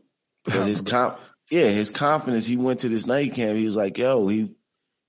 but 0.44 0.68
his 0.68 0.82
comp 0.82 1.18
yeah, 1.54 1.70
his 1.70 1.92
confidence. 1.92 2.46
He 2.48 2.58
went 2.58 2.80
to 2.82 2.90
this 2.90 3.06
night 3.06 3.34
camp. 3.36 3.58
He 3.58 3.66
was 3.66 3.76
like, 3.78 3.98
yo, 3.98 4.28
he 4.28 4.56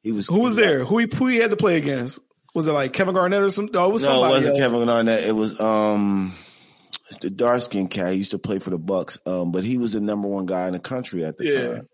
he 0.02 0.12
was. 0.12 0.26
Who 0.26 0.40
was 0.40 0.54
he 0.56 0.60
there? 0.62 0.84
Who 0.84 0.98
he 0.98 1.08
who 1.14 1.26
he 1.28 1.36
had 1.38 1.50
to 1.50 1.56
play 1.56 1.76
against? 1.78 2.18
Was 2.54 2.68
it 2.68 2.72
like 2.72 2.92
Kevin 2.92 3.14
Garnett 3.14 3.42
or 3.42 3.50
some? 3.50 3.70
No, 3.72 3.86
it 3.88 3.92
was 3.92 4.02
no, 4.02 4.08
somebody 4.08 4.32
it 4.32 4.36
wasn't 4.36 4.58
else. 4.60 4.70
Kevin 4.72 4.86
Garnett. 4.86 5.24
It 5.24 5.32
was 5.32 5.58
um 5.58 6.34
the 7.20 7.30
dark 7.30 7.62
skinned 7.62 7.90
cat. 7.90 8.12
He 8.12 8.18
used 8.18 8.32
to 8.32 8.38
play 8.38 8.58
for 8.58 8.70
the 8.70 8.78
Bucks. 8.78 9.18
Um, 9.26 9.52
but 9.52 9.64
he 9.64 9.78
was 9.78 9.94
the 9.94 10.00
number 10.00 10.28
one 10.28 10.46
guy 10.46 10.66
in 10.66 10.72
the 10.74 10.78
country 10.80 11.24
at 11.24 11.36
the 11.38 11.44
Yeah. 11.46 11.66
time, 11.76 11.88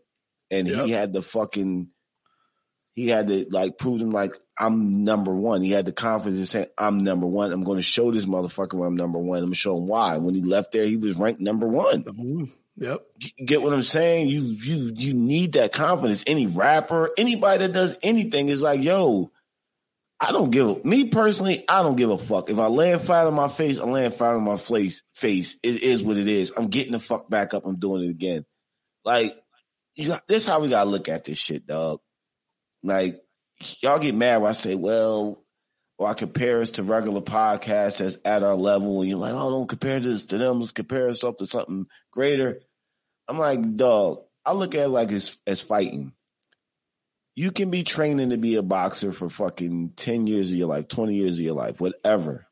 and 0.51 0.69
Yep. 0.69 0.87
he 0.87 0.91
had 0.93 1.13
the 1.13 1.23
fucking. 1.23 1.89
He 2.95 3.07
had 3.07 3.29
to 3.29 3.47
like 3.51 3.79
prove 3.79 4.03
him 4.03 4.11
like 4.11 4.37
I'm 4.59 4.91
number 4.93 5.35
one. 5.35 5.63
He 5.63 5.71
had 5.71 5.87
the 5.87 5.93
confidence 5.93 6.39
in 6.39 6.45
saying 6.47 6.67
I'm 6.77 6.99
number 6.99 7.27
one. 7.27 7.53
I'm 7.53 7.63
going 7.63 7.79
to 7.79 7.83
show 7.83 8.11
this 8.11 8.27
motherfucker 8.27 8.85
I'm 8.85 8.97
number 8.97 9.19
one. 9.19 9.39
I'm 9.39 9.45
going 9.45 9.53
to 9.53 9.59
show 9.59 9.79
him 9.79 9.87
why. 9.87 10.19
When 10.19 10.35
he 10.35 10.43
left 10.43 10.73
there, 10.73 10.85
he 10.85 10.97
was 10.97 11.17
ranked 11.17 11.41
number 11.41 11.67
one. 11.69 12.05
Yep. 12.81 13.03
get 13.45 13.63
what 13.63 13.75
I'm 13.75 13.83
saying? 13.83 14.29
You 14.29 14.41
you 14.41 14.91
you 14.95 15.13
need 15.13 15.53
that 15.53 15.73
confidence. 15.73 16.25
Any 16.27 16.47
rapper, 16.47 17.11
anybody 17.19 17.59
that 17.59 17.75
does 17.75 17.95
anything 18.03 18.49
is 18.49 18.63
like, 18.63 18.83
yo, 18.83 19.31
I 20.19 20.33
don't 20.33 20.51
give 20.51 20.67
a 20.67 20.81
me 20.83 21.09
personally, 21.09 21.63
I 21.69 21.83
don't 21.83 21.97
give 21.97 22.09
a 22.09 22.17
fuck. 22.17 22.49
If 22.49 22.59
I 22.59 22.69
land 22.69 23.03
flat 23.03 23.27
on 23.27 23.35
my 23.35 23.49
face, 23.49 23.79
I 23.79 23.85
land 23.85 24.15
flat 24.15 24.35
on 24.35 24.45
my 24.45 24.57
face 24.57 25.03
face. 25.15 25.57
It 25.63 25.83
is 25.83 26.03
what 26.03 26.17
it 26.17 26.27
is. 26.27 26.55
I'm 26.57 26.69
getting 26.69 26.93
the 26.93 27.01
fuck 27.01 27.29
back 27.29 27.53
up. 27.53 27.67
I'm 27.67 27.79
doing 27.79 28.05
it 28.05 28.11
again. 28.11 28.47
Like, 29.05 29.37
you 29.95 30.09
got 30.09 30.27
this 30.27 30.47
how 30.47 30.61
we 30.61 30.71
gotta 30.71 30.89
look 30.89 31.11
at 31.11 31.25
this 31.25 31.37
shit, 31.37 31.67
dog. 31.67 32.01
Like, 32.83 33.21
y'all 33.83 33.99
get 33.99 34.15
mad 34.15 34.41
when 34.41 34.49
I 34.49 34.53
say, 34.53 34.75
well, 34.75 35.45
or 35.99 36.09
I 36.09 36.15
compare 36.15 36.63
us 36.63 36.71
to 36.73 36.83
regular 36.83 37.21
podcasts 37.21 37.99
that's 37.99 38.17
at 38.25 38.43
our 38.43 38.55
level, 38.55 39.03
and 39.03 39.11
you're 39.11 39.19
like, 39.19 39.35
oh, 39.35 39.51
don't 39.51 39.69
compare 39.69 40.01
this 40.01 40.25
to 40.27 40.39
them. 40.39 40.61
Let's 40.61 40.73
compare 40.73 41.09
ourselves 41.09 41.37
to 41.39 41.47
something 41.47 41.85
greater. 42.11 42.63
I'm 43.31 43.39
like, 43.39 43.77
dog, 43.77 44.25
I 44.45 44.55
look 44.55 44.75
at 44.75 44.81
it 44.81 44.89
like 44.89 45.13
as, 45.13 45.37
as 45.47 45.61
fighting. 45.61 46.13
You 47.37 47.53
can 47.53 47.71
be 47.71 47.85
training 47.85 48.31
to 48.31 48.37
be 48.37 48.57
a 48.57 48.63
boxer 48.63 49.13
for 49.13 49.31
fucking 49.31 49.93
10 49.95 50.27
years 50.27 50.51
of 50.51 50.57
your 50.57 50.67
life, 50.67 50.89
20 50.89 51.15
years 51.15 51.35
of 51.35 51.45
your 51.45 51.55
life, 51.55 51.81
whatever. 51.81 52.49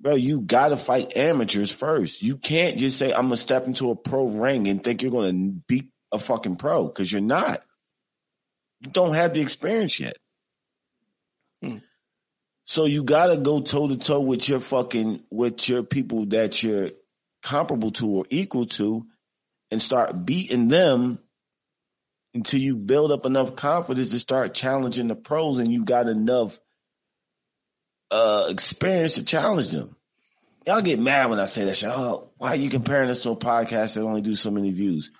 Bro, 0.00 0.14
you 0.14 0.42
gotta 0.42 0.76
fight 0.76 1.16
amateurs 1.16 1.72
first. 1.72 2.22
You 2.22 2.36
can't 2.36 2.78
just 2.78 2.98
say, 2.98 3.12
I'm 3.12 3.24
gonna 3.24 3.36
step 3.36 3.66
into 3.66 3.90
a 3.90 3.96
pro 3.96 4.28
ring 4.28 4.68
and 4.68 4.82
think 4.82 5.02
you're 5.02 5.10
gonna 5.10 5.32
beat 5.32 5.90
a 6.12 6.20
fucking 6.20 6.54
pro, 6.54 6.86
because 6.86 7.10
you're 7.10 7.20
not. 7.20 7.60
You 8.82 8.92
don't 8.92 9.14
have 9.14 9.34
the 9.34 9.40
experience 9.40 9.98
yet. 9.98 10.16
Hmm. 11.62 11.78
So 12.64 12.84
you 12.84 13.02
gotta 13.02 13.38
go 13.38 13.60
toe 13.60 13.88
to 13.88 13.96
toe 13.96 14.20
with 14.20 14.48
your 14.48 14.60
fucking 14.60 15.24
with 15.30 15.68
your 15.68 15.82
people 15.82 16.26
that 16.26 16.62
you're 16.62 16.92
comparable 17.42 17.90
to 17.90 18.08
or 18.08 18.24
equal 18.30 18.66
to 18.66 19.04
and 19.70 19.80
start 19.80 20.24
beating 20.24 20.68
them 20.68 21.18
until 22.34 22.60
you 22.60 22.76
build 22.76 23.12
up 23.12 23.26
enough 23.26 23.56
confidence 23.56 24.10
to 24.10 24.18
start 24.18 24.54
challenging 24.54 25.08
the 25.08 25.16
pros 25.16 25.58
and 25.58 25.72
you 25.72 25.84
got 25.84 26.08
enough 26.08 26.58
uh 28.10 28.46
experience 28.48 29.14
to 29.14 29.24
challenge 29.24 29.70
them. 29.70 29.96
Y'all 30.66 30.82
get 30.82 30.98
mad 30.98 31.30
when 31.30 31.40
I 31.40 31.46
say 31.46 31.64
that 31.64 31.76
shit. 31.76 31.88
Oh, 31.90 32.30
why 32.36 32.50
are 32.50 32.56
you 32.56 32.70
comparing 32.70 33.10
us 33.10 33.22
to 33.22 33.30
a 33.30 33.36
podcast 33.36 33.94
that 33.94 34.02
only 34.02 34.20
do 34.20 34.34
so 34.34 34.50
many 34.50 34.70
views? 34.72 35.10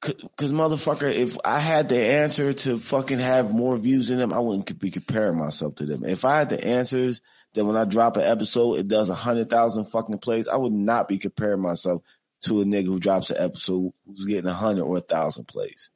Cause 0.00 0.52
motherfucker, 0.52 1.10
if 1.10 1.38
I 1.46 1.58
had 1.58 1.88
the 1.88 1.98
answer 1.98 2.52
to 2.52 2.78
fucking 2.78 3.20
have 3.20 3.54
more 3.54 3.74
views 3.78 4.08
than 4.08 4.18
them, 4.18 4.34
I 4.34 4.38
wouldn't 4.38 4.78
be 4.78 4.90
comparing 4.90 5.38
myself 5.38 5.76
to 5.76 5.86
them. 5.86 6.04
If 6.04 6.26
I 6.26 6.40
had 6.40 6.50
the 6.50 6.62
answers 6.62 7.22
that 7.54 7.64
when 7.64 7.74
I 7.74 7.86
drop 7.86 8.18
an 8.18 8.24
episode, 8.24 8.80
it 8.80 8.88
does 8.88 9.08
a 9.08 9.14
hundred 9.14 9.48
thousand 9.48 9.86
fucking 9.86 10.18
plays, 10.18 10.46
I 10.46 10.56
would 10.56 10.74
not 10.74 11.08
be 11.08 11.16
comparing 11.16 11.62
myself 11.62 12.02
to 12.44 12.60
a 12.60 12.64
nigga 12.64 12.86
who 12.86 12.98
drops 12.98 13.30
an 13.30 13.36
episode 13.38 13.92
who's 14.06 14.24
getting 14.24 14.48
a 14.48 14.54
hundred 14.54 14.84
or 14.84 14.98
a 14.98 15.00
thousand 15.00 15.46
plays. 15.46 15.90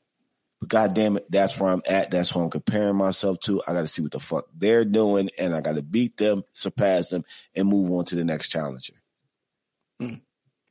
But 0.61 0.71
goddamn 0.71 1.19
it, 1.19 1.31
that's 1.31 1.59
where 1.59 1.73
I'm 1.73 1.83
at. 1.89 2.11
That's 2.11 2.35
where 2.35 2.45
I'm 2.45 2.51
comparing 2.51 2.97
myself 2.97 3.39
to. 3.41 3.63
I 3.67 3.73
got 3.73 3.83
to 3.83 3.87
see 3.87 4.03
what 4.03 4.11
the 4.11 4.21
fuck 4.21 4.47
they're 4.57 4.85
doing, 4.85 5.31
and 5.39 5.55
I 5.55 5.61
got 5.61 5.77
to 5.77 5.83
beat 5.83 6.17
them, 6.17 6.43
surpass 6.53 7.09
them, 7.09 7.25
and 7.55 7.69
move 7.69 7.91
on 7.93 8.07
to 8.07 8.17
the 8.17 8.25
next 8.25 8.49
challenger. 8.49 8.95
Mm. 10.03 10.21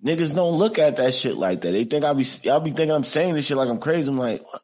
Niggas 0.05 0.35
don't 0.35 0.57
look 0.57 0.77
at 0.77 0.97
that 0.97 1.13
shit 1.13 1.37
like 1.37 1.61
that. 1.61 1.71
They 1.71 1.85
think 1.85 2.03
I 2.03 2.13
be, 2.13 2.25
I'll 2.49 2.59
be 2.59 2.71
thinking 2.71 2.91
I'm 2.91 3.03
saying 3.03 3.33
this 3.33 3.45
shit 3.45 3.57
like 3.57 3.69
I'm 3.69 3.79
crazy. 3.79 4.09
I'm 4.09 4.17
like, 4.17 4.43
what? 4.43 4.61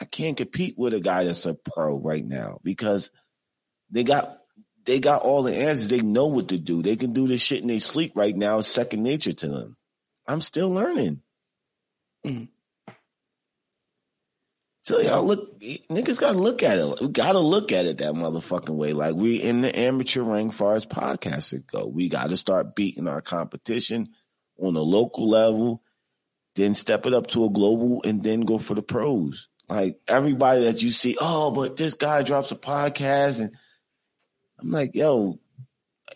I 0.00 0.06
can't 0.06 0.36
compete 0.36 0.76
with 0.76 0.94
a 0.94 1.00
guy 1.00 1.24
that's 1.24 1.46
a 1.46 1.54
pro 1.54 1.96
right 1.96 2.24
now 2.24 2.58
because 2.64 3.10
they 3.90 4.02
got 4.02 4.38
they 4.84 5.00
got 5.00 5.22
all 5.22 5.42
the 5.42 5.54
answers. 5.54 5.88
They 5.88 6.00
know 6.00 6.26
what 6.26 6.48
to 6.48 6.58
do. 6.58 6.82
They 6.82 6.96
can 6.96 7.12
do 7.12 7.26
this 7.26 7.40
shit 7.40 7.62
in 7.62 7.68
their 7.68 7.80
sleep 7.80 8.16
right 8.16 8.36
now. 8.36 8.58
It's 8.58 8.68
second 8.68 9.02
nature 9.02 9.32
to 9.32 9.48
them. 9.48 9.76
I'm 10.26 10.40
still 10.40 10.70
learning. 10.70 11.20
Mhm. 12.24 12.48
So 14.84 15.00
y'all 15.00 15.24
look, 15.24 15.60
niggas 15.60 16.20
gotta 16.20 16.36
look 16.36 16.62
at 16.62 16.78
it. 16.78 17.00
We 17.00 17.08
gotta 17.08 17.38
look 17.38 17.72
at 17.72 17.86
it 17.86 17.98
that 17.98 18.12
motherfucking 18.12 18.74
way. 18.74 18.92
Like 18.92 19.14
we 19.14 19.36
in 19.36 19.62
the 19.62 19.78
amateur 19.78 20.22
ring 20.22 20.50
far 20.50 20.74
as 20.74 20.84
podcasting 20.84 21.66
go. 21.66 21.86
We 21.86 22.10
gotta 22.10 22.36
start 22.36 22.74
beating 22.74 23.08
our 23.08 23.22
competition 23.22 24.10
on 24.58 24.76
a 24.76 24.82
local 24.82 25.28
level, 25.28 25.82
then 26.54 26.74
step 26.74 27.06
it 27.06 27.14
up 27.14 27.28
to 27.28 27.46
a 27.46 27.50
global 27.50 28.02
and 28.04 28.22
then 28.22 28.42
go 28.42 28.58
for 28.58 28.74
the 28.74 28.82
pros. 28.82 29.48
Like 29.70 29.98
everybody 30.06 30.64
that 30.64 30.82
you 30.82 30.92
see, 30.92 31.16
oh, 31.18 31.50
but 31.50 31.78
this 31.78 31.94
guy 31.94 32.22
drops 32.22 32.52
a 32.52 32.56
podcast 32.56 33.40
and 33.40 33.56
I'm 34.60 34.70
like, 34.70 34.94
yo, 34.94 35.40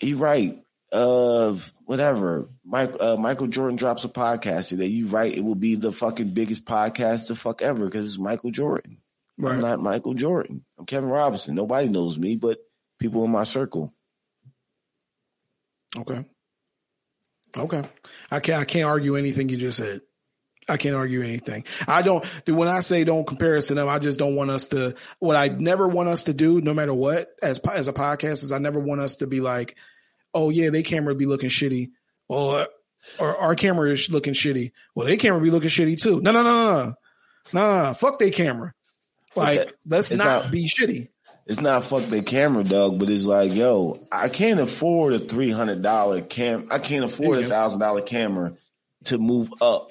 you 0.02 0.18
right. 0.18 0.62
Uh, 0.90 1.56
whatever. 1.84 2.48
Mike, 2.64 2.94
uh, 2.98 3.16
Michael 3.16 3.46
Jordan 3.46 3.76
drops 3.76 4.04
a 4.04 4.08
podcast 4.08 4.68
today. 4.68 4.86
You 4.86 5.06
write 5.06 5.36
It 5.36 5.44
will 5.44 5.54
be 5.54 5.74
the 5.74 5.92
fucking 5.92 6.30
biggest 6.30 6.64
podcast 6.64 7.26
to 7.26 7.34
fuck 7.34 7.62
ever 7.62 7.84
because 7.84 8.06
it's 8.06 8.18
Michael 8.18 8.50
Jordan. 8.50 8.98
I'm 9.44 9.60
not 9.60 9.80
Michael 9.80 10.14
Jordan. 10.14 10.64
I'm 10.78 10.86
Kevin 10.86 11.10
Robinson. 11.10 11.54
Nobody 11.54 11.88
knows 11.88 12.18
me, 12.18 12.36
but 12.36 12.58
people 12.98 13.24
in 13.24 13.30
my 13.30 13.44
circle. 13.44 13.94
Okay. 15.96 16.24
Okay. 17.56 17.88
I 18.30 18.40
can't 18.40 18.60
I 18.60 18.64
can't 18.64 18.84
argue 18.84 19.16
anything 19.16 19.48
you 19.48 19.56
just 19.56 19.78
said. 19.78 20.00
I 20.68 20.76
can't 20.76 20.96
argue 20.96 21.22
anything. 21.22 21.64
I 21.86 22.02
don't 22.02 22.24
when 22.46 22.68
I 22.68 22.80
say 22.80 23.04
don't 23.04 23.26
compare 23.26 23.56
us 23.56 23.68
to 23.68 23.74
them, 23.74 23.88
I 23.88 23.98
just 23.98 24.18
don't 24.18 24.34
want 24.34 24.50
us 24.50 24.66
to 24.66 24.96
what 25.18 25.36
I 25.36 25.48
never 25.48 25.88
want 25.88 26.08
us 26.08 26.24
to 26.24 26.34
do, 26.34 26.60
no 26.60 26.74
matter 26.74 26.92
what, 26.92 27.28
as 27.42 27.58
as 27.58 27.88
a 27.88 27.92
podcast, 27.92 28.44
is 28.44 28.52
I 28.52 28.58
never 28.58 28.80
want 28.80 29.00
us 29.00 29.16
to 29.16 29.26
be 29.26 29.40
like, 29.40 29.76
oh 30.38 30.50
yeah, 30.50 30.70
they 30.70 30.82
camera 30.82 31.14
be 31.14 31.26
looking 31.26 31.50
shitty. 31.50 31.90
Or 32.28 32.66
or 33.18 33.36
our 33.36 33.54
camera 33.54 33.90
is 33.90 34.10
looking 34.10 34.34
shitty. 34.34 34.72
Well, 34.94 35.06
they 35.06 35.16
camera 35.16 35.40
be 35.40 35.50
looking 35.50 35.70
shitty 35.70 36.00
too. 36.00 36.20
No, 36.20 36.30
no, 36.32 36.42
no, 36.42 36.52
no, 36.52 36.84
no. 36.84 36.94
No, 37.86 37.94
fuck 37.94 38.18
they 38.18 38.30
camera. 38.30 38.74
Like, 39.34 39.60
Okay. 39.60 39.70
let's 39.86 40.10
not, 40.10 40.44
not- 40.44 40.50
be 40.52 40.68
shitty. 40.68 41.08
It's 41.46 41.60
not 41.60 41.84
fuck 41.86 42.02
the 42.04 42.22
camera, 42.22 42.62
dog, 42.62 42.98
but 42.98 43.08
it's 43.08 43.24
like, 43.24 43.54
yo, 43.54 44.06
I 44.12 44.28
can't 44.28 44.60
afford 44.60 45.14
a 45.14 45.18
three 45.18 45.50
hundred 45.50 45.80
dollar 45.80 46.20
cam. 46.20 46.66
I 46.70 46.78
can't 46.78 47.06
afford 47.06 47.38
a 47.38 47.46
thousand 47.46 47.80
dollar 47.80 48.02
camera 48.02 48.52
to 49.04 49.16
move 49.16 49.48
up. 49.62 49.88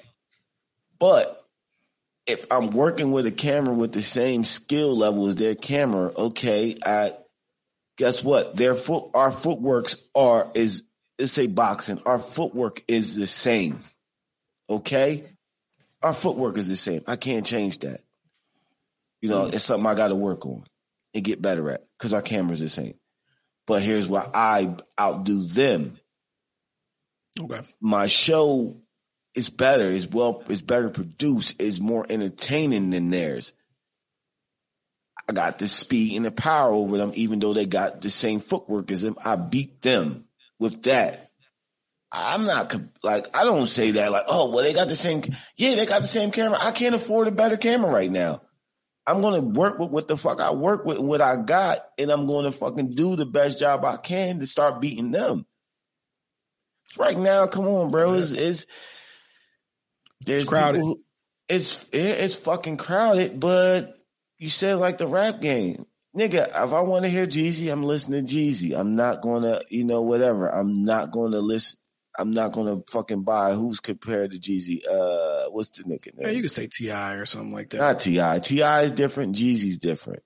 But 1.00 1.44
if 2.26 2.46
I'm 2.50 2.70
working 2.70 3.10
with 3.10 3.26
a 3.26 3.32
camera 3.32 3.74
with 3.74 3.90
the 3.92 4.02
same 4.02 4.44
skill 4.44 4.96
level 4.96 5.26
as 5.26 5.34
their 5.34 5.56
camera, 5.56 6.12
okay, 6.16 6.76
I 6.84 7.14
guess 7.98 8.24
what? 8.24 8.56
Their 8.56 8.74
foot, 8.74 9.10
our 9.12 9.30
footworks 9.30 9.96
are 10.14 10.50
is 10.54 10.84
let's 11.18 11.32
say 11.32 11.46
boxing. 11.46 12.00
Our 12.06 12.18
footwork 12.18 12.82
is 12.88 13.14
the 13.14 13.26
same. 13.26 13.80
Okay, 14.70 15.28
our 16.02 16.14
footwork 16.14 16.56
is 16.56 16.68
the 16.68 16.76
same. 16.76 17.02
I 17.06 17.16
can't 17.16 17.44
change 17.44 17.80
that. 17.80 18.00
You 19.20 19.28
know, 19.28 19.46
hmm. 19.46 19.54
it's 19.54 19.64
something 19.64 19.86
I 19.86 19.94
got 19.94 20.08
to 20.08 20.14
work 20.14 20.46
on 20.46 20.64
and 21.12 21.24
get 21.24 21.42
better 21.42 21.70
at 21.70 21.84
because 21.98 22.14
our 22.14 22.22
camera's 22.22 22.60
the 22.60 22.68
same. 22.68 22.94
But 23.66 23.82
here's 23.82 24.06
why 24.06 24.28
I 24.32 24.76
outdo 24.98 25.44
them. 25.44 25.98
Okay. 27.38 27.60
My 27.80 28.06
show 28.06 28.80
is 29.34 29.50
better, 29.50 29.84
is 29.90 30.08
well, 30.08 30.42
is 30.48 30.62
better 30.62 30.88
produced, 30.88 31.60
is 31.60 31.80
more 31.80 32.06
entertaining 32.08 32.90
than 32.90 33.08
theirs. 33.08 33.52
I 35.28 35.32
got 35.32 35.58
the 35.58 35.68
speed 35.68 36.16
and 36.16 36.24
the 36.24 36.30
power 36.30 36.70
over 36.72 36.96
them, 36.96 37.12
even 37.14 37.38
though 37.38 37.52
they 37.52 37.66
got 37.66 38.00
the 38.00 38.10
same 38.10 38.40
footwork 38.40 38.90
as 38.90 39.02
them. 39.02 39.16
I 39.22 39.36
beat 39.36 39.82
them 39.82 40.24
with 40.58 40.84
that. 40.84 41.30
I'm 42.10 42.46
not 42.46 42.74
like 43.02 43.26
I 43.34 43.44
don't 43.44 43.66
say 43.66 43.90
that 43.92 44.10
like 44.10 44.24
oh 44.28 44.48
well 44.48 44.64
they 44.64 44.72
got 44.72 44.88
the 44.88 44.96
same 44.96 45.22
yeah 45.58 45.74
they 45.74 45.84
got 45.84 46.00
the 46.00 46.08
same 46.08 46.30
camera 46.30 46.56
I 46.58 46.72
can't 46.72 46.94
afford 46.94 47.28
a 47.28 47.32
better 47.32 47.58
camera 47.58 47.92
right 47.92 48.10
now 48.10 48.40
I'm 49.06 49.20
gonna 49.20 49.42
work 49.42 49.78
with 49.78 49.90
what 49.90 50.08
the 50.08 50.16
fuck 50.16 50.40
I 50.40 50.52
work 50.54 50.86
with 50.86 50.96
and 50.96 51.06
what 51.06 51.20
I 51.20 51.36
got 51.36 51.80
and 51.98 52.10
I'm 52.10 52.26
gonna 52.26 52.50
fucking 52.50 52.94
do 52.94 53.14
the 53.14 53.26
best 53.26 53.58
job 53.60 53.84
I 53.84 53.98
can 53.98 54.40
to 54.40 54.46
start 54.46 54.80
beating 54.80 55.10
them. 55.10 55.44
Right 56.98 57.18
now, 57.18 57.46
come 57.46 57.66
on, 57.68 57.90
bro, 57.90 58.14
it's, 58.14 58.32
it's 58.32 58.64
there's 60.22 60.44
It's 60.44 60.48
crowded. 60.48 60.80
who- 60.80 61.02
it's 61.50 61.86
it's 61.92 62.36
fucking 62.36 62.78
crowded, 62.78 63.38
but 63.38 63.97
you 64.38 64.48
said 64.48 64.76
like 64.76 64.98
the 64.98 65.08
rap 65.08 65.40
game. 65.40 65.86
Nigga, 66.16 66.48
if 66.48 66.72
I 66.72 66.80
want 66.80 67.04
to 67.04 67.10
hear 67.10 67.26
Jeezy, 67.26 67.70
I'm 67.70 67.82
listening 67.82 68.26
to 68.26 68.34
Jeezy. 68.34 68.76
I'm 68.76 68.96
not 68.96 69.20
gonna, 69.20 69.60
you 69.68 69.84
know, 69.84 70.02
whatever. 70.02 70.48
I'm 70.48 70.84
not 70.84 71.10
gonna 71.10 71.38
listen. 71.38 71.78
I'm 72.18 72.32
not 72.32 72.52
gonna 72.52 72.82
fucking 72.90 73.22
buy 73.22 73.54
who's 73.54 73.78
compared 73.78 74.32
to 74.32 74.38
Jeezy. 74.38 74.80
Uh, 74.88 75.50
what's 75.50 75.70
the 75.70 75.84
nigga 75.84 76.14
name? 76.14 76.26
Yeah, 76.26 76.30
you 76.30 76.42
could 76.42 76.50
say 76.50 76.66
T.I. 76.66 77.14
or 77.14 77.26
something 77.26 77.52
like 77.52 77.70
that. 77.70 77.78
Not 77.78 78.00
Ti. 78.00 78.40
T.I. 78.40 78.82
is 78.82 78.92
different. 78.92 79.36
Jeezy's 79.36 79.78
different. 79.78 80.22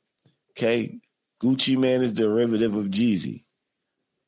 Okay, 0.52 1.00
Gucci 1.42 1.76
Mane 1.76 2.02
is 2.02 2.12
derivative 2.12 2.74
of 2.74 2.86
Jeezy. 2.86 3.44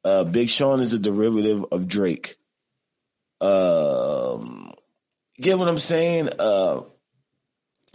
Uh, 0.02 0.24
Big 0.24 0.50
Sean 0.50 0.80
is 0.80 0.92
a 0.92 0.98
derivative 0.98 1.64
of 1.72 1.88
Drake. 1.88 2.36
Um, 3.40 4.72
get 5.38 5.58
what 5.58 5.68
I'm 5.68 5.78
saying? 5.78 6.30
Uh, 6.38 6.82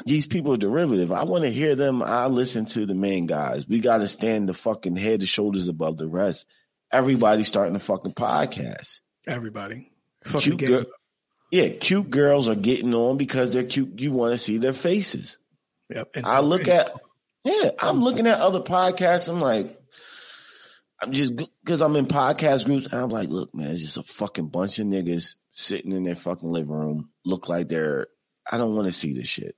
these 0.05 0.27
people 0.27 0.53
are 0.53 0.57
derivative. 0.57 1.11
I 1.11 1.23
want 1.23 1.43
to 1.43 1.51
hear 1.51 1.75
them. 1.75 2.01
I 2.01 2.27
listen 2.27 2.65
to 2.67 2.85
the 2.85 2.93
main 2.93 3.25
guys. 3.25 3.67
We 3.67 3.79
got 3.79 3.97
to 3.97 4.07
stand 4.07 4.49
the 4.49 4.53
fucking 4.53 4.95
head 4.95 5.19
and 5.19 5.27
shoulders 5.27 5.67
above 5.67 5.97
the 5.97 6.07
rest. 6.07 6.45
Everybody's 6.91 7.47
starting 7.47 7.75
a 7.75 7.79
fucking 7.79 8.13
podcast. 8.13 9.01
Everybody. 9.27 9.91
Cute 10.25 10.59
girl, 10.59 10.85
yeah, 11.51 11.69
cute 11.69 12.09
girls 12.09 12.47
are 12.47 12.55
getting 12.55 12.93
on 12.93 13.17
because 13.17 13.51
they're 13.53 13.63
cute. 13.63 13.99
You 13.99 14.11
want 14.11 14.33
to 14.33 14.37
see 14.37 14.57
their 14.57 14.73
faces. 14.73 15.37
Yep. 15.89 16.17
I 16.23 16.41
look 16.41 16.67
at, 16.67 16.91
yeah, 17.43 17.71
I'm 17.79 18.01
looking 18.01 18.27
at 18.27 18.39
other 18.39 18.59
podcasts. 18.59 19.29
I'm 19.29 19.39
like, 19.39 19.79
I'm 21.01 21.13
just 21.13 21.35
because 21.63 21.81
I'm 21.81 21.95
in 21.95 22.05
podcast 22.05 22.65
groups. 22.65 22.87
And 22.87 23.01
I'm 23.01 23.09
like, 23.09 23.29
look, 23.29 23.55
man, 23.55 23.71
it's 23.71 23.81
just 23.81 23.97
a 23.97 24.03
fucking 24.03 24.47
bunch 24.47 24.79
of 24.79 24.87
niggas 24.87 25.35
sitting 25.51 25.91
in 25.91 26.03
their 26.03 26.15
fucking 26.15 26.49
living 26.49 26.71
room, 26.71 27.09
look 27.25 27.49
like 27.49 27.69
they're. 27.69 28.07
I 28.51 28.57
don't 28.57 28.75
want 28.75 28.87
to 28.87 28.91
see 28.91 29.13
this 29.13 29.27
shit. 29.27 29.55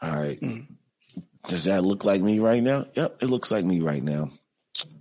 All 0.00 0.16
right. 0.16 0.40
Mm. 0.40 0.66
Does 1.48 1.64
that 1.64 1.84
look 1.84 2.04
like 2.04 2.20
me 2.20 2.38
right 2.38 2.62
now? 2.62 2.86
Yep, 2.94 3.22
it 3.22 3.26
looks 3.26 3.50
like 3.50 3.64
me 3.64 3.80
right 3.80 4.02
now. 4.02 4.30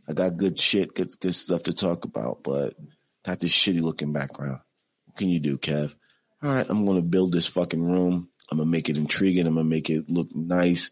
I 0.08 0.14
got 0.14 0.38
good 0.38 0.60
shit, 0.60 0.96
good 0.96 1.12
good 1.20 1.36
stuff 1.36 1.64
to 1.64 1.74
talk 1.74 2.06
about, 2.06 2.44
but 2.44 2.76
got 3.24 3.40
this 3.40 3.52
shitty 3.52 3.82
looking 3.82 4.14
background. 4.14 4.60
What 5.06 5.18
can 5.18 5.30
you 5.30 5.40
do, 5.40 5.58
Kev? 5.58 5.94
All 6.42 6.52
right, 6.52 6.66
I'm 6.68 6.86
gonna 6.86 7.02
build 7.02 7.32
this 7.32 7.46
fucking 7.48 7.82
room. 7.82 8.30
I'm 8.50 8.58
gonna 8.58 8.70
make 8.70 8.90
it 8.90 8.98
intriguing. 8.98 9.46
I'm 9.46 9.56
gonna 9.56 9.66
make 9.66 9.90
it 9.90 10.10
look 10.10 10.34
nice. 10.34 10.92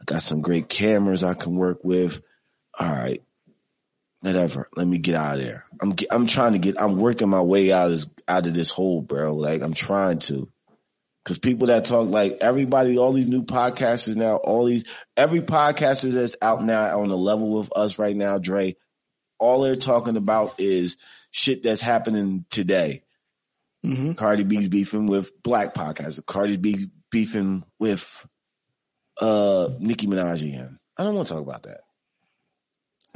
I 0.00 0.04
got 0.04 0.22
some 0.22 0.42
great 0.42 0.68
cameras 0.68 1.24
I 1.24 1.34
can 1.34 1.56
work 1.56 1.84
with. 1.84 2.20
All 2.78 2.90
right, 2.90 3.22
whatever. 4.20 4.68
Let 4.76 4.86
me 4.86 4.98
get 4.98 5.14
out 5.14 5.38
of 5.38 5.44
there. 5.44 5.64
I'm 5.80 5.94
I'm 6.10 6.26
trying 6.26 6.52
to 6.52 6.58
get. 6.58 6.80
I'm 6.80 6.98
working 6.98 7.30
my 7.30 7.42
way 7.42 7.72
out 7.72 7.86
of 7.86 7.92
this, 7.92 8.06
out 8.26 8.46
of 8.46 8.54
this 8.54 8.70
hole, 8.70 9.00
bro. 9.00 9.34
Like 9.34 9.62
I'm 9.62 9.74
trying 9.74 10.18
to. 10.20 10.48
Cause 11.28 11.38
people 11.38 11.66
that 11.66 11.84
talk 11.84 12.08
like 12.08 12.38
everybody, 12.40 12.96
all 12.96 13.12
these 13.12 13.28
new 13.28 13.42
podcasters 13.42 14.16
now, 14.16 14.36
all 14.36 14.64
these, 14.64 14.84
every 15.14 15.42
podcaster 15.42 16.10
that's 16.10 16.36
out 16.40 16.64
now 16.64 16.98
on 17.00 17.08
the 17.10 17.18
level 17.18 17.50
with 17.50 17.70
us 17.76 17.98
right 17.98 18.16
now, 18.16 18.38
Dre, 18.38 18.76
all 19.38 19.60
they're 19.60 19.76
talking 19.76 20.16
about 20.16 20.54
is 20.58 20.96
shit 21.30 21.62
that's 21.62 21.82
happening 21.82 22.46
today. 22.48 23.02
Mm-hmm. 23.84 24.12
Cardi 24.12 24.44
B's 24.44 24.70
beefing 24.70 25.04
with 25.04 25.30
black 25.42 25.74
podcasters. 25.74 26.24
Cardi 26.24 26.56
B 26.56 26.86
beefing 27.10 27.62
with 27.78 28.26
uh 29.20 29.68
Nicki 29.80 30.06
Minaj 30.06 30.42
again. 30.42 30.78
I 30.96 31.04
don't 31.04 31.14
want 31.14 31.28
to 31.28 31.34
talk 31.34 31.42
about 31.42 31.64
that. 31.64 31.80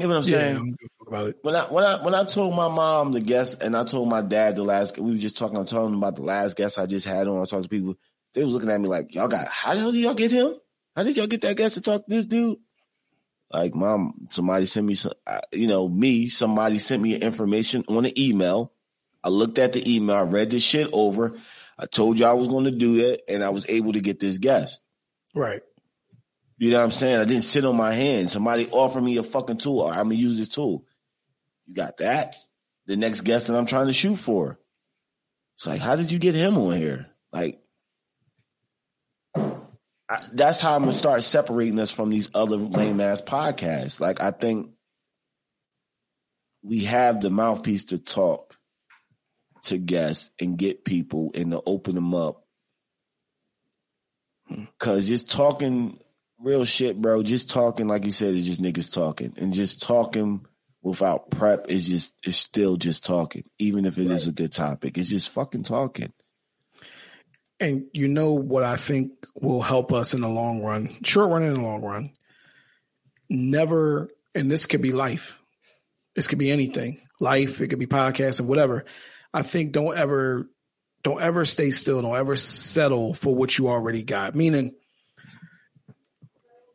You 0.02 0.08
know 0.08 0.16
what 0.16 0.26
I'm 0.26 0.32
yeah, 0.32 0.38
saying? 0.38 0.76
about 1.06 1.28
it. 1.28 1.36
When 1.42 1.54
I 1.54 1.64
when 1.66 1.84
I 1.84 2.02
when 2.04 2.14
I 2.14 2.24
told 2.24 2.56
my 2.56 2.68
mom 2.68 3.12
the 3.12 3.20
guest 3.20 3.62
and 3.62 3.76
I 3.76 3.84
told 3.84 4.08
my 4.08 4.20
dad 4.20 4.56
the 4.56 4.64
last 4.64 4.98
we 4.98 5.12
were 5.12 5.16
just 5.16 5.38
talking, 5.38 5.56
I'm 5.56 5.66
talking 5.66 5.94
about 5.94 6.16
the 6.16 6.22
last 6.22 6.56
guest 6.56 6.78
I 6.78 6.86
just 6.86 7.06
had 7.06 7.28
on. 7.28 7.40
I 7.40 7.44
talked 7.44 7.64
to 7.64 7.68
people. 7.68 7.94
They 8.34 8.42
was 8.42 8.54
looking 8.54 8.70
at 8.70 8.80
me 8.80 8.88
like, 8.88 9.14
y'all 9.14 9.28
got 9.28 9.46
how 9.46 9.74
the 9.74 9.80
hell 9.80 9.92
did 9.92 10.00
y'all 10.00 10.14
get 10.14 10.32
him? 10.32 10.54
How 10.96 11.04
did 11.04 11.16
y'all 11.16 11.26
get 11.26 11.42
that 11.42 11.56
guest 11.56 11.74
to 11.74 11.80
talk 11.80 12.04
to 12.04 12.10
this 12.14 12.26
dude? 12.26 12.58
Like, 13.50 13.74
mom, 13.74 14.26
somebody 14.30 14.64
sent 14.64 14.86
me 14.86 14.94
some, 14.94 15.12
you 15.52 15.68
know, 15.68 15.86
me, 15.86 16.28
somebody 16.28 16.78
sent 16.78 17.02
me 17.02 17.14
information 17.14 17.84
on 17.86 18.06
an 18.06 18.18
email. 18.18 18.72
I 19.22 19.28
looked 19.28 19.58
at 19.58 19.74
the 19.74 19.94
email, 19.94 20.16
I 20.16 20.22
read 20.22 20.50
this 20.50 20.62
shit 20.62 20.88
over. 20.92 21.34
I 21.78 21.86
told 21.86 22.18
you 22.18 22.24
I 22.24 22.32
was 22.32 22.48
going 22.48 22.64
to 22.64 22.70
do 22.70 22.98
that 23.02 23.30
and 23.30 23.44
I 23.44 23.50
was 23.50 23.66
able 23.68 23.92
to 23.92 24.00
get 24.00 24.18
this 24.18 24.38
guest. 24.38 24.80
Right. 25.34 25.62
You 26.62 26.70
know 26.70 26.78
what 26.78 26.84
I'm 26.84 26.90
saying? 26.92 27.18
I 27.18 27.24
didn't 27.24 27.42
sit 27.42 27.64
on 27.64 27.76
my 27.76 27.90
hands. 27.90 28.30
Somebody 28.30 28.68
offered 28.70 29.02
me 29.02 29.16
a 29.16 29.24
fucking 29.24 29.56
tool. 29.56 29.82
I'm 29.84 30.04
gonna 30.04 30.14
use 30.14 30.38
the 30.38 30.46
tool. 30.46 30.86
You 31.66 31.74
got 31.74 31.96
that? 31.96 32.36
The 32.86 32.96
next 32.96 33.22
guest 33.22 33.48
that 33.48 33.56
I'm 33.56 33.66
trying 33.66 33.88
to 33.88 33.92
shoot 33.92 34.14
for. 34.14 34.60
It's 35.56 35.66
like, 35.66 35.80
how 35.80 35.96
did 35.96 36.12
you 36.12 36.20
get 36.20 36.36
him 36.36 36.56
on 36.56 36.76
here? 36.76 37.08
Like, 37.32 37.60
I, 39.34 40.20
that's 40.32 40.60
how 40.60 40.76
I'm 40.76 40.82
gonna 40.82 40.92
start 40.92 41.24
separating 41.24 41.80
us 41.80 41.90
from 41.90 42.10
these 42.10 42.30
other 42.32 42.54
lame 42.54 43.00
ass 43.00 43.20
podcasts. 43.20 43.98
Like, 43.98 44.20
I 44.20 44.30
think 44.30 44.70
we 46.62 46.84
have 46.84 47.20
the 47.20 47.30
mouthpiece 47.30 47.86
to 47.86 47.98
talk 47.98 48.56
to 49.64 49.78
guests 49.78 50.30
and 50.38 50.56
get 50.56 50.84
people 50.84 51.32
and 51.34 51.50
to 51.50 51.60
open 51.66 51.96
them 51.96 52.14
up. 52.14 52.46
Cause 54.78 55.08
just 55.08 55.28
talking 55.28 55.98
real 56.42 56.64
shit, 56.64 57.00
bro. 57.00 57.22
Just 57.22 57.50
talking, 57.50 57.88
like 57.88 58.04
you 58.04 58.12
said, 58.12 58.34
is 58.34 58.46
just 58.46 58.62
niggas 58.62 58.92
talking, 58.92 59.34
and 59.36 59.52
just 59.52 59.82
talking 59.82 60.46
without 60.82 61.30
prep 61.30 61.70
is 61.70 61.86
just 61.86 62.12
is 62.24 62.36
still 62.36 62.76
just 62.76 63.04
talking, 63.04 63.44
even 63.58 63.84
if 63.84 63.98
it 63.98 64.08
right. 64.08 64.16
is 64.16 64.26
a 64.26 64.32
good 64.32 64.52
topic. 64.52 64.98
It's 64.98 65.08
just 65.08 65.30
fucking 65.30 65.62
talking. 65.62 66.12
And 67.60 67.86
you 67.92 68.08
know 68.08 68.32
what 68.32 68.64
I 68.64 68.76
think 68.76 69.12
will 69.40 69.62
help 69.62 69.92
us 69.92 70.14
in 70.14 70.20
the 70.20 70.28
long 70.28 70.62
run, 70.62 70.96
short 71.04 71.30
run 71.30 71.44
and 71.44 71.56
the 71.56 71.60
long 71.60 71.82
run. 71.82 72.10
Never, 73.30 74.08
and 74.34 74.50
this 74.50 74.66
could 74.66 74.82
be 74.82 74.92
life. 74.92 75.38
This 76.16 76.26
could 76.26 76.40
be 76.40 76.50
anything, 76.50 77.00
life. 77.20 77.60
It 77.60 77.68
could 77.68 77.78
be 77.78 77.86
podcasting, 77.86 78.46
whatever. 78.46 78.84
I 79.32 79.42
think 79.42 79.72
don't 79.72 79.96
ever, 79.96 80.50
don't 81.04 81.22
ever 81.22 81.44
stay 81.44 81.70
still. 81.70 82.02
Don't 82.02 82.16
ever 82.16 82.34
settle 82.34 83.14
for 83.14 83.34
what 83.34 83.56
you 83.56 83.68
already 83.68 84.02
got. 84.02 84.34
Meaning, 84.34 84.74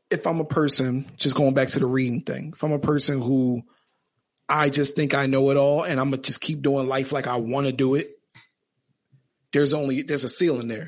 if 0.09 0.25
I'm 0.25 0.39
a 0.39 0.45
person, 0.45 1.09
just 1.17 1.35
going 1.35 1.53
back 1.53 1.69
to 1.69 1.79
the 1.79 1.85
reading 1.85 2.21
thing, 2.21 2.53
if 2.55 2.63
I'm 2.63 2.71
a 2.71 2.79
person 2.79 3.21
who 3.21 3.63
I 4.47 4.69
just 4.69 4.95
think 4.95 5.13
I 5.13 5.25
know 5.25 5.49
it 5.51 5.57
all 5.57 5.83
and 5.83 5.99
I'm 5.99 6.09
gonna 6.09 6.21
just 6.21 6.41
keep 6.41 6.61
doing 6.61 6.87
life 6.87 7.11
like 7.11 7.27
I 7.27 7.37
want 7.37 7.67
to 7.67 7.73
do 7.73 7.95
it, 7.95 8.11
there's 9.51 9.73
only 9.73 10.03
there's 10.03 10.23
a 10.23 10.29
ceiling 10.29 10.67
there. 10.67 10.87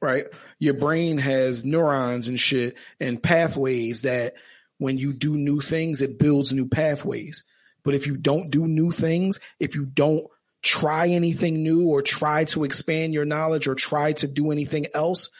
Right? 0.00 0.26
Your 0.58 0.74
brain 0.74 1.18
has 1.18 1.64
neurons 1.64 2.28
and 2.28 2.38
shit 2.38 2.76
and 3.00 3.22
pathways 3.22 4.02
that 4.02 4.34
when 4.78 4.96
you 4.96 5.12
do 5.12 5.36
new 5.36 5.60
things, 5.60 6.02
it 6.02 6.18
builds 6.18 6.54
new 6.54 6.68
pathways. 6.68 7.44
But 7.82 7.94
if 7.94 8.06
you 8.06 8.16
don't 8.16 8.50
do 8.50 8.66
new 8.66 8.92
things, 8.92 9.40
if 9.58 9.74
you 9.74 9.84
don't 9.84 10.24
try 10.62 11.08
anything 11.08 11.62
new 11.62 11.88
or 11.88 12.02
try 12.02 12.44
to 12.44 12.64
expand 12.64 13.12
your 13.12 13.24
knowledge 13.24 13.66
or 13.66 13.74
try 13.74 14.12
to 14.14 14.28
do 14.28 14.50
anything 14.50 14.86
else, 14.94 15.30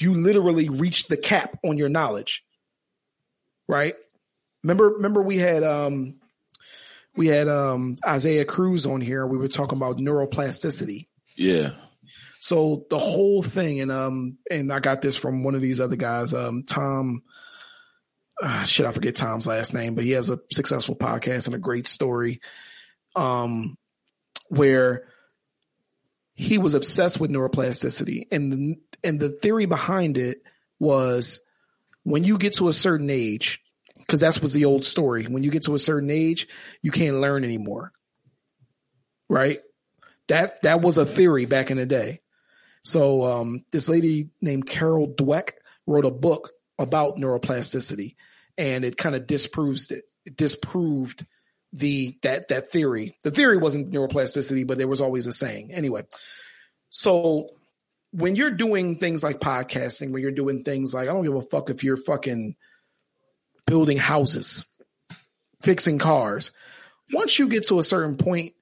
you 0.00 0.14
literally 0.14 0.68
reach 0.68 1.06
the 1.06 1.16
cap 1.16 1.58
on 1.64 1.78
your 1.78 1.88
knowledge. 1.88 2.44
Right? 3.68 3.94
Remember, 4.62 4.90
remember 4.90 5.22
we 5.22 5.38
had 5.38 5.62
um 5.62 6.16
we 7.16 7.28
had 7.28 7.48
um 7.48 7.96
Isaiah 8.06 8.44
Cruz 8.44 8.86
on 8.86 9.00
here. 9.00 9.26
We 9.26 9.38
were 9.38 9.48
talking 9.48 9.78
about 9.78 9.98
neuroplasticity. 9.98 11.06
Yeah. 11.36 11.72
So 12.40 12.86
the 12.88 12.98
whole 12.98 13.42
thing, 13.42 13.80
and 13.80 13.92
um, 13.92 14.38
and 14.50 14.72
I 14.72 14.80
got 14.80 15.02
this 15.02 15.16
from 15.16 15.44
one 15.44 15.54
of 15.54 15.60
these 15.60 15.80
other 15.80 15.96
guys, 15.96 16.34
um, 16.34 16.64
Tom. 16.64 17.22
Uh, 18.42 18.64
shit, 18.64 18.86
I 18.86 18.92
forget 18.92 19.14
Tom's 19.14 19.46
last 19.46 19.74
name, 19.74 19.94
but 19.94 20.04
he 20.04 20.12
has 20.12 20.30
a 20.30 20.40
successful 20.50 20.96
podcast 20.96 21.44
and 21.44 21.54
a 21.54 21.58
great 21.58 21.86
story, 21.86 22.40
um, 23.14 23.76
where 24.48 25.06
he 26.32 26.56
was 26.56 26.74
obsessed 26.74 27.20
with 27.20 27.30
neuroplasticity, 27.30 28.28
and 28.32 28.52
the, 28.52 28.76
and 29.04 29.20
the 29.20 29.30
theory 29.30 29.66
behind 29.66 30.16
it 30.16 30.42
was 30.78 31.40
when 32.02 32.24
you 32.24 32.38
get 32.38 32.54
to 32.54 32.68
a 32.68 32.72
certain 32.72 33.10
age, 33.10 33.60
because 33.98 34.20
that's 34.20 34.40
was 34.40 34.52
the 34.52 34.64
old 34.64 34.84
story. 34.84 35.24
When 35.24 35.42
you 35.42 35.50
get 35.50 35.64
to 35.64 35.74
a 35.74 35.78
certain 35.78 36.10
age, 36.10 36.48
you 36.82 36.90
can't 36.90 37.20
learn 37.20 37.44
anymore, 37.44 37.92
right? 39.28 39.60
That 40.28 40.62
that 40.62 40.80
was 40.80 40.98
a 40.98 41.06
theory 41.06 41.46
back 41.46 41.70
in 41.70 41.76
the 41.76 41.86
day. 41.86 42.20
So 42.82 43.24
um, 43.24 43.64
this 43.72 43.88
lady 43.88 44.30
named 44.40 44.66
Carol 44.66 45.08
Dweck 45.08 45.50
wrote 45.86 46.04
a 46.04 46.10
book 46.10 46.50
about 46.78 47.16
neuroplasticity, 47.16 48.16
and 48.56 48.84
it 48.84 48.96
kind 48.96 49.14
of 49.14 49.26
disproves 49.26 49.90
it. 49.90 50.04
It 50.24 50.36
disproved 50.36 51.26
the 51.72 52.18
that 52.22 52.48
that 52.48 52.70
theory. 52.70 53.16
The 53.22 53.30
theory 53.30 53.58
wasn't 53.58 53.92
neuroplasticity, 53.92 54.66
but 54.66 54.78
there 54.78 54.88
was 54.88 55.00
always 55.00 55.26
a 55.26 55.32
saying. 55.32 55.72
Anyway, 55.72 56.04
so 56.88 57.50
when 58.12 58.36
you're 58.36 58.50
doing 58.50 58.96
things 58.96 59.22
like 59.22 59.40
podcasting, 59.40 60.10
when 60.10 60.22
you're 60.22 60.30
doing 60.32 60.64
things 60.64 60.94
like 60.94 61.08
I 61.08 61.12
don't 61.12 61.24
give 61.24 61.34
a 61.34 61.42
fuck 61.42 61.70
if 61.70 61.84
you're 61.84 61.96
fucking 61.96 62.56
building 63.66 63.98
houses, 63.98 64.66
fixing 65.62 65.98
cars. 65.98 66.52
Once 67.12 67.38
you 67.38 67.48
get 67.48 67.66
to 67.66 67.78
a 67.78 67.84
certain 67.84 68.16
point 68.16 68.54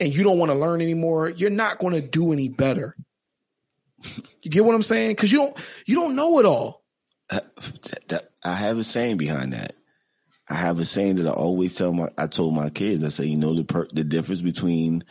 and 0.00 0.14
you 0.14 0.22
don't 0.22 0.38
want 0.38 0.50
to 0.50 0.58
learn 0.58 0.80
anymore, 0.80 1.28
you're 1.28 1.50
not 1.50 1.78
going 1.78 1.94
to 1.94 2.00
do 2.00 2.32
any 2.32 2.48
better. 2.48 2.96
You 4.42 4.50
get 4.50 4.64
what 4.64 4.74
I'm 4.74 4.82
saying? 4.82 5.10
Because 5.10 5.32
you 5.32 5.38
don't 5.38 5.56
you 5.86 5.96
don't 5.96 6.16
know 6.16 6.38
it 6.38 6.46
all. 6.46 6.84
Uh, 7.28 7.40
I 8.44 8.54
have 8.54 8.78
a 8.78 8.84
saying 8.84 9.16
behind 9.16 9.52
that. 9.52 9.72
I 10.48 10.54
have 10.54 10.78
a 10.78 10.84
saying 10.84 11.16
that 11.16 11.26
I 11.26 11.32
always 11.32 11.74
tell 11.74 11.92
my, 11.92 12.08
I 12.16 12.26
told 12.26 12.54
my 12.54 12.70
kids, 12.70 13.04
I 13.04 13.08
say, 13.08 13.26
you 13.26 13.36
know, 13.36 13.54
the 13.54 13.64
per, 13.64 13.86
the 13.92 14.04
difference 14.04 14.40
between 14.40 15.04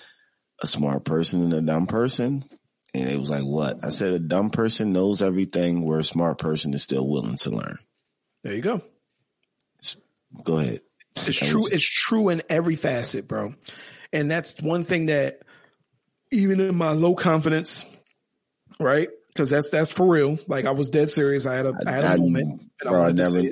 a 0.62 0.68
smart 0.68 1.04
person 1.06 1.44
and 1.44 1.54
a 1.54 1.62
dumb 1.62 1.86
person. 1.86 2.44
And 2.94 3.10
it 3.10 3.20
was 3.20 3.30
like, 3.30 3.44
what? 3.44 3.84
I 3.84 3.90
said, 3.90 4.14
a 4.14 4.20
dumb 4.20 4.50
person 4.50 4.94
knows 4.94 5.22
everything 5.22 5.86
where 5.86 6.00
a 6.00 6.04
smart 6.04 6.40
person 6.40 6.74
is 6.74 6.84
still 6.84 7.08
willing 7.08 7.38
to 7.38 7.50
learn. 7.52 7.78
There 8.44 8.54
you 8.54 8.62
go. 8.62 8.82
Go 10.44 10.60
ahead. 10.60 10.82
It's 11.16 11.38
true. 11.38 11.68
It's 11.68 11.88
true 11.88 12.30
in 12.30 12.42
every 12.50 12.76
facet, 12.76 13.28
bro. 13.28 13.56
And 14.14 14.30
that's 14.30 14.62
one 14.62 14.84
thing 14.84 15.08
that 15.08 15.42
even 16.32 16.60
in 16.60 16.76
my 16.76 16.92
low 16.92 17.16
confidence, 17.16 17.86
right? 18.80 19.10
Because 19.28 19.50
that's 19.50 19.70
that's 19.70 19.94
for 19.94 20.08
real. 20.08 20.38
Like 20.48 20.66
I 20.66 20.72
was 20.72 20.90
dead 20.90 21.10
serious. 21.10 21.46
I 21.46 21.56
had 21.56 21.66
a 21.66 21.74
I, 21.86 21.90
I 21.90 21.92
had 21.92 22.04
a 22.04 22.08
I, 22.08 22.18
moment, 22.18 22.62
and 22.82 22.90
bro, 22.90 23.02
I, 23.02 23.08
I 23.08 23.12
never 23.12 23.44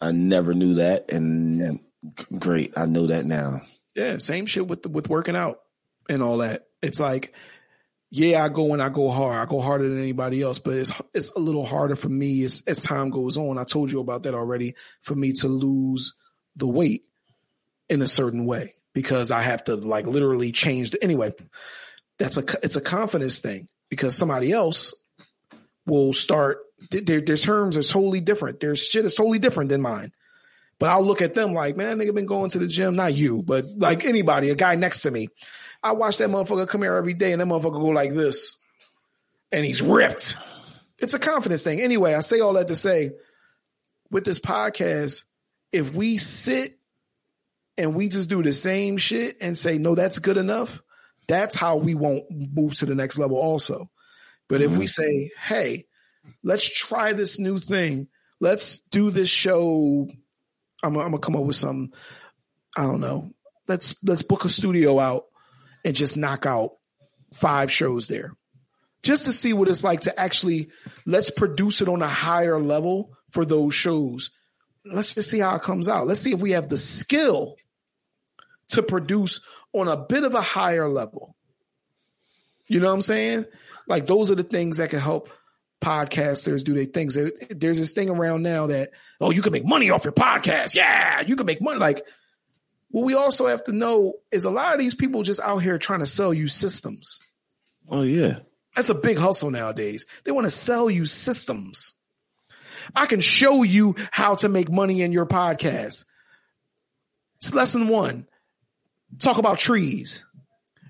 I 0.00 0.12
never 0.12 0.54
knew 0.54 0.74
that, 0.74 1.10
and 1.12 1.60
yeah. 1.60 2.38
great, 2.38 2.74
I 2.76 2.86
know 2.86 3.06
that 3.06 3.24
now. 3.24 3.62
Yeah, 3.94 4.18
same 4.18 4.46
shit 4.46 4.66
with 4.66 4.82
the, 4.82 4.88
with 4.88 5.08
working 5.08 5.36
out 5.36 5.60
and 6.08 6.22
all 6.22 6.38
that. 6.38 6.66
It's 6.82 7.00
like, 7.00 7.32
yeah, 8.16 8.44
I 8.44 8.48
go 8.48 8.72
and 8.72 8.82
I 8.82 8.90
go 8.90 9.10
hard. 9.10 9.36
I 9.36 9.50
go 9.50 9.60
harder 9.60 9.88
than 9.88 9.98
anybody 9.98 10.40
else, 10.40 10.60
but 10.60 10.74
it's 10.74 10.92
it's 11.12 11.32
a 11.32 11.40
little 11.40 11.66
harder 11.66 11.96
for 11.96 12.08
me 12.08 12.44
as 12.44 12.62
as 12.66 12.80
time 12.80 13.10
goes 13.10 13.36
on. 13.36 13.58
I 13.58 13.64
told 13.64 13.90
you 13.90 13.98
about 13.98 14.22
that 14.22 14.34
already. 14.34 14.76
For 15.02 15.16
me 15.16 15.32
to 15.32 15.48
lose 15.48 16.14
the 16.54 16.68
weight 16.68 17.04
in 17.88 18.02
a 18.02 18.06
certain 18.06 18.46
way 18.46 18.74
because 18.92 19.32
I 19.32 19.40
have 19.40 19.64
to 19.64 19.74
like 19.74 20.06
literally 20.06 20.52
change. 20.52 20.90
The, 20.90 21.02
anyway, 21.02 21.32
that's 22.18 22.36
a 22.36 22.44
it's 22.62 22.76
a 22.76 22.80
confidence 22.80 23.40
thing 23.40 23.68
because 23.88 24.16
somebody 24.16 24.52
else 24.52 24.94
will 25.84 26.12
start 26.12 26.58
their, 26.92 27.20
their 27.20 27.36
terms 27.36 27.76
are 27.76 27.82
totally 27.82 28.20
different. 28.20 28.60
Their 28.60 28.76
shit 28.76 29.04
is 29.04 29.14
totally 29.14 29.40
different 29.40 29.70
than 29.70 29.82
mine. 29.82 30.12
But 30.78 30.90
I'll 30.90 31.04
look 31.04 31.22
at 31.22 31.34
them 31.34 31.52
like, 31.52 31.76
man, 31.76 31.98
nigga 31.98 32.14
been 32.14 32.26
going 32.26 32.50
to 32.50 32.58
the 32.58 32.66
gym, 32.66 32.96
not 32.96 33.14
you, 33.14 33.42
but 33.42 33.64
like 33.76 34.04
anybody, 34.04 34.50
a 34.50 34.54
guy 34.54 34.74
next 34.76 35.02
to 35.02 35.10
me. 35.10 35.28
I 35.84 35.92
watch 35.92 36.16
that 36.16 36.30
motherfucker 36.30 36.66
come 36.66 36.80
here 36.80 36.96
every 36.96 37.12
day 37.12 37.32
and 37.32 37.42
that 37.42 37.46
motherfucker 37.46 37.80
go 37.80 37.88
like 37.88 38.14
this. 38.14 38.56
And 39.52 39.64
he's 39.64 39.82
ripped. 39.82 40.34
It's 40.98 41.12
a 41.12 41.18
confidence 41.18 41.62
thing. 41.62 41.82
Anyway, 41.82 42.14
I 42.14 42.20
say 42.20 42.40
all 42.40 42.54
that 42.54 42.68
to 42.68 42.76
say 42.76 43.12
with 44.10 44.24
this 44.24 44.38
podcast, 44.38 45.24
if 45.72 45.92
we 45.92 46.16
sit 46.16 46.78
and 47.76 47.94
we 47.94 48.08
just 48.08 48.30
do 48.30 48.42
the 48.42 48.54
same 48.54 48.96
shit 48.96 49.36
and 49.42 49.58
say, 49.58 49.76
no, 49.76 49.94
that's 49.94 50.20
good 50.20 50.38
enough, 50.38 50.82
that's 51.28 51.54
how 51.54 51.76
we 51.76 51.94
won't 51.94 52.24
move 52.30 52.74
to 52.76 52.86
the 52.86 52.94
next 52.94 53.18
level 53.18 53.36
also. 53.36 53.90
But 54.48 54.62
mm-hmm. 54.62 54.72
if 54.72 54.78
we 54.78 54.86
mm-hmm. 54.86 55.02
say, 55.02 55.30
hey, 55.38 55.84
let's 56.42 56.64
try 56.64 57.12
this 57.12 57.38
new 57.38 57.58
thing. 57.58 58.08
Let's 58.40 58.78
do 58.78 59.10
this 59.10 59.28
show. 59.28 60.08
I'm, 60.82 60.96
I'm 60.96 61.10
gonna 61.10 61.18
come 61.18 61.36
up 61.36 61.44
with 61.44 61.56
some. 61.56 61.92
I 62.76 62.82
don't 62.82 63.00
know. 63.00 63.32
Let's 63.68 63.94
let's 64.02 64.22
book 64.22 64.44
a 64.44 64.48
studio 64.48 64.98
out 64.98 65.24
and 65.84 65.94
just 65.94 66.16
knock 66.16 66.46
out 66.46 66.72
five 67.32 67.70
shows 67.70 68.08
there, 68.08 68.32
just 69.02 69.26
to 69.26 69.32
see 69.32 69.52
what 69.52 69.68
it's 69.68 69.84
like 69.84 70.02
to 70.02 70.18
actually. 70.18 70.70
Let's 71.06 71.30
produce 71.30 71.80
it 71.80 71.88
on 71.88 72.02
a 72.02 72.08
higher 72.08 72.60
level 72.60 73.16
for 73.30 73.44
those 73.44 73.74
shows. 73.74 74.30
Let's 74.84 75.14
just 75.14 75.30
see 75.30 75.40
how 75.40 75.56
it 75.56 75.62
comes 75.62 75.88
out. 75.88 76.06
Let's 76.06 76.20
see 76.20 76.32
if 76.32 76.40
we 76.40 76.52
have 76.52 76.68
the 76.68 76.76
skill 76.76 77.56
to 78.68 78.82
produce 78.82 79.40
on 79.72 79.88
a 79.88 79.96
bit 79.96 80.24
of 80.24 80.34
a 80.34 80.40
higher 80.40 80.88
level. 80.88 81.36
You 82.66 82.80
know 82.80 82.88
what 82.88 82.94
I'm 82.94 83.02
saying? 83.02 83.46
Like 83.86 84.06
those 84.06 84.30
are 84.30 84.34
the 84.34 84.42
things 84.42 84.78
that 84.78 84.90
can 84.90 85.00
help 85.00 85.30
podcasters 85.84 86.64
do 86.64 86.74
their 86.74 86.86
things. 86.86 87.18
there's 87.50 87.78
this 87.78 87.92
thing 87.92 88.08
around 88.08 88.42
now 88.42 88.68
that, 88.68 88.90
oh, 89.20 89.30
you 89.30 89.42
can 89.42 89.52
make 89.52 89.66
money 89.66 89.90
off 89.90 90.04
your 90.04 90.12
podcast. 90.12 90.74
Yeah, 90.74 91.22
you 91.26 91.36
can 91.36 91.46
make 91.46 91.60
money. 91.60 91.78
Like, 91.78 92.02
what 92.94 93.04
we 93.04 93.14
also 93.14 93.48
have 93.48 93.64
to 93.64 93.72
know 93.72 94.12
is 94.30 94.44
a 94.44 94.52
lot 94.52 94.72
of 94.72 94.78
these 94.78 94.94
people 94.94 95.24
just 95.24 95.40
out 95.40 95.58
here 95.58 95.78
trying 95.78 95.98
to 95.98 96.06
sell 96.06 96.32
you 96.32 96.46
systems. 96.46 97.18
Oh, 97.88 98.02
yeah. 98.02 98.36
That's 98.76 98.88
a 98.88 98.94
big 98.94 99.18
hustle 99.18 99.50
nowadays. 99.50 100.06
They 100.22 100.30
want 100.30 100.44
to 100.44 100.50
sell 100.50 100.88
you 100.88 101.04
systems. 101.04 101.94
I 102.94 103.06
can 103.06 103.18
show 103.18 103.64
you 103.64 103.96
how 104.12 104.36
to 104.36 104.48
make 104.48 104.70
money 104.70 105.02
in 105.02 105.10
your 105.10 105.26
podcast. 105.26 106.04
It's 107.38 107.52
lesson 107.52 107.88
one. 107.88 108.28
Talk 109.18 109.38
about 109.38 109.58
trees. 109.58 110.24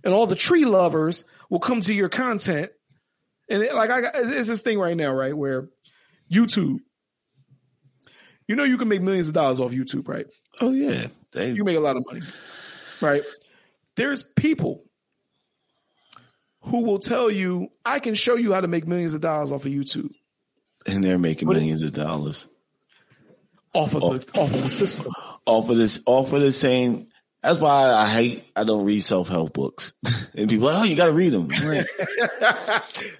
And 0.05 0.13
all 0.13 0.27
the 0.27 0.37
tree 0.37 0.67
lovers 0.67 1.25
will 1.49 1.59
come 1.59 1.81
to 1.81 1.95
your 1.95 2.11
content 2.11 2.71
and 3.49 3.63
it, 3.63 3.75
like 3.75 3.89
I 3.89 4.03
got, 4.03 4.15
it's 4.15 4.49
this 4.49 4.61
thing 4.61 4.79
right 4.79 4.97
now, 4.97 5.11
right, 5.11 5.35
where 5.35 5.71
YouTube, 6.31 6.81
you 8.47 8.57
know, 8.57 8.65
you 8.65 8.77
can 8.77 8.89
make 8.89 9.01
millions 9.01 9.29
of 9.29 9.35
dollars 9.35 9.59
off 9.59 9.73
YouTube, 9.73 10.07
right? 10.07 10.27
Oh 10.61 10.71
yeah, 10.71 11.07
they, 11.35 11.51
you 11.51 11.64
make 11.64 11.76
a 11.76 11.80
lot 11.80 11.97
of 11.97 12.05
money, 12.07 12.20
right? 13.01 13.22
There's 13.97 14.22
people 14.22 14.85
who 16.62 16.85
will 16.85 16.99
tell 16.99 17.30
you, 17.30 17.68
I 17.85 17.99
can 17.99 18.14
show 18.14 18.37
you 18.37 18.53
how 18.53 18.61
to 18.61 18.68
make 18.68 18.87
millions 18.87 19.14
of 19.14 19.20
dollars 19.20 19.53
off 19.53 19.66
of 19.66 19.72
YouTube, 19.72 20.11
and 20.87 21.05
they're 21.05 21.18
making 21.18 21.49
but 21.49 21.55
millions 21.55 21.82
of 21.82 21.93
dollars 21.93 22.49
off 23.72 23.95
of 23.95 24.03
off, 24.03 24.26
the 24.26 24.39
oh. 24.39 24.43
off 24.43 24.55
of 24.55 24.62
the 24.62 24.68
system, 24.70 25.12
off 25.45 25.68
of 25.68 25.76
this, 25.76 26.01
off 26.07 26.32
of 26.32 26.41
the 26.41 26.53
same 26.53 27.09
that's 27.45 27.59
why 27.59 27.93
I 27.93 28.09
hate 28.09 28.51
I 28.57 28.64
don't 28.64 28.87
read 28.87 29.01
self 29.01 29.28
help 29.28 29.53
books. 29.53 29.93
and 30.35 30.49
people 30.49 30.66
like, 30.66 30.80
oh, 30.80 30.85
you 30.85 30.97
got 30.97 31.07
to 31.07 31.12
read 31.12 31.28
them. 31.32 31.49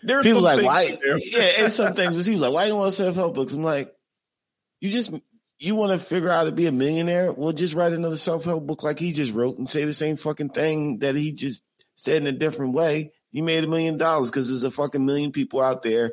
There's 0.03 0.25
people 0.27 0.41
like, 0.41 0.65
why? 0.65 0.91
Yeah, 1.19 1.43
and 1.59 1.71
some 1.71 1.93
things. 1.93 2.25
He 2.25 2.33
was 2.33 2.41
like, 2.41 2.53
why 2.55 2.65
you 2.65 2.75
want 2.75 2.95
self 2.95 3.15
help 3.15 3.35
books? 3.35 3.53
I'm 3.53 3.63
like, 3.63 3.95
you 4.81 4.89
just 4.89 5.13
you 5.59 5.75
want 5.77 5.93
to 5.93 6.05
figure 6.05 6.31
out 6.31 6.37
how 6.37 6.45
to 6.45 6.53
be 6.53 6.67
a 6.67 6.73
millionaire? 6.73 7.33
Well, 7.33 7.53
just 7.53 7.75
write 7.75 7.93
another 7.93 8.17
self 8.17 8.45
help 8.45 8.67
book 8.67 8.83
like 8.83 8.99
he 8.99 9.13
just 9.13 9.33
wrote 9.33 9.59
and 9.59 9.69
say 9.69 9.85
the 9.85 9.93
same 9.93 10.17
fucking 10.17 10.51
thing 10.51 10.99
that 10.99 11.15
he 11.15 11.33
just 11.33 11.63
said 11.97 12.17
in 12.17 12.27
a 12.27 12.33
different 12.33 12.75
way. 12.75 13.13
You 13.33 13.43
made 13.43 13.65
a 13.65 13.69
million 13.69 13.99
dollars 13.99 14.31
because 14.31 14.49
there's 14.49 14.65
a 14.65 14.71
fucking 14.71 15.05
million 15.05 15.33
people 15.33 15.61
out 15.61 15.83
there 15.83 16.13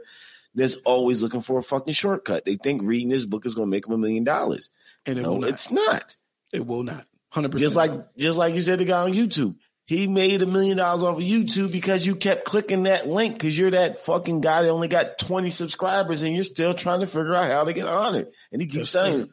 that's 0.55 0.75
always 0.85 1.21
looking 1.21 1.41
for 1.41 1.59
a 1.59 1.63
fucking 1.63 1.93
shortcut. 1.93 2.45
They 2.45 2.55
think 2.55 2.81
reading 2.83 3.09
this 3.09 3.25
book 3.25 3.45
is 3.45 3.55
going 3.55 3.67
to 3.67 3.71
make 3.71 3.85
them 3.85 3.93
a 3.93 3.97
million 3.97 4.23
dollars. 4.23 4.69
And 5.05 5.19
it 5.19 5.21
no, 5.21 5.37
not. 5.37 5.49
it's 5.49 5.71
not. 5.71 6.15
It 6.51 6.65
will 6.65 6.83
not. 6.83 7.05
Hundred 7.29 7.51
percent. 7.51 7.65
Just 7.67 7.75
like 7.75 8.15
just 8.17 8.37
like 8.37 8.53
you 8.53 8.61
said, 8.61 8.79
the 8.79 8.85
guy 8.85 9.03
on 9.03 9.13
YouTube. 9.13 9.55
He 9.91 10.07
made 10.07 10.41
a 10.41 10.45
million 10.45 10.77
dollars 10.77 11.03
off 11.03 11.17
of 11.17 11.23
YouTube 11.23 11.69
because 11.69 12.05
you 12.05 12.15
kept 12.15 12.45
clicking 12.45 12.83
that 12.83 13.09
link 13.09 13.33
because 13.33 13.59
you're 13.59 13.71
that 13.71 13.97
fucking 13.97 14.39
guy 14.39 14.61
that 14.61 14.69
only 14.69 14.87
got 14.87 15.19
20 15.19 15.49
subscribers 15.49 16.21
and 16.21 16.33
you're 16.33 16.45
still 16.45 16.73
trying 16.73 17.01
to 17.01 17.07
figure 17.07 17.33
out 17.33 17.51
how 17.51 17.65
to 17.65 17.73
get 17.73 17.87
on 17.87 18.15
it. 18.15 18.31
And 18.53 18.61
he 18.61 18.69
keeps 18.69 18.91
saying, 18.91 19.27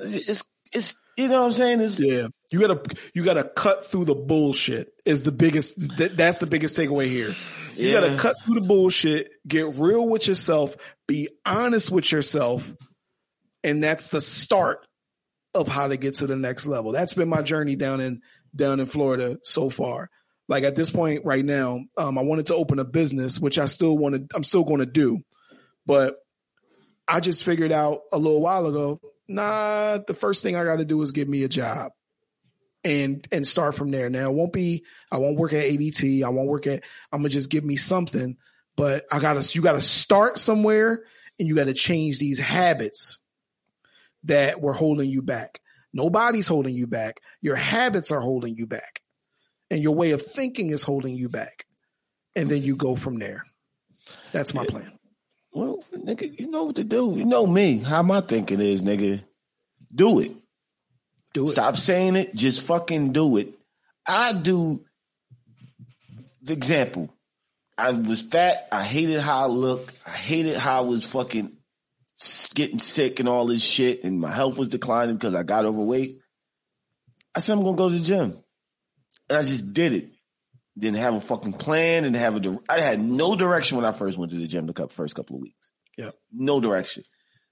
it's, 0.00 0.42
it's, 0.72 0.96
you 1.16 1.28
know 1.28 1.42
what 1.42 1.46
I'm 1.46 1.52
saying? 1.52 1.80
It's, 1.80 2.00
yeah. 2.00 2.26
You 2.50 2.58
gotta, 2.58 2.82
you 3.14 3.22
gotta 3.24 3.44
cut 3.44 3.86
through 3.86 4.06
the 4.06 4.16
bullshit 4.16 4.90
is 5.04 5.22
the 5.22 5.30
biggest, 5.30 5.96
that's 5.96 6.38
the 6.38 6.46
biggest 6.46 6.76
takeaway 6.76 7.06
here. 7.06 7.32
You 7.76 7.90
yeah. 7.90 8.00
gotta 8.00 8.16
cut 8.16 8.34
through 8.44 8.56
the 8.56 8.66
bullshit, 8.66 9.30
get 9.46 9.76
real 9.76 10.08
with 10.08 10.26
yourself, 10.26 10.76
be 11.06 11.28
honest 11.46 11.92
with 11.92 12.10
yourself. 12.10 12.74
And 13.62 13.80
that's 13.80 14.08
the 14.08 14.20
start 14.20 14.84
of 15.54 15.68
how 15.68 15.86
to 15.86 15.96
get 15.96 16.14
to 16.14 16.26
the 16.26 16.34
next 16.34 16.66
level. 16.66 16.90
That's 16.90 17.14
been 17.14 17.28
my 17.28 17.42
journey 17.42 17.76
down 17.76 18.00
in 18.00 18.22
down 18.54 18.80
in 18.80 18.86
Florida 18.86 19.38
so 19.42 19.70
far. 19.70 20.10
Like 20.48 20.64
at 20.64 20.76
this 20.76 20.90
point 20.90 21.24
right 21.24 21.44
now, 21.44 21.80
um, 21.96 22.18
I 22.18 22.22
wanted 22.22 22.46
to 22.46 22.54
open 22.54 22.78
a 22.78 22.84
business, 22.84 23.40
which 23.40 23.58
I 23.58 23.66
still 23.66 23.96
want 23.96 24.14
to. 24.14 24.36
I'm 24.36 24.44
still 24.44 24.64
going 24.64 24.80
to 24.80 24.86
do, 24.86 25.20
but 25.86 26.16
I 27.06 27.20
just 27.20 27.44
figured 27.44 27.72
out 27.72 28.00
a 28.12 28.18
little 28.18 28.40
while 28.40 28.66
ago. 28.66 29.00
Nah, 29.28 29.98
the 30.06 30.14
first 30.14 30.42
thing 30.42 30.56
I 30.56 30.64
got 30.64 30.76
to 30.76 30.84
do 30.84 31.00
is 31.00 31.12
get 31.12 31.28
me 31.28 31.44
a 31.44 31.48
job 31.48 31.92
and 32.84 33.26
and 33.30 33.46
start 33.46 33.74
from 33.74 33.90
there. 33.90 34.10
Now 34.10 34.30
it 34.30 34.34
won't 34.34 34.52
be. 34.52 34.84
I 35.10 35.18
won't 35.18 35.38
work 35.38 35.52
at 35.52 35.64
ADT. 35.64 36.22
I 36.22 36.28
won't 36.28 36.48
work 36.48 36.66
at. 36.66 36.82
I'm 37.12 37.20
gonna 37.20 37.28
just 37.28 37.50
give 37.50 37.64
me 37.64 37.76
something. 37.76 38.36
But 38.76 39.04
I 39.10 39.20
gotta. 39.20 39.48
You 39.54 39.62
got 39.62 39.72
to 39.72 39.80
start 39.80 40.38
somewhere, 40.38 41.04
and 41.38 41.48
you 41.48 41.54
got 41.54 41.64
to 41.64 41.74
change 41.74 42.18
these 42.18 42.38
habits 42.38 43.24
that 44.24 44.60
were 44.60 44.72
holding 44.72 45.10
you 45.10 45.22
back. 45.22 45.60
Nobody's 45.92 46.46
holding 46.46 46.74
you 46.74 46.86
back. 46.86 47.20
Your 47.40 47.56
habits 47.56 48.12
are 48.12 48.20
holding 48.20 48.56
you 48.56 48.66
back. 48.66 49.00
And 49.70 49.82
your 49.82 49.94
way 49.94 50.12
of 50.12 50.22
thinking 50.22 50.70
is 50.70 50.82
holding 50.82 51.14
you 51.14 51.28
back. 51.28 51.66
And 52.34 52.48
then 52.48 52.62
you 52.62 52.76
go 52.76 52.96
from 52.96 53.18
there. 53.18 53.44
That's 54.32 54.54
my 54.54 54.64
plan. 54.64 54.92
Well, 55.52 55.84
nigga, 55.94 56.38
you 56.38 56.50
know 56.50 56.64
what 56.64 56.76
to 56.76 56.84
do. 56.84 57.14
You 57.16 57.24
know 57.24 57.46
me. 57.46 57.78
How 57.78 58.02
my 58.02 58.22
thinking 58.22 58.60
is, 58.60 58.82
nigga. 58.82 59.22
Do 59.94 60.20
it. 60.20 60.32
Do 61.34 61.44
it. 61.44 61.52
Stop 61.52 61.76
saying 61.76 62.16
it. 62.16 62.34
Just 62.34 62.62
fucking 62.62 63.12
do 63.12 63.36
it. 63.36 63.52
I 64.06 64.32
do 64.32 64.84
the 66.42 66.54
example. 66.54 67.14
I 67.76 67.92
was 67.92 68.22
fat. 68.22 68.68
I 68.72 68.84
hated 68.84 69.20
how 69.20 69.42
I 69.42 69.46
looked. 69.46 69.94
I 70.06 70.10
hated 70.10 70.56
how 70.56 70.78
I 70.82 70.86
was 70.86 71.06
fucking 71.06 71.52
getting 72.54 72.78
sick 72.78 73.20
and 73.20 73.28
all 73.28 73.46
this 73.46 73.62
shit, 73.62 74.04
and 74.04 74.20
my 74.20 74.32
health 74.32 74.58
was 74.58 74.68
declining 74.68 75.16
because 75.16 75.34
I 75.34 75.42
got 75.42 75.64
overweight. 75.64 76.20
I 77.34 77.40
said 77.40 77.54
I'm 77.54 77.64
gonna 77.64 77.76
go 77.76 77.88
to 77.88 77.96
the 77.96 78.04
gym, 78.04 78.38
and 79.28 79.38
I 79.38 79.42
just 79.42 79.72
did 79.72 79.92
it. 79.92 80.10
Didn't 80.78 80.98
have 81.00 81.14
a 81.14 81.20
fucking 81.20 81.54
plan, 81.54 82.04
and 82.04 82.16
have 82.16 82.36
a. 82.36 82.58
I 82.68 82.80
had 82.80 83.00
no 83.00 83.36
direction 83.36 83.76
when 83.76 83.86
I 83.86 83.92
first 83.92 84.16
went 84.16 84.32
to 84.32 84.38
the 84.38 84.46
gym 84.46 84.66
the 84.66 84.88
first 84.88 85.14
couple 85.14 85.36
of 85.36 85.42
weeks. 85.42 85.72
Yeah, 85.98 86.10
no 86.32 86.60
direction. 86.60 87.04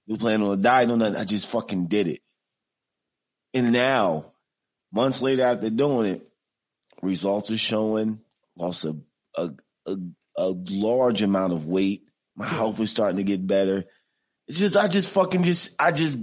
No 0.07 0.17
plan 0.17 0.41
on 0.41 0.53
a 0.53 0.61
diet, 0.61 0.87
no 0.87 0.95
nothing. 0.95 1.17
I 1.17 1.25
just 1.25 1.47
fucking 1.47 1.87
did 1.87 2.07
it. 2.07 2.21
And 3.53 3.71
now, 3.71 4.33
months 4.91 5.21
later 5.21 5.43
after 5.43 5.69
doing 5.69 6.07
it, 6.07 6.27
results 7.01 7.51
are 7.51 7.57
showing, 7.57 8.19
lost 8.57 8.85
a, 8.85 8.95
a, 9.35 9.51
a, 9.85 9.97
a 10.37 10.47
large 10.69 11.21
amount 11.21 11.53
of 11.53 11.65
weight. 11.65 12.03
My 12.35 12.47
health 12.47 12.79
was 12.79 12.89
starting 12.89 13.17
to 13.17 13.23
get 13.23 13.45
better. 13.45 13.85
It's 14.51 14.59
just, 14.59 14.75
I 14.75 14.89
just 14.89 15.13
fucking 15.13 15.43
just, 15.43 15.73
I 15.79 15.93
just 15.93 16.19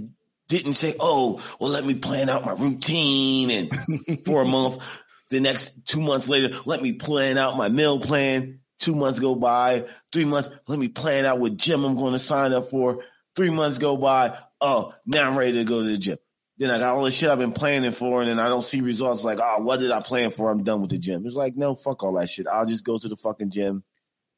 didn't 0.49 0.73
say, 0.73 0.93
oh, 0.99 1.41
well, 1.59 1.71
let 1.71 1.83
me 1.83 1.95
plan 1.95 2.29
out 2.29 2.45
my 2.45 2.51
routine 2.51 3.49
and 3.49 4.23
for 4.25 4.43
a 4.43 4.45
month. 4.45 4.83
The 5.31 5.39
next 5.39 5.71
two 5.87 5.99
months 5.99 6.29
later, 6.29 6.55
let 6.65 6.79
me 6.79 6.93
plan 6.93 7.39
out 7.39 7.57
my 7.57 7.69
meal 7.69 7.99
plan. 7.99 8.59
Two 8.77 8.93
months 8.93 9.19
go 9.19 9.33
by, 9.33 9.87
three 10.13 10.25
months, 10.25 10.47
let 10.67 10.77
me 10.77 10.89
plan 10.89 11.25
out 11.25 11.39
what 11.39 11.57
gym 11.57 11.83
I'm 11.83 11.95
going 11.95 12.13
to 12.13 12.19
sign 12.19 12.53
up 12.53 12.69
for. 12.69 13.03
Three 13.35 13.49
months 13.49 13.79
go 13.79 13.97
by. 13.97 14.37
Oh, 14.61 14.93
now 15.07 15.27
I'm 15.27 15.35
ready 15.35 15.53
to 15.53 15.63
go 15.63 15.81
to 15.81 15.87
the 15.87 15.97
gym. 15.97 16.19
Then 16.59 16.69
I 16.69 16.77
got 16.77 16.95
all 16.95 17.05
the 17.05 17.11
shit 17.11 17.31
I've 17.31 17.39
been 17.39 17.51
planning 17.51 17.91
for 17.91 18.21
and 18.21 18.29
then 18.29 18.39
I 18.39 18.47
don't 18.47 18.63
see 18.63 18.81
results 18.81 19.23
like, 19.23 19.39
oh, 19.41 19.63
what 19.63 19.79
did 19.79 19.89
I 19.89 20.01
plan 20.01 20.29
for? 20.29 20.51
I'm 20.51 20.63
done 20.63 20.81
with 20.81 20.91
the 20.91 20.99
gym. 20.99 21.25
It's 21.25 21.35
like, 21.35 21.57
no, 21.57 21.73
fuck 21.73 22.03
all 22.03 22.13
that 22.19 22.29
shit. 22.29 22.45
I'll 22.45 22.67
just 22.67 22.83
go 22.83 22.99
to 22.99 23.07
the 23.07 23.15
fucking 23.15 23.49
gym, 23.49 23.83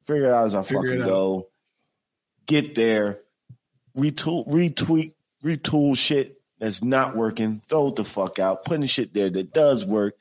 figure 0.07 0.27
it 0.27 0.33
out 0.33 0.45
as 0.45 0.55
I 0.55 0.63
Figure 0.63 0.81
fucking 0.81 1.05
go, 1.05 1.49
get 2.45 2.73
there, 2.73 3.19
retool, 3.95 4.47
retweet, 4.47 5.13
retool 5.43 5.97
shit 5.97 6.41
that's 6.59 6.83
not 6.83 7.15
working, 7.15 7.61
throw 7.67 7.87
it 7.89 7.95
the 7.95 8.03
fuck 8.03 8.39
out, 8.39 8.65
putting 8.65 8.85
shit 8.85 9.13
there 9.13 9.29
that 9.29 9.53
does 9.53 9.85
work, 9.85 10.15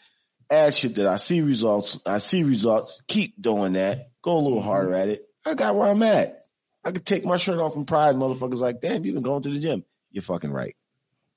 add 0.49 0.75
shit 0.75 0.97
that 0.97 1.07
I 1.07 1.17
see 1.17 1.41
results, 1.41 1.99
I 2.07 2.19
see 2.19 2.43
results, 2.43 3.01
keep 3.07 3.41
doing 3.41 3.75
that, 3.75 4.11
go 4.23 4.37
a 4.37 4.41
little 4.41 4.63
harder 4.63 4.95
at 4.95 5.09
it. 5.09 5.27
I 5.45 5.55
got 5.55 5.77
where 5.77 5.89
I'm 5.89 6.03
at. 6.03 6.47
I 6.85 6.93
could 6.93 7.05
take 7.05 7.25
my 7.25 7.37
shirt 7.37 7.59
off 7.59 7.77
in 7.77 7.85
pride, 7.85 8.15
motherfuckers 8.17 8.61
like, 8.61 8.81
damn, 8.81 9.05
you 9.05 9.13
been 9.13 9.23
going 9.23 9.43
to 9.43 9.51
the 9.51 9.61
gym. 9.61 9.85
You're 10.11 10.23
fucking 10.23 10.51
right. 10.51 10.77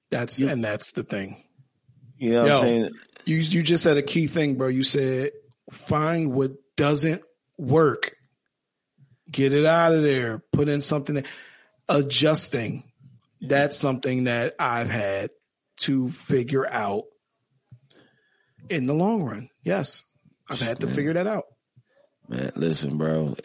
That's 0.09 0.39
and 0.39 0.63
that's 0.63 0.91
the 0.91 1.03
thing. 1.03 1.43
You 2.17 2.31
know 2.31 2.41
what 2.43 2.47
Yo. 2.47 2.55
I'm 2.55 2.61
saying? 2.61 2.89
You 3.25 3.37
you 3.37 3.63
just 3.63 3.83
said 3.83 3.97
a 3.97 4.01
key 4.01 4.27
thing, 4.27 4.55
bro. 4.55 4.67
You 4.67 4.83
said 4.83 5.31
find 5.71 6.33
what 6.33 6.51
doesn't 6.75 7.23
work. 7.57 8.15
Get 9.29 9.53
it 9.53 9.65
out 9.65 9.93
of 9.93 10.03
there. 10.03 10.43
Put 10.51 10.69
in 10.69 10.81
something 10.81 11.15
that 11.15 11.25
adjusting. 11.93 12.83
That's 13.41 13.77
something 13.77 14.25
that 14.25 14.55
I've 14.59 14.89
had 14.89 15.31
to 15.77 16.09
figure 16.09 16.65
out 16.65 17.05
in 18.69 18.87
the 18.87 18.93
long 18.93 19.23
run. 19.23 19.49
Yes. 19.63 20.03
I've 20.49 20.61
had 20.61 20.79
to 20.81 20.87
figure 20.87 21.13
that 21.13 21.27
out. 21.27 21.45
Man, 22.27 22.51
listen, 22.55 22.97
bro. 22.97 23.35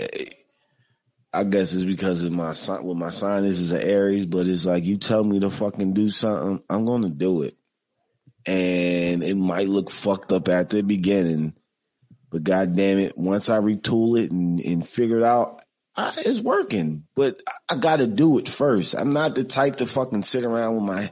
I 1.32 1.44
guess 1.44 1.72
it's 1.72 1.84
because 1.84 2.22
of 2.22 2.32
my 2.32 2.52
sign. 2.52 2.84
Well, 2.84 2.94
my 2.94 3.10
sign 3.10 3.44
is 3.44 3.60
is 3.60 3.72
an 3.72 3.82
Aries, 3.82 4.24
but 4.24 4.46
it's 4.46 4.64
like 4.64 4.84
you 4.84 4.96
tell 4.96 5.22
me 5.22 5.40
to 5.40 5.50
fucking 5.50 5.92
do 5.92 6.10
something, 6.10 6.62
I'm 6.70 6.86
gonna 6.86 7.10
do 7.10 7.42
it, 7.42 7.56
and 8.46 9.22
it 9.22 9.36
might 9.36 9.68
look 9.68 9.90
fucked 9.90 10.32
up 10.32 10.48
at 10.48 10.70
the 10.70 10.82
beginning, 10.82 11.54
but 12.30 12.44
god 12.44 12.74
damn 12.74 12.98
it, 12.98 13.18
once 13.18 13.50
I 13.50 13.58
retool 13.58 14.18
it 14.18 14.30
and, 14.30 14.58
and 14.60 14.88
figure 14.88 15.18
it 15.18 15.24
out, 15.24 15.57
I, 15.98 16.12
it's 16.18 16.40
working. 16.40 17.04
But 17.16 17.40
I, 17.46 17.74
I 17.74 17.76
got 17.76 17.96
to 17.96 18.06
do 18.06 18.38
it 18.38 18.48
first. 18.48 18.94
I'm 18.94 19.12
not 19.12 19.34
the 19.34 19.42
type 19.42 19.76
to 19.76 19.86
fucking 19.86 20.22
sit 20.22 20.44
around 20.44 20.76
with 20.76 20.84
my 20.84 21.10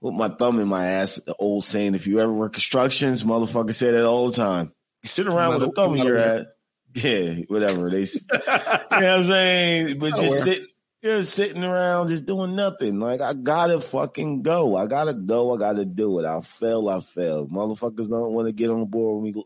with 0.00 0.14
my 0.14 0.28
thumb 0.28 0.58
in 0.58 0.68
my 0.68 0.84
ass. 0.84 1.20
The 1.24 1.34
old 1.34 1.64
saying, 1.64 1.94
if 1.94 2.08
you 2.08 2.18
ever 2.18 2.32
work 2.32 2.54
constructions, 2.54 3.22
motherfucker 3.22 3.72
say 3.72 3.92
that 3.92 4.04
all 4.04 4.28
the 4.28 4.36
time. 4.36 4.72
You 5.02 5.08
sit 5.08 5.28
around 5.28 5.60
with 5.60 5.68
a 5.68 5.72
thumb 5.72 5.94
in 5.94 6.06
your 6.06 6.18
ass. 6.18 6.46
Yeah, 6.94 7.34
whatever. 7.46 7.90
They, 7.90 8.00
you 8.02 8.06
know 8.30 8.40
what 8.46 9.04
I'm 9.04 9.24
saying? 9.24 9.98
But 9.98 10.16
just 10.16 10.44
sit, 10.44 10.62
just 11.02 11.34
sitting 11.34 11.62
around, 11.62 12.08
just 12.08 12.26
doing 12.26 12.56
nothing. 12.56 12.98
Like 12.98 13.20
I 13.20 13.32
gotta 13.34 13.80
fucking 13.80 14.42
go. 14.42 14.76
I 14.76 14.86
gotta 14.86 15.14
go. 15.14 15.54
I 15.54 15.58
gotta 15.58 15.84
do 15.84 16.18
it. 16.18 16.24
I'll 16.24 16.42
fail. 16.42 16.88
I 16.88 17.00
fail. 17.00 17.46
Motherfuckers 17.46 18.08
don't 18.08 18.32
want 18.32 18.48
to 18.48 18.52
get 18.52 18.70
on 18.70 18.86
board 18.86 19.22
with 19.22 19.34
me. 19.34 19.44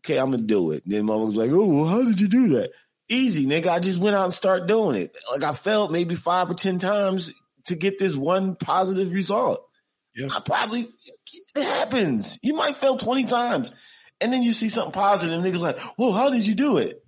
Okay, 0.00 0.18
I'm 0.18 0.30
gonna 0.30 0.42
do 0.42 0.70
it. 0.72 0.84
Then 0.86 1.06
motherfuckers 1.06 1.36
like, 1.36 1.50
oh, 1.50 1.66
well, 1.66 1.86
how 1.86 2.02
did 2.02 2.20
you 2.20 2.28
do 2.28 2.48
that? 2.56 2.70
Easy, 3.08 3.46
nigga. 3.46 3.68
I 3.68 3.80
just 3.80 3.98
went 3.98 4.16
out 4.16 4.24
and 4.24 4.34
started 4.34 4.68
doing 4.68 5.00
it. 5.00 5.16
Like 5.30 5.42
I 5.42 5.54
failed 5.54 5.90
maybe 5.90 6.14
five 6.14 6.50
or 6.50 6.54
ten 6.54 6.78
times 6.78 7.32
to 7.66 7.76
get 7.76 7.98
this 7.98 8.14
one 8.14 8.56
positive 8.56 9.12
result. 9.12 9.64
Yeah. 10.14 10.28
I 10.34 10.40
probably 10.40 10.88
it 11.54 11.62
happens. 11.62 12.38
You 12.42 12.54
might 12.54 12.76
fail 12.76 12.96
twenty 12.96 13.24
times, 13.24 13.72
and 14.20 14.32
then 14.32 14.42
you 14.42 14.52
see 14.52 14.68
something 14.68 14.92
positive, 14.92 15.34
and 15.34 15.44
niggas 15.44 15.60
like, 15.60 15.78
"Whoa, 15.96 16.12
how 16.12 16.30
did 16.30 16.46
you 16.46 16.54
do 16.54 16.78
it?" 16.78 17.02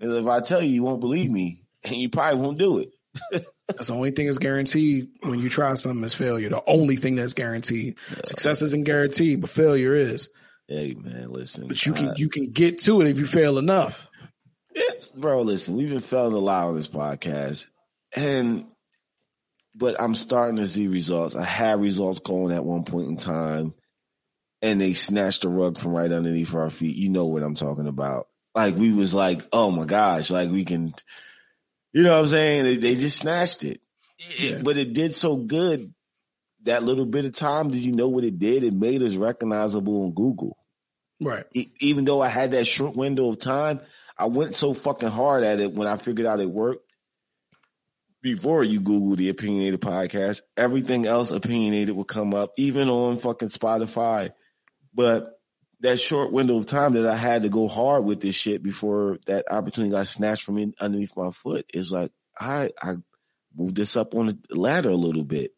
And 0.00 0.12
if 0.12 0.26
I 0.26 0.40
tell 0.40 0.62
you, 0.62 0.70
you 0.70 0.82
won't 0.82 1.00
believe 1.00 1.30
me, 1.30 1.62
and 1.84 1.96
you 1.96 2.08
probably 2.08 2.40
won't 2.40 2.58
do 2.58 2.78
it. 2.78 2.90
That's 3.68 3.88
the 3.88 3.94
only 3.94 4.12
thing 4.12 4.26
that's 4.26 4.38
guaranteed 4.38 5.08
when 5.20 5.40
you 5.40 5.50
try 5.50 5.74
something 5.74 6.02
is 6.02 6.14
failure. 6.14 6.48
The 6.48 6.62
only 6.66 6.96
thing 6.96 7.16
that's 7.16 7.34
guaranteed. 7.34 7.98
Success 8.24 8.62
isn't 8.62 8.84
guaranteed, 8.84 9.42
but 9.42 9.50
failure 9.50 9.92
is. 9.92 10.30
Hey 10.66 10.94
man, 10.98 11.30
listen. 11.30 11.68
But 11.68 11.84
you 11.84 11.92
can 11.92 12.14
you 12.16 12.30
can 12.30 12.50
get 12.50 12.78
to 12.80 13.02
it 13.02 13.08
if 13.08 13.18
you 13.18 13.26
fail 13.26 13.58
enough. 13.58 14.07
Bro, 15.18 15.42
listen, 15.42 15.76
we've 15.76 15.88
been 15.88 16.00
failing 16.00 16.34
a 16.34 16.38
lot 16.38 16.68
on 16.68 16.76
this 16.76 16.88
podcast. 16.88 17.66
And 18.16 18.66
but 19.76 20.00
I'm 20.00 20.14
starting 20.14 20.56
to 20.56 20.66
see 20.66 20.88
results. 20.88 21.34
I 21.36 21.44
had 21.44 21.80
results 21.80 22.20
going 22.20 22.52
at 22.54 22.64
one 22.64 22.84
point 22.84 23.08
in 23.08 23.16
time, 23.16 23.74
and 24.62 24.80
they 24.80 24.92
snatched 24.94 25.42
the 25.42 25.48
rug 25.48 25.78
from 25.78 25.92
right 25.92 26.10
underneath 26.10 26.54
our 26.54 26.70
feet. 26.70 26.96
You 26.96 27.10
know 27.10 27.26
what 27.26 27.42
I'm 27.42 27.54
talking 27.54 27.86
about. 27.86 28.26
Like 28.54 28.74
we 28.76 28.92
was 28.92 29.14
like, 29.14 29.46
oh 29.52 29.70
my 29.70 29.84
gosh, 29.84 30.30
like 30.30 30.50
we 30.50 30.64
can 30.64 30.94
you 31.92 32.02
know 32.02 32.12
what 32.16 32.20
I'm 32.24 32.28
saying? 32.28 32.64
They, 32.64 32.76
they 32.76 32.94
just 32.96 33.18
snatched 33.18 33.64
it. 33.64 33.80
It- 34.18 34.40
Yeah. 34.52 34.62
But 34.62 34.78
it 34.78 34.92
did 34.94 35.14
so 35.14 35.36
good 35.36 35.92
that 36.64 36.82
little 36.82 37.06
bit 37.06 37.24
of 37.24 37.34
time. 37.34 37.70
Did 37.70 37.84
you 37.84 37.92
know 37.92 38.08
what 38.08 38.24
it 38.24 38.38
did? 38.38 38.64
It 38.64 38.74
made 38.74 39.02
us 39.02 39.14
recognizable 39.14 40.02
on 40.04 40.12
Google 40.12 40.56
Right. 41.20 41.44
e- 41.54 41.70
even 41.80 42.04
though 42.04 42.20
I 42.20 42.28
had 42.28 42.50
that 42.52 42.66
short 42.66 42.96
window 42.96 43.30
of 43.30 43.38
time, 43.38 43.80
I 44.18 44.26
went 44.26 44.54
so 44.54 44.74
fucking 44.74 45.08
hard 45.10 45.44
at 45.44 45.60
it 45.60 45.72
when 45.72 45.86
I 45.86 45.96
figured 45.96 46.26
out 46.26 46.40
it 46.40 46.50
worked. 46.50 46.84
Before 48.20 48.64
you 48.64 48.80
Google 48.80 49.14
the 49.14 49.28
opinionated 49.28 49.80
podcast, 49.80 50.40
everything 50.56 51.06
else 51.06 51.30
opinionated 51.30 51.94
would 51.94 52.08
come 52.08 52.34
up, 52.34 52.50
even 52.58 52.88
on 52.88 53.16
fucking 53.16 53.48
Spotify. 53.48 54.32
But 54.92 55.30
that 55.80 56.00
short 56.00 56.32
window 56.32 56.56
of 56.56 56.66
time 56.66 56.94
that 56.94 57.06
I 57.06 57.14
had 57.14 57.44
to 57.44 57.48
go 57.48 57.68
hard 57.68 58.04
with 58.04 58.20
this 58.20 58.34
shit 58.34 58.60
before 58.60 59.18
that 59.26 59.44
opportunity 59.48 59.92
got 59.92 60.08
snatched 60.08 60.42
from 60.42 60.58
in, 60.58 60.74
underneath 60.80 61.16
my 61.16 61.30
foot 61.30 61.66
is 61.72 61.92
like, 61.92 62.10
I, 62.36 62.70
I 62.82 62.94
moved 63.56 63.76
this 63.76 63.96
up 63.96 64.16
on 64.16 64.26
the 64.26 64.38
ladder 64.50 64.90
a 64.90 64.96
little 64.96 65.24
bit 65.24 65.52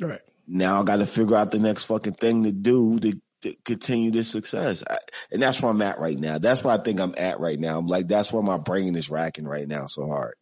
Right. 0.00 0.20
now 0.46 0.80
I 0.80 0.84
got 0.84 0.96
to 0.96 1.06
figure 1.06 1.36
out 1.36 1.50
the 1.50 1.58
next 1.58 1.84
fucking 1.84 2.14
thing 2.14 2.44
to 2.44 2.52
do 2.52 2.98
to 3.00 3.18
continue 3.64 4.10
this 4.10 4.30
success. 4.30 4.82
I, 4.88 4.98
and 5.30 5.42
that's 5.42 5.60
where 5.60 5.70
I'm 5.70 5.82
at 5.82 5.98
right 5.98 6.18
now. 6.18 6.38
That's 6.38 6.62
where 6.62 6.74
I 6.74 6.82
think 6.82 7.00
I'm 7.00 7.14
at 7.16 7.40
right 7.40 7.58
now. 7.58 7.78
I'm 7.78 7.86
like, 7.86 8.08
that's 8.08 8.32
where 8.32 8.42
my 8.42 8.58
brain 8.58 8.94
is 8.96 9.10
racking 9.10 9.46
right 9.46 9.66
now 9.66 9.86
so 9.86 10.06
hard. 10.06 10.34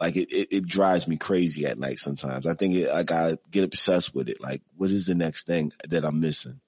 Like 0.00 0.16
it, 0.16 0.30
it, 0.30 0.48
it 0.52 0.66
drives 0.66 1.08
me 1.08 1.16
crazy 1.16 1.66
at 1.66 1.78
night 1.78 1.98
sometimes. 1.98 2.46
I 2.46 2.54
think 2.54 2.74
it, 2.74 2.90
I 2.90 3.02
gotta 3.02 3.38
get 3.50 3.64
obsessed 3.64 4.14
with 4.14 4.28
it. 4.28 4.40
Like, 4.40 4.62
what 4.76 4.90
is 4.90 5.06
the 5.06 5.14
next 5.14 5.46
thing 5.46 5.72
that 5.88 6.04
I'm 6.04 6.20
missing? 6.20 6.60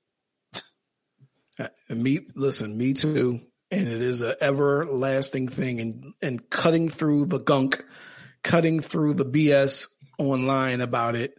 And 1.89 2.03
me, 2.03 2.21
listen, 2.35 2.79
me 2.79 2.95
too. 2.95 3.41
And 3.71 3.89
it 3.89 4.01
is 4.01 4.23
an 4.23 4.37
everlasting 4.41 5.49
thing. 5.49 5.81
And 5.81 6.15
and 6.23 6.49
cutting 6.51 6.89
through 6.89 7.27
the 7.27 7.39
gunk, 7.39 7.85
cutting 8.43 8.81
through 8.81 9.15
the 9.15 9.27
BS 9.27 9.89
online 10.19 10.81
about 10.81 11.17
it 11.17 11.39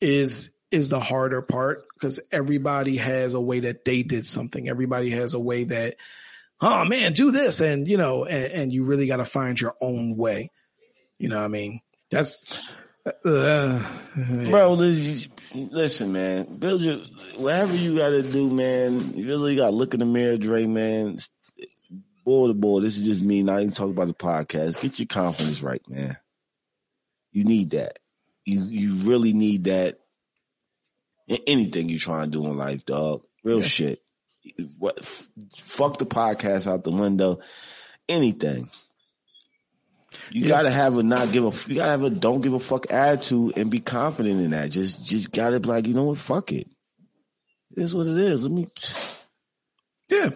is 0.00 0.50
is 0.70 0.88
the 0.88 1.00
harder 1.00 1.42
part 1.42 1.86
because 1.94 2.20
everybody 2.30 2.96
has 2.96 3.34
a 3.34 3.40
way 3.40 3.60
that 3.60 3.84
they 3.84 4.02
did 4.02 4.26
something. 4.26 4.68
Everybody 4.68 5.10
has 5.10 5.34
a 5.34 5.40
way 5.40 5.64
that, 5.64 5.96
oh 6.60 6.84
man, 6.84 7.12
do 7.12 7.30
this, 7.30 7.60
and 7.60 7.88
you 7.88 7.96
know, 7.96 8.24
and, 8.24 8.52
and 8.52 8.72
you 8.72 8.84
really 8.84 9.06
got 9.06 9.16
to 9.16 9.24
find 9.24 9.60
your 9.60 9.74
own 9.80 10.16
way. 10.16 10.50
You 11.18 11.28
know 11.28 11.38
what 11.38 11.44
I 11.44 11.48
mean? 11.48 11.80
That's 12.10 12.46
uh, 13.24 13.82
Bro, 14.50 14.72
listen, 15.54 16.12
man, 16.12 16.56
build 16.58 16.82
your, 16.82 16.98
whatever 17.36 17.74
you 17.74 17.96
gotta 17.96 18.22
do, 18.22 18.50
man, 18.50 19.14
you 19.14 19.26
really 19.26 19.56
gotta 19.56 19.74
look 19.74 19.94
in 19.94 20.00
the 20.00 20.06
mirror, 20.06 20.36
Dre, 20.36 20.66
man. 20.66 21.18
Boy 22.24 22.48
to 22.48 22.54
boy, 22.54 22.80
this 22.80 22.98
is 22.98 23.06
just 23.06 23.22
me, 23.22 23.42
not 23.42 23.60
even 23.60 23.72
talking 23.72 23.92
about 23.92 24.08
the 24.08 24.14
podcast. 24.14 24.80
Get 24.80 24.98
your 24.98 25.06
confidence 25.06 25.62
right, 25.62 25.82
man. 25.88 26.18
You 27.32 27.44
need 27.44 27.70
that. 27.70 27.98
You, 28.44 28.64
you 28.64 29.08
really 29.08 29.32
need 29.32 29.64
that 29.64 29.98
in 31.28 31.38
anything 31.46 31.88
you 31.88 31.98
try 31.98 32.22
and 32.24 32.32
do 32.32 32.44
in 32.46 32.56
life, 32.56 32.84
dog. 32.84 33.22
Real 33.44 33.60
Yeah. 33.60 33.66
shit. 33.66 34.02
What, 34.78 34.98
f- 35.00 35.28
fuck 35.56 35.98
the 35.98 36.06
podcast 36.06 36.66
out 36.66 36.82
the 36.84 36.90
window. 36.90 37.40
Anything. 38.08 38.70
You 40.30 40.42
Yeah. 40.42 40.48
gotta 40.48 40.70
have 40.70 40.96
a 40.96 41.02
not 41.02 41.32
give 41.32 41.44
a 41.44 41.70
you 41.70 41.76
gotta 41.76 41.90
have 41.90 42.02
a 42.02 42.10
don't 42.10 42.40
give 42.40 42.54
a 42.54 42.60
fuck 42.60 42.90
attitude 42.90 43.58
and 43.58 43.70
be 43.70 43.80
confident 43.80 44.40
in 44.40 44.50
that. 44.52 44.70
Just 44.70 45.04
just 45.04 45.30
gotta 45.32 45.60
be 45.60 45.68
like, 45.68 45.86
you 45.86 45.94
know 45.94 46.04
what, 46.04 46.18
fuck 46.18 46.50
it. 46.52 46.66
It 47.76 47.82
is 47.82 47.94
what 47.94 48.06
it 48.06 48.16
is. 48.16 48.44
Let 48.44 48.52
me 48.52 48.68
Yeah. 50.10 50.30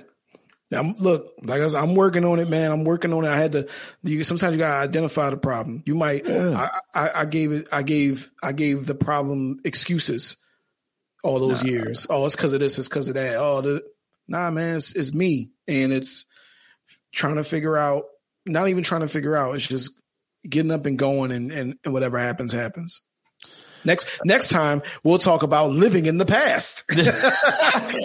I'm, 0.74 0.95
look, 0.95 1.34
like 1.43 1.61
I 1.61 1.66
said, 1.66 1.82
I'm 1.82 1.95
working 1.95 2.24
on 2.24 2.38
it, 2.38 2.49
man. 2.49 2.72
I'm 2.72 2.84
working 2.84 3.12
on 3.12 3.24
it. 3.26 3.28
I 3.28 3.36
had 3.36 3.53
to. 3.53 3.68
You, 4.05 4.24
sometimes 4.24 4.53
you 4.55 4.59
gotta 4.59 4.82
identify 4.88 5.28
the 5.28 5.36
problem. 5.36 5.82
You 5.84 5.95
might. 5.95 6.26
Yeah. 6.26 6.68
I, 6.95 6.99
I, 6.99 7.11
I 7.20 7.24
gave 7.26 7.53
it. 7.53 7.68
I 7.70 7.82
gave. 7.82 8.30
I 8.43 8.53
gave 8.53 8.86
the 8.86 8.95
problem 8.95 9.61
excuses 9.64 10.36
all 11.23 11.41
those 11.41 11.64
nah. 11.64 11.70
years. 11.70 12.07
Oh, 12.11 12.25
it's 12.27 12.37
because 12.37 12.53
of 12.53 12.61
this. 12.61 12.79
It's 12.79 12.89
because 12.89 13.09
of 13.09 13.14
that. 13.14 13.37
Oh, 13.37 13.61
the, 13.61 13.83
nah, 14.29 14.51
man, 14.51 14.77
it's, 14.77 14.95
it's 14.95 15.14
me, 15.14 15.51
and 15.68 15.93
it's 15.93 16.25
trying 17.12 17.37
to 17.37 17.45
figure 17.45 17.77
out. 17.77 18.05
Not 18.45 18.68
even 18.68 18.83
trying 18.83 19.03
to 19.03 19.09
figure 19.09 19.37
out. 19.37 19.55
It's 19.55 19.66
just 19.66 19.93
getting 20.49 20.73
up 20.73 20.87
and 20.87 20.99
going, 20.99 21.31
and 21.31 21.53
and, 21.53 21.79
and 21.85 21.95
whatever 21.95 22.18
happens, 22.18 22.53
happens. 22.53 23.01
Next 23.85 24.09
next 24.25 24.49
time 24.49 24.83
we'll 25.03 25.18
talk 25.18 25.43
about 25.43 25.70
living 25.70 26.07
in 26.07 26.18
the 26.18 26.25
past. 26.27 26.85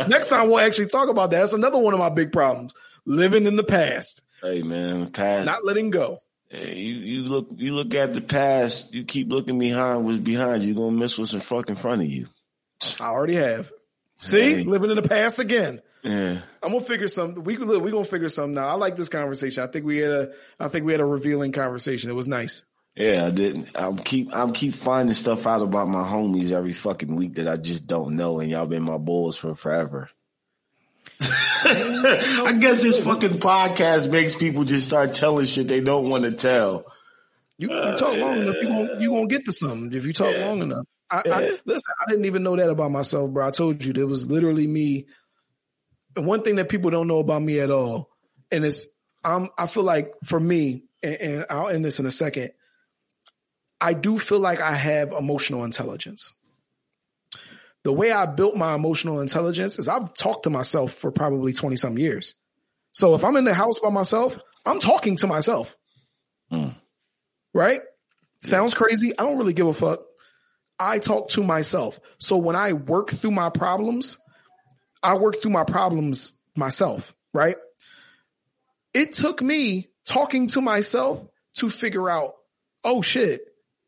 next 0.08 0.30
time 0.30 0.50
we'll 0.50 0.60
actually 0.60 0.88
talk 0.88 1.10
about 1.10 1.32
that. 1.32 1.40
That's 1.40 1.54
another 1.54 1.78
one 1.78 1.94
of 1.94 2.00
my 2.00 2.10
big 2.10 2.32
problems. 2.32 2.74
Living 3.06 3.46
in 3.46 3.56
the 3.56 3.64
past. 3.64 4.24
Hey 4.42 4.62
man, 4.64 5.08
past 5.10 5.46
not 5.46 5.66
letting 5.66 5.90
go. 5.90 6.22
Hey, 6.50 6.78
you, 6.78 6.96
you 6.96 7.24
look 7.26 7.50
you 7.58 7.76
look 7.76 7.94
at 7.94 8.14
the 8.14 8.22
past, 8.22 8.94
you 8.94 9.04
keep 9.04 9.30
looking 9.30 9.60
behind 9.60 10.06
what's 10.06 10.18
behind 10.18 10.64
you, 10.64 10.74
you're 10.74 10.78
gonna 10.78 10.98
miss 10.98 11.18
what's 11.18 11.34
in 11.34 11.42
fucking 11.42 11.76
front 11.76 12.02
of 12.02 12.08
you. 12.08 12.28
I 13.00 13.08
already 13.08 13.36
have. 13.36 13.72
See, 14.18 14.56
hey. 14.56 14.64
living 14.64 14.90
in 14.90 14.96
the 14.96 15.08
past 15.08 15.40
again. 15.40 15.82
Yeah. 16.04 16.40
I'm 16.64 16.72
gonna 16.72 16.80
figure 16.82 17.08
something. 17.08 17.44
We 17.44 17.58
look, 17.58 17.84
we 17.84 17.92
gonna 17.92 18.06
figure 18.06 18.30
something 18.30 18.56
now. 18.56 18.68
I 18.68 18.74
like 18.74 18.96
this 18.96 19.10
conversation. 19.10 19.64
I 19.64 19.68
think 19.68 19.86
we 19.86 19.98
had 19.98 20.12
a 20.12 20.30
I 20.60 20.68
think 20.68 20.86
we 20.86 20.92
had 20.92 21.02
a 21.02 21.06
revealing 21.06 21.52
conversation. 21.52 22.10
It 22.10 22.14
was 22.14 22.28
nice. 22.28 22.64
Yeah, 22.96 23.28
I 23.28 23.30
didn't. 23.30 23.70
I'm 23.76 23.98
keep 23.98 24.36
I'm 24.36 24.54
keep 24.54 24.74
finding 24.74 25.14
stuff 25.14 25.46
out 25.46 25.62
about 25.62 25.88
my 25.88 26.04
homies 26.04 26.52
every 26.52 26.74
fucking 26.74 27.16
week 27.16 27.36
that 27.36 27.48
I 27.48 27.58
just 27.58 27.88
don't 27.88 28.16
know, 28.16 28.40
and 28.40 28.50
y'all 28.50 28.66
been 28.66 28.84
my 28.84 28.98
boys 28.98 29.38
for 29.38 29.54
forever. 29.54 30.10
I 31.22 32.58
guess 32.60 32.84
this 32.84 33.04
fucking 33.04 33.40
podcast 33.40 34.10
makes 34.10 34.36
people 34.36 34.64
just 34.64 34.88
start 34.88 35.14
telling 35.14 35.46
shit 35.46 35.68
they 35.68 35.82
don't 35.82 36.10
want 36.10 36.24
to 36.24 36.32
tell. 36.32 36.86
You, 37.58 37.70
you 37.70 37.98
talk 37.98 38.18
long 38.18 38.40
enough, 38.40 38.56
you 38.62 38.70
uh, 38.70 38.72
gonna 38.88 39.00
you 39.00 39.10
gonna 39.10 39.28
get 39.28 39.46
to 39.46 39.52
something 39.52 39.94
if 39.94 40.06
you 40.06 40.14
talk 40.14 40.36
yeah. 40.36 40.48
long 40.48 40.62
enough. 40.62 40.86
I. 41.10 41.22
I, 41.26 41.60
listen, 41.66 41.94
I 42.02 42.10
didn't 42.10 42.26
even 42.26 42.44
know 42.44 42.56
that 42.56 42.70
about 42.70 42.92
myself, 42.92 43.32
bro. 43.32 43.48
I 43.48 43.52
told 43.52 43.84
you 43.84 43.94
there 43.94 44.08
was 44.08 44.30
literally 44.30 44.68
me. 44.68 45.08
One 46.16 46.42
thing 46.42 46.56
that 46.56 46.70
people 46.70 46.90
don't 46.90 47.08
know 47.08 47.20
about 47.20 47.42
me 47.42 47.60
at 47.60 47.70
all, 47.70 48.10
and 48.52 48.66
it's 48.66 48.88
I'm 49.24 49.50
I 49.58 49.68
feel 49.68 49.84
like 49.84 50.12
for 50.26 50.40
me, 50.40 50.84
and, 51.04 51.16
and 51.16 51.46
I'll 51.50 51.70
end 51.70 51.86
this 51.86 52.00
in 52.00 52.06
a 52.06 52.12
second. 52.12 52.52
I 53.80 53.94
do 53.94 54.18
feel 54.18 54.40
like 54.40 54.60
I 54.60 54.74
have 54.74 55.12
emotional 55.12 55.64
intelligence. 55.64 56.34
The 57.84 57.94
way 57.94 58.12
I 58.12 58.26
built 58.26 58.56
my 58.56 58.74
emotional 58.74 59.22
intelligence 59.22 59.80
is 59.80 59.88
I've 59.88 60.14
talked 60.14 60.44
to 60.44 60.50
myself 60.50 60.94
for 60.94 61.12
probably 61.12 61.54
20 61.54 61.76
some 61.76 61.98
years. 61.98 62.34
So 62.92 63.14
if 63.14 63.24
I'm 63.24 63.38
in 63.38 63.46
the 63.46 63.54
house 63.54 63.80
by 63.80 63.90
myself, 63.90 64.38
I'm 64.66 64.80
talking 64.80 65.18
to 65.18 65.28
myself. 65.28 65.78
Mm. 66.52 66.76
Right? 67.54 67.82
Sounds 68.40 68.74
crazy. 68.74 69.18
I 69.18 69.24
don't 69.24 69.38
really 69.38 69.54
give 69.54 69.68
a 69.68 69.74
fuck. 69.74 70.02
I 70.80 71.00
talk 71.00 71.30
to 71.30 71.44
myself. 71.44 72.00
So 72.20 72.38
when 72.38 72.56
I 72.56 72.74
work 72.74 73.10
through 73.10 73.32
my 73.32 73.50
problems, 73.50 74.18
I 75.02 75.18
work 75.18 75.42
through 75.42 75.52
my 75.52 75.64
problems 75.64 76.34
myself, 76.56 77.16
right? 77.34 77.58
It 78.94 79.14
took 79.14 79.42
me 79.42 79.90
talking 80.06 80.48
to 80.48 80.62
myself 80.62 81.26
to 81.56 81.70
figure 81.70 82.10
out, 82.10 82.34
oh 82.84 83.02
shit, 83.02 83.42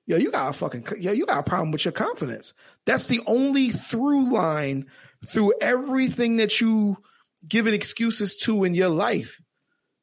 yo, 0.05 0.17
you 0.17 0.31
got 0.31 0.49
a 0.49 0.53
fucking, 0.53 0.87
yo, 0.99 1.11
you 1.11 1.25
got 1.25 1.39
a 1.39 1.43
problem 1.43 1.71
with 1.71 1.85
your 1.85 1.91
confidence. 1.91 2.53
That's 2.85 3.07
the 3.07 3.21
only 3.25 3.69
through 3.69 4.31
line 4.31 4.87
through 5.25 5.53
everything 5.61 6.37
that 6.37 6.61
you 6.61 6.97
giving 7.47 7.73
excuses 7.73 8.35
to 8.37 8.63
in 8.63 8.73
your 8.73 8.89
life. 8.89 9.41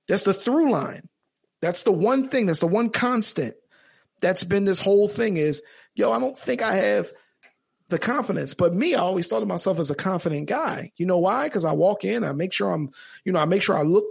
That's 0.08 0.24
the 0.24 0.34
through 0.34 0.70
line. 0.70 1.08
That's 1.60 1.82
the 1.82 1.92
one 1.92 2.28
thing. 2.28 2.46
That's 2.46 2.60
the 2.60 2.66
one 2.66 2.90
constant 2.90 3.54
that's 4.20 4.44
been 4.44 4.64
this 4.64 4.80
whole 4.80 5.08
thing 5.08 5.36
is, 5.36 5.62
yo, 5.96 6.12
I 6.12 6.20
don't 6.20 6.36
think 6.36 6.62
I 6.62 6.76
have 6.76 7.10
the 7.88 7.98
confidence. 7.98 8.54
But 8.54 8.74
me, 8.74 8.94
I 8.94 9.00
always 9.00 9.26
thought 9.26 9.42
of 9.42 9.48
myself 9.48 9.78
as 9.78 9.90
a 9.90 9.96
confident 9.96 10.48
guy. 10.48 10.92
You 10.96 11.06
know 11.06 11.18
why? 11.18 11.48
Because 11.48 11.64
I 11.64 11.72
walk 11.72 12.04
in, 12.04 12.22
I 12.22 12.32
make 12.32 12.52
sure 12.52 12.70
I'm, 12.70 12.90
you 13.24 13.32
know, 13.32 13.40
I 13.40 13.44
make 13.46 13.62
sure 13.62 13.76
I 13.76 13.82
look 13.82 14.06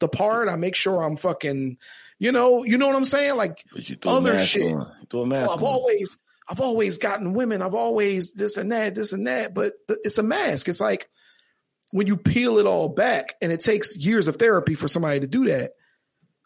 the 0.00 0.08
part. 0.08 0.48
I 0.48 0.56
make 0.56 0.74
sure 0.74 1.02
I'm 1.02 1.16
fucking, 1.16 1.78
you 2.18 2.32
know, 2.32 2.64
you 2.64 2.76
know 2.78 2.86
what 2.86 2.96
I'm 2.96 3.04
saying? 3.04 3.36
Like 3.36 3.64
other 4.04 4.44
shit. 4.44 4.74
Oh, 4.74 5.24
I've 5.32 5.62
on. 5.62 5.62
always, 5.62 6.18
I've 6.48 6.60
always 6.60 6.98
gotten 6.98 7.32
women. 7.34 7.62
I've 7.62 7.74
always 7.74 8.32
this 8.34 8.56
and 8.56 8.72
that, 8.72 8.94
this 8.94 9.12
and 9.12 9.26
that. 9.26 9.54
But 9.54 9.74
it's 9.88 10.18
a 10.18 10.22
mask. 10.22 10.68
It's 10.68 10.80
like 10.80 11.08
when 11.90 12.06
you 12.06 12.16
peel 12.16 12.58
it 12.58 12.66
all 12.66 12.88
back, 12.88 13.34
and 13.40 13.52
it 13.52 13.60
takes 13.60 13.96
years 13.96 14.26
of 14.26 14.36
therapy 14.36 14.74
for 14.74 14.88
somebody 14.88 15.20
to 15.20 15.26
do 15.26 15.46
that. 15.46 15.72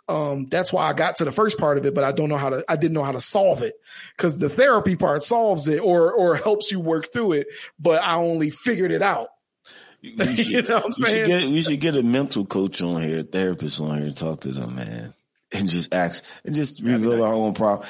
Um, 0.09 0.47
that's 0.47 0.73
why 0.73 0.89
I 0.89 0.95
got 0.95 1.17
to 1.17 1.25
the 1.25 1.33
first 1.33 1.59
part 1.59 1.77
of 1.77 1.85
it, 1.85 1.95
but 1.95 2.03
I 2.03 2.13
don't 2.13 2.31
know 2.31 2.39
how 2.39 2.49
to. 2.51 2.65
I 2.69 2.77
didn't 2.77 2.95
know 2.95 3.05
how 3.05 3.13
to 3.13 3.21
solve 3.21 3.63
it 3.63 3.75
because 4.17 4.39
the 4.39 4.49
therapy 4.49 4.97
part 4.97 5.23
solves 5.23 5.69
it 5.69 5.81
or 5.81 6.13
or 6.13 6.37
helps 6.37 6.73
you 6.73 6.81
work 6.81 7.13
through 7.13 7.33
it. 7.33 7.49
But 7.79 8.03
I 8.03 8.15
only 8.15 8.51
figured 8.51 8.91
it 8.91 9.03
out. 9.03 9.29
Should, 10.03 10.39
you 10.47 10.63
know 10.63 10.77
what 10.77 10.87
I'm 10.87 10.93
saying? 10.93 11.29
Should 11.29 11.41
get, 11.41 11.51
we 11.51 11.63
should 11.63 11.81
get 11.81 11.97
a 11.97 12.03
mental 12.03 12.47
coach 12.47 12.81
on 12.81 13.03
here, 13.03 13.19
a 13.19 13.23
therapist 13.25 13.81
on 13.81 14.01
here, 14.01 14.13
talk 14.13 14.41
to 14.41 14.53
them, 14.53 14.77
man, 14.77 15.13
and 15.53 15.69
just 15.69 15.93
ask 15.93 16.25
and 16.45 16.55
just 16.55 16.81
reveal 16.81 17.23
our 17.23 17.33
own 17.33 17.53
problem. 17.53 17.87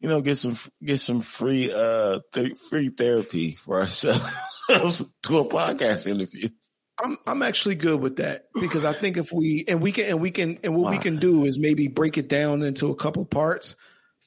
You 0.00 0.08
know, 0.08 0.20
get 0.20 0.36
some 0.36 0.58
get 0.84 0.98
some 0.98 1.20
free 1.20 1.72
uh 1.72 2.20
th- 2.32 2.58
free 2.68 2.90
therapy 2.90 3.52
for 3.54 3.80
ourselves 3.80 4.36
to 5.22 5.38
a 5.38 5.48
podcast 5.48 6.06
interview. 6.06 6.48
I'm 7.02 7.18
I'm 7.26 7.42
actually 7.42 7.74
good 7.74 8.00
with 8.00 8.16
that 8.16 8.46
because 8.54 8.84
I 8.84 8.92
think 8.92 9.16
if 9.16 9.30
we 9.30 9.64
and 9.68 9.82
we 9.82 9.92
can 9.92 10.06
and 10.06 10.20
we 10.20 10.30
can 10.30 10.58
and 10.64 10.74
what 10.74 10.84
wow. 10.86 10.90
we 10.92 10.98
can 10.98 11.16
do 11.16 11.44
is 11.44 11.58
maybe 11.58 11.88
break 11.88 12.16
it 12.16 12.28
down 12.28 12.62
into 12.62 12.90
a 12.90 12.94
couple 12.94 13.24
parts 13.26 13.76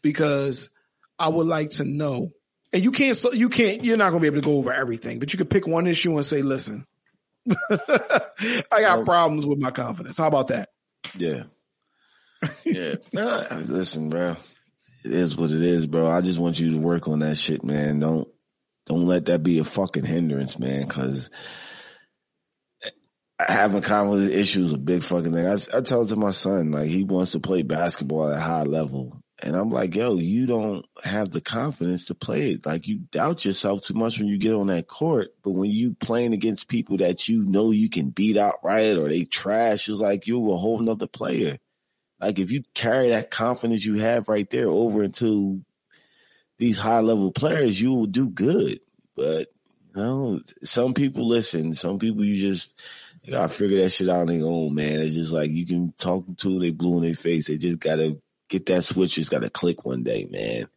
because 0.01 0.69
I 1.17 1.29
would 1.29 1.47
like 1.47 1.71
to 1.71 1.83
know. 1.83 2.31
And 2.71 2.83
you 2.83 2.91
can't 2.91 3.19
you 3.33 3.49
can't 3.49 3.83
you're 3.83 3.97
not 3.97 4.11
going 4.11 4.21
to 4.21 4.31
be 4.31 4.35
able 4.35 4.41
to 4.41 4.47
go 4.47 4.57
over 4.57 4.71
everything, 4.71 5.17
but 5.17 5.33
you 5.33 5.37
could 5.37 5.49
pick 5.49 5.65
one 5.65 5.87
issue 5.87 6.15
and 6.15 6.25
say, 6.25 6.43
"Listen, 6.43 6.85
I 7.49 8.81
got 8.81 9.05
problems 9.05 9.47
with 9.47 9.59
my 9.59 9.71
confidence." 9.71 10.19
How 10.19 10.27
about 10.27 10.49
that? 10.49 10.69
Yeah. 11.17 11.43
Yeah. 12.63 12.95
listen, 13.65 14.09
bro. 14.09 14.35
It 15.03 15.11
is 15.11 15.35
what 15.35 15.49
it 15.49 15.63
is, 15.63 15.87
bro. 15.87 16.07
I 16.07 16.21
just 16.21 16.37
want 16.37 16.59
you 16.59 16.71
to 16.71 16.77
work 16.77 17.07
on 17.07 17.19
that 17.19 17.37
shit, 17.39 17.63
man. 17.63 17.99
Don't 17.99 18.27
don't 18.85 19.07
let 19.07 19.25
that 19.25 19.41
be 19.41 19.57
a 19.57 19.63
fucking 19.63 20.05
hindrance, 20.05 20.59
man, 20.59 20.87
cuz 20.87 21.31
having 23.39 23.81
confidence 23.81 24.33
issues 24.33 24.69
is 24.69 24.73
a 24.73 24.77
big 24.77 25.03
fucking 25.03 25.33
thing. 25.33 25.47
I, 25.47 25.77
I 25.77 25.81
tell 25.81 26.01
it 26.01 26.09
to 26.09 26.15
my 26.15 26.31
son, 26.31 26.71
like 26.71 26.87
he 26.87 27.03
wants 27.03 27.31
to 27.31 27.39
play 27.39 27.61
basketball 27.63 28.29
at 28.29 28.37
a 28.37 28.41
high 28.41 28.63
level. 28.63 29.21
And 29.41 29.55
I'm 29.55 29.69
like, 29.69 29.95
yo, 29.95 30.15
you 30.15 30.45
don't 30.45 30.85
have 31.01 31.29
the 31.29 31.39
confidence 31.39 32.07
to 32.07 32.15
play 32.15 32.51
it. 32.51 32.65
Like 32.65 32.87
you 32.87 32.97
doubt 32.97 33.45
yourself 33.45 33.81
too 33.81 33.93
much 33.93 34.19
when 34.19 34.27
you 34.27 34.37
get 34.37 34.53
on 34.53 34.67
that 34.67 34.87
court. 34.87 35.29
But 35.43 35.51
when 35.51 35.71
you 35.71 35.93
playing 35.93 36.33
against 36.33 36.67
people 36.67 36.97
that 36.97 37.29
you 37.29 37.45
know 37.45 37.71
you 37.71 37.89
can 37.89 38.09
beat 38.09 38.35
outright 38.35 38.97
or 38.97 39.07
they 39.07 39.23
trash, 39.23 39.87
it's 39.87 40.01
like 40.01 40.27
you're 40.27 40.53
a 40.53 40.57
whole 40.57 40.79
nother 40.79 41.07
player. 41.07 41.57
Like 42.19 42.39
if 42.39 42.51
you 42.51 42.63
carry 42.73 43.09
that 43.09 43.31
confidence 43.31 43.85
you 43.85 43.99
have 43.99 44.27
right 44.27 44.49
there 44.49 44.67
over 44.67 45.03
into 45.03 45.63
these 46.57 46.77
high 46.77 46.99
level 46.99 47.31
players, 47.31 47.79
you 47.79 47.93
will 47.93 48.07
do 48.07 48.29
good. 48.29 48.81
But 49.15 49.47
you 49.95 50.01
know, 50.01 50.41
some 50.63 50.93
people 50.93 51.27
listen, 51.27 51.73
some 51.73 51.97
people 51.97 52.25
you 52.25 52.35
just, 52.35 52.81
you 53.29 53.35
gotta 53.35 53.49
figure 53.49 53.83
that 53.83 53.89
shit 53.89 54.09
out 54.09 54.21
on 54.21 54.27
their 54.27 54.43
own, 54.43 54.73
man. 54.73 55.01
It's 55.01 55.13
just 55.13 55.31
like 55.31 55.51
you 55.51 55.65
can 55.65 55.93
talk 55.99 56.25
to, 56.37 56.59
they 56.59 56.71
blue 56.71 56.97
in 56.97 57.03
their 57.03 57.13
face. 57.13 57.47
They 57.47 57.57
just 57.57 57.79
gotta 57.79 58.19
get 58.49 58.65
that 58.65 58.83
switch. 58.83 59.13
Just 59.13 59.29
gotta 59.29 59.51
click 59.51 59.85
one 59.85 60.01
day, 60.01 60.27
man. 60.29 60.67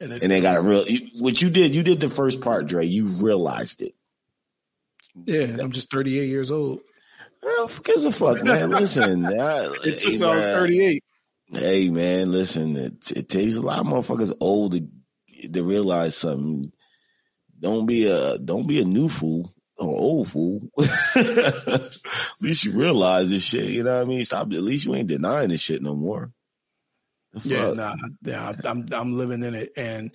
And, 0.00 0.12
and 0.12 0.32
they 0.32 0.40
got 0.40 0.54
to 0.54 0.62
real. 0.62 0.84
What 1.18 1.42
you 1.42 1.50
did, 1.50 1.74
you 1.74 1.82
did 1.82 2.00
the 2.00 2.08
first 2.08 2.40
part, 2.40 2.66
Dre. 2.66 2.86
You 2.86 3.04
realized 3.04 3.82
it. 3.82 3.94
Yeah, 5.26 5.58
I'm 5.60 5.72
just 5.72 5.90
38 5.90 6.26
years 6.26 6.50
old. 6.50 6.80
Well, 7.42 7.70
gives 7.84 8.06
a 8.06 8.12
fuck, 8.12 8.42
man? 8.42 8.70
Listen, 8.70 9.26
I, 9.26 9.70
it 9.84 9.98
took 9.98 10.12
hey, 10.12 10.18
38. 10.18 11.04
Hey, 11.52 11.90
man, 11.90 12.32
listen. 12.32 12.76
It, 12.76 13.12
it 13.12 13.28
takes 13.28 13.56
a 13.56 13.60
lot 13.60 13.80
of 13.80 13.86
motherfuckers 13.86 14.34
old 14.40 14.72
to 14.72 14.88
to 15.52 15.62
realize 15.62 16.16
something. 16.16 16.72
Don't 17.58 17.84
be 17.84 18.06
a 18.06 18.38
don't 18.38 18.66
be 18.66 18.80
a 18.80 18.84
new 18.86 19.10
fool 19.10 19.52
or 19.80 19.98
old 19.98 20.28
fool. 20.28 20.68
at 20.78 21.96
least 22.40 22.64
you 22.64 22.72
realize 22.72 23.30
this 23.30 23.42
shit. 23.42 23.70
You 23.70 23.82
know 23.82 23.96
what 23.96 24.02
I 24.02 24.04
mean? 24.04 24.24
Stop. 24.24 24.52
At 24.52 24.62
least 24.62 24.84
you 24.84 24.94
ain't 24.94 25.08
denying 25.08 25.48
this 25.48 25.60
shit 25.60 25.82
no 25.82 25.94
more. 25.94 26.32
Yeah, 27.42 27.72
nah, 27.72 27.94
yeah, 28.22 28.52
I'm 28.64 28.86
I'm 28.92 29.16
living 29.16 29.44
in 29.44 29.54
it, 29.54 29.72
and 29.76 30.10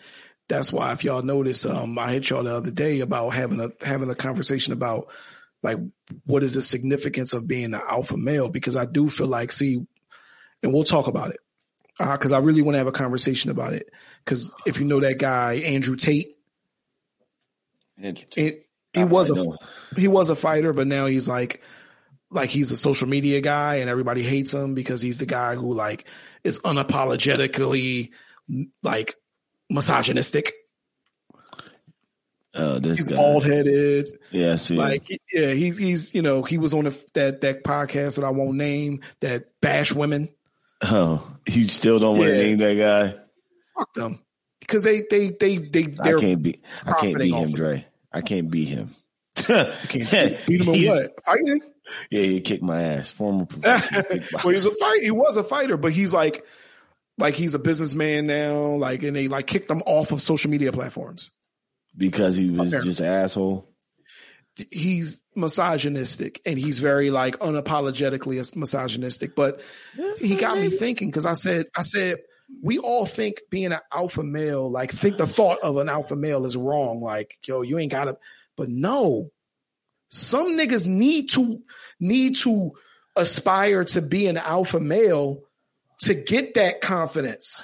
that's 0.49 0.74
why 0.74 0.91
if 0.91 1.03
y'all 1.03 1.22
notice, 1.22 1.66
um, 1.66 1.97
I 1.97 2.11
hit 2.11 2.30
y'all 2.30 2.43
the 2.43 2.53
other 2.53 2.72
day 2.72 2.99
about 2.99 3.30
having 3.30 3.61
a 3.61 3.72
having 3.86 4.09
a 4.09 4.16
conversation 4.16 4.74
about 4.74 5.11
like 5.63 5.78
what 6.26 6.43
is 6.43 6.55
the 6.55 6.61
significance 6.61 7.34
of 7.34 7.47
being 7.47 7.74
an 7.74 7.82
alpha 7.89 8.18
male 8.18 8.49
because 8.49 8.76
I 8.76 8.86
do 8.86 9.09
feel 9.09 9.28
like 9.28 9.53
see, 9.53 9.86
and 10.61 10.74
we'll 10.74 10.84
talk 10.84 11.07
about 11.07 11.30
it 11.30 11.39
because 11.97 12.34
uh, 12.34 12.36
I 12.36 12.39
really 12.39 12.61
want 12.61 12.76
to 12.76 12.80
have 12.80 12.88
a 12.88 12.91
conversation 12.91 13.49
about 13.49 13.74
it 13.74 13.89
because 14.24 14.51
if 14.66 14.80
you 14.80 14.86
know 14.86 14.99
that 14.99 15.18
guy 15.18 15.53
Andrew 15.53 15.95
Tate, 15.95 16.36
Andrew 18.01 18.26
Tate 18.30 18.64
he 18.96 19.04
was 19.04 19.32
a 19.32 19.46
he 20.00 20.08
was 20.08 20.30
a 20.30 20.36
fighter, 20.36 20.74
but 20.74 20.88
now 20.88 21.06
he's 21.06 21.28
like 21.28 21.62
like 22.32 22.50
he's 22.50 22.72
a 22.72 22.78
social 22.78 23.08
media 23.08 23.41
guy 23.41 23.76
and 23.76 23.89
everybody 23.89 24.24
hates 24.24 24.54
him 24.54 24.76
because 24.76 25.02
he's 25.02 25.18
the 25.18 25.26
guy 25.26 25.56
who 25.56 25.74
like 25.74 26.08
is 26.43 26.60
unapologetically 26.60 28.12
like 28.84 29.16
misogynistic. 29.70 30.54
Oh, 32.58 32.80
this 32.80 33.00
He's 33.00 33.12
bald 33.12 33.46
headed. 33.46 34.18
Yeah, 34.32 34.56
see. 34.56 34.78
Like 34.78 35.10
yeah, 35.34 35.52
he's 35.52 35.78
he's 35.78 36.16
you 36.16 36.22
know 36.22 36.41
he 36.43 36.58
was 36.58 36.74
on 36.74 36.86
the, 36.86 37.06
that 37.14 37.41
that 37.41 37.64
podcast 37.64 38.16
that 38.16 38.24
I 38.24 38.30
won't 38.30 38.56
name 38.58 39.02
that 39.20 39.48
bash 39.62 39.91
women. 39.91 40.30
oh, 40.82 41.28
you 41.48 41.68
still 41.68 42.00
don't 42.00 42.18
want 42.18 42.30
to 42.30 42.38
name 42.38 42.58
that 42.60 42.76
guy? 42.76 43.20
Fuck 43.78 43.93
them 43.93 44.20
because 44.62 44.84
they 44.84 45.04
they 45.10 45.30
they 45.30 45.58
they 45.58 45.96
I 46.00 46.14
can't 46.14 46.41
be. 46.41 46.62
I 46.86 46.93
can't 46.93 47.18
be 47.18 47.30
him, 47.30 47.52
Dre. 47.52 47.86
I 48.16 48.22
can't 48.22 48.49
beat 48.49 48.70
him. 48.70 48.95
can't 49.36 49.74
beat 50.47 50.61
him 50.61 50.74
in 50.74 50.88
what 50.89 51.26
fighting. 51.26 51.61
Yeah, 52.09 52.22
he 52.24 52.41
kicked 52.41 52.63
my 52.63 52.82
ass. 52.82 53.09
Former 53.11 53.45
professional 53.45 54.22
well, 54.43 54.53
he's 54.53 54.66
a 54.66 54.74
fight. 54.74 55.03
He 55.03 55.11
was 55.11 55.38
a 55.38 55.43
fighter, 55.43 55.78
but 55.78 55.91
he's 55.91 56.11
like, 56.13 56.43
like 57.20 57.36
he's 57.36 57.53
a 57.53 57.59
businessman 57.59 58.26
now. 58.26 58.55
Like, 58.76 59.03
and 59.03 59.16
they 59.16 59.28
like 59.28 59.45
kicked 59.47 59.70
him 59.70 59.84
off 59.86 60.11
of 60.11 60.22
social 60.22 60.49
media 60.49 60.72
platforms. 60.72 61.30
because 61.95 62.38
he 62.38 62.49
was 62.49 62.70
Apparently. 62.70 62.89
just 62.89 62.99
an 63.01 63.05
asshole. 63.07 63.70
He's 64.72 65.22
misogynistic, 65.36 66.41
and 66.45 66.57
he's 66.57 66.80
very 66.80 67.09
like 67.11 67.38
unapologetically 67.39 68.55
misogynistic. 68.55 69.36
But 69.36 69.61
he 70.20 70.38
got 70.38 70.57
me 70.57 70.70
thinking 70.70 71.09
because 71.09 71.26
I 71.26 71.34
said, 71.34 71.66
I 71.76 71.82
said, 71.82 72.16
we 72.62 72.78
all 72.80 73.06
think 73.06 73.41
being 73.49 73.72
an 73.72 73.80
alpha 73.91 74.24
male, 74.24 74.70
like 74.70 74.91
think 74.91 75.18
the 75.18 75.28
thought 75.28 75.60
of 75.64 75.78
an 75.78 75.89
alpha 75.89 76.16
male 76.16 76.45
is 76.45 76.58
wrong. 76.58 77.01
Like, 77.01 77.38
yo, 77.45 77.62
you 77.62 77.78
ain't 77.78 77.91
gotta. 77.91 78.18
But 78.56 78.70
no, 78.70 79.32
some 80.10 80.58
niggas 80.58 80.86
need 80.86 81.30
to 81.32 81.62
need 81.99 82.38
to 82.38 82.72
aspire 83.16 83.84
to 83.84 84.01
be 84.01 84.28
an 84.28 84.38
alpha 84.38 84.80
male 84.80 85.41
to 85.99 86.14
get 86.14 86.56
that 86.56 86.82
confidence 86.82 87.64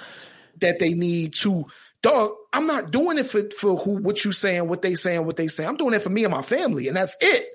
that 0.60 0.78
they 0.78 0.94
need 0.94 1.34
to 1.34 1.64
dog 2.02 2.32
i'm 2.52 2.66
not 2.66 2.90
doing 2.90 3.18
it 3.18 3.26
for 3.26 3.42
for 3.50 3.76
who 3.76 3.96
what 3.96 4.24
you 4.24 4.32
saying 4.32 4.68
what 4.68 4.82
they 4.82 4.94
saying 4.94 5.26
what 5.26 5.36
they 5.36 5.46
saying 5.46 5.68
i'm 5.68 5.76
doing 5.76 5.94
it 5.94 6.02
for 6.02 6.10
me 6.10 6.24
and 6.24 6.32
my 6.32 6.42
family 6.42 6.88
and 6.88 6.96
that's 6.96 7.16
it 7.20 7.46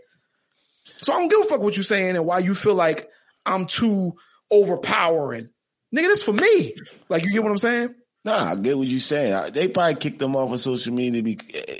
so 0.97 1.13
i 1.13 1.19
don't 1.19 1.29
give 1.29 1.41
a 1.41 1.43
fuck 1.45 1.61
what 1.61 1.75
you 1.75 1.83
saying 1.83 2.15
and 2.15 2.25
why 2.25 2.39
you 2.39 2.53
feel 2.53 2.75
like 2.75 3.09
i'm 3.45 3.65
too 3.65 4.13
overpowering 4.51 5.49
nigga 5.95 6.07
this 6.07 6.23
for 6.23 6.33
me 6.33 6.73
like 7.09 7.23
you 7.23 7.31
get 7.31 7.43
what 7.43 7.51
i'm 7.51 7.57
saying 7.57 7.93
Nah, 8.25 8.51
I 8.51 8.55
get 8.55 8.77
what 8.77 8.87
you're 8.89 8.99
saying. 8.99 9.31
I- 9.31 9.51
They 9.51 9.69
probably 9.69 9.95
kicked 9.95 10.19
them 10.19 10.35
off 10.35 10.51
of 10.51 10.59
social 10.59 10.93
media 10.93 11.23
because 11.23 11.79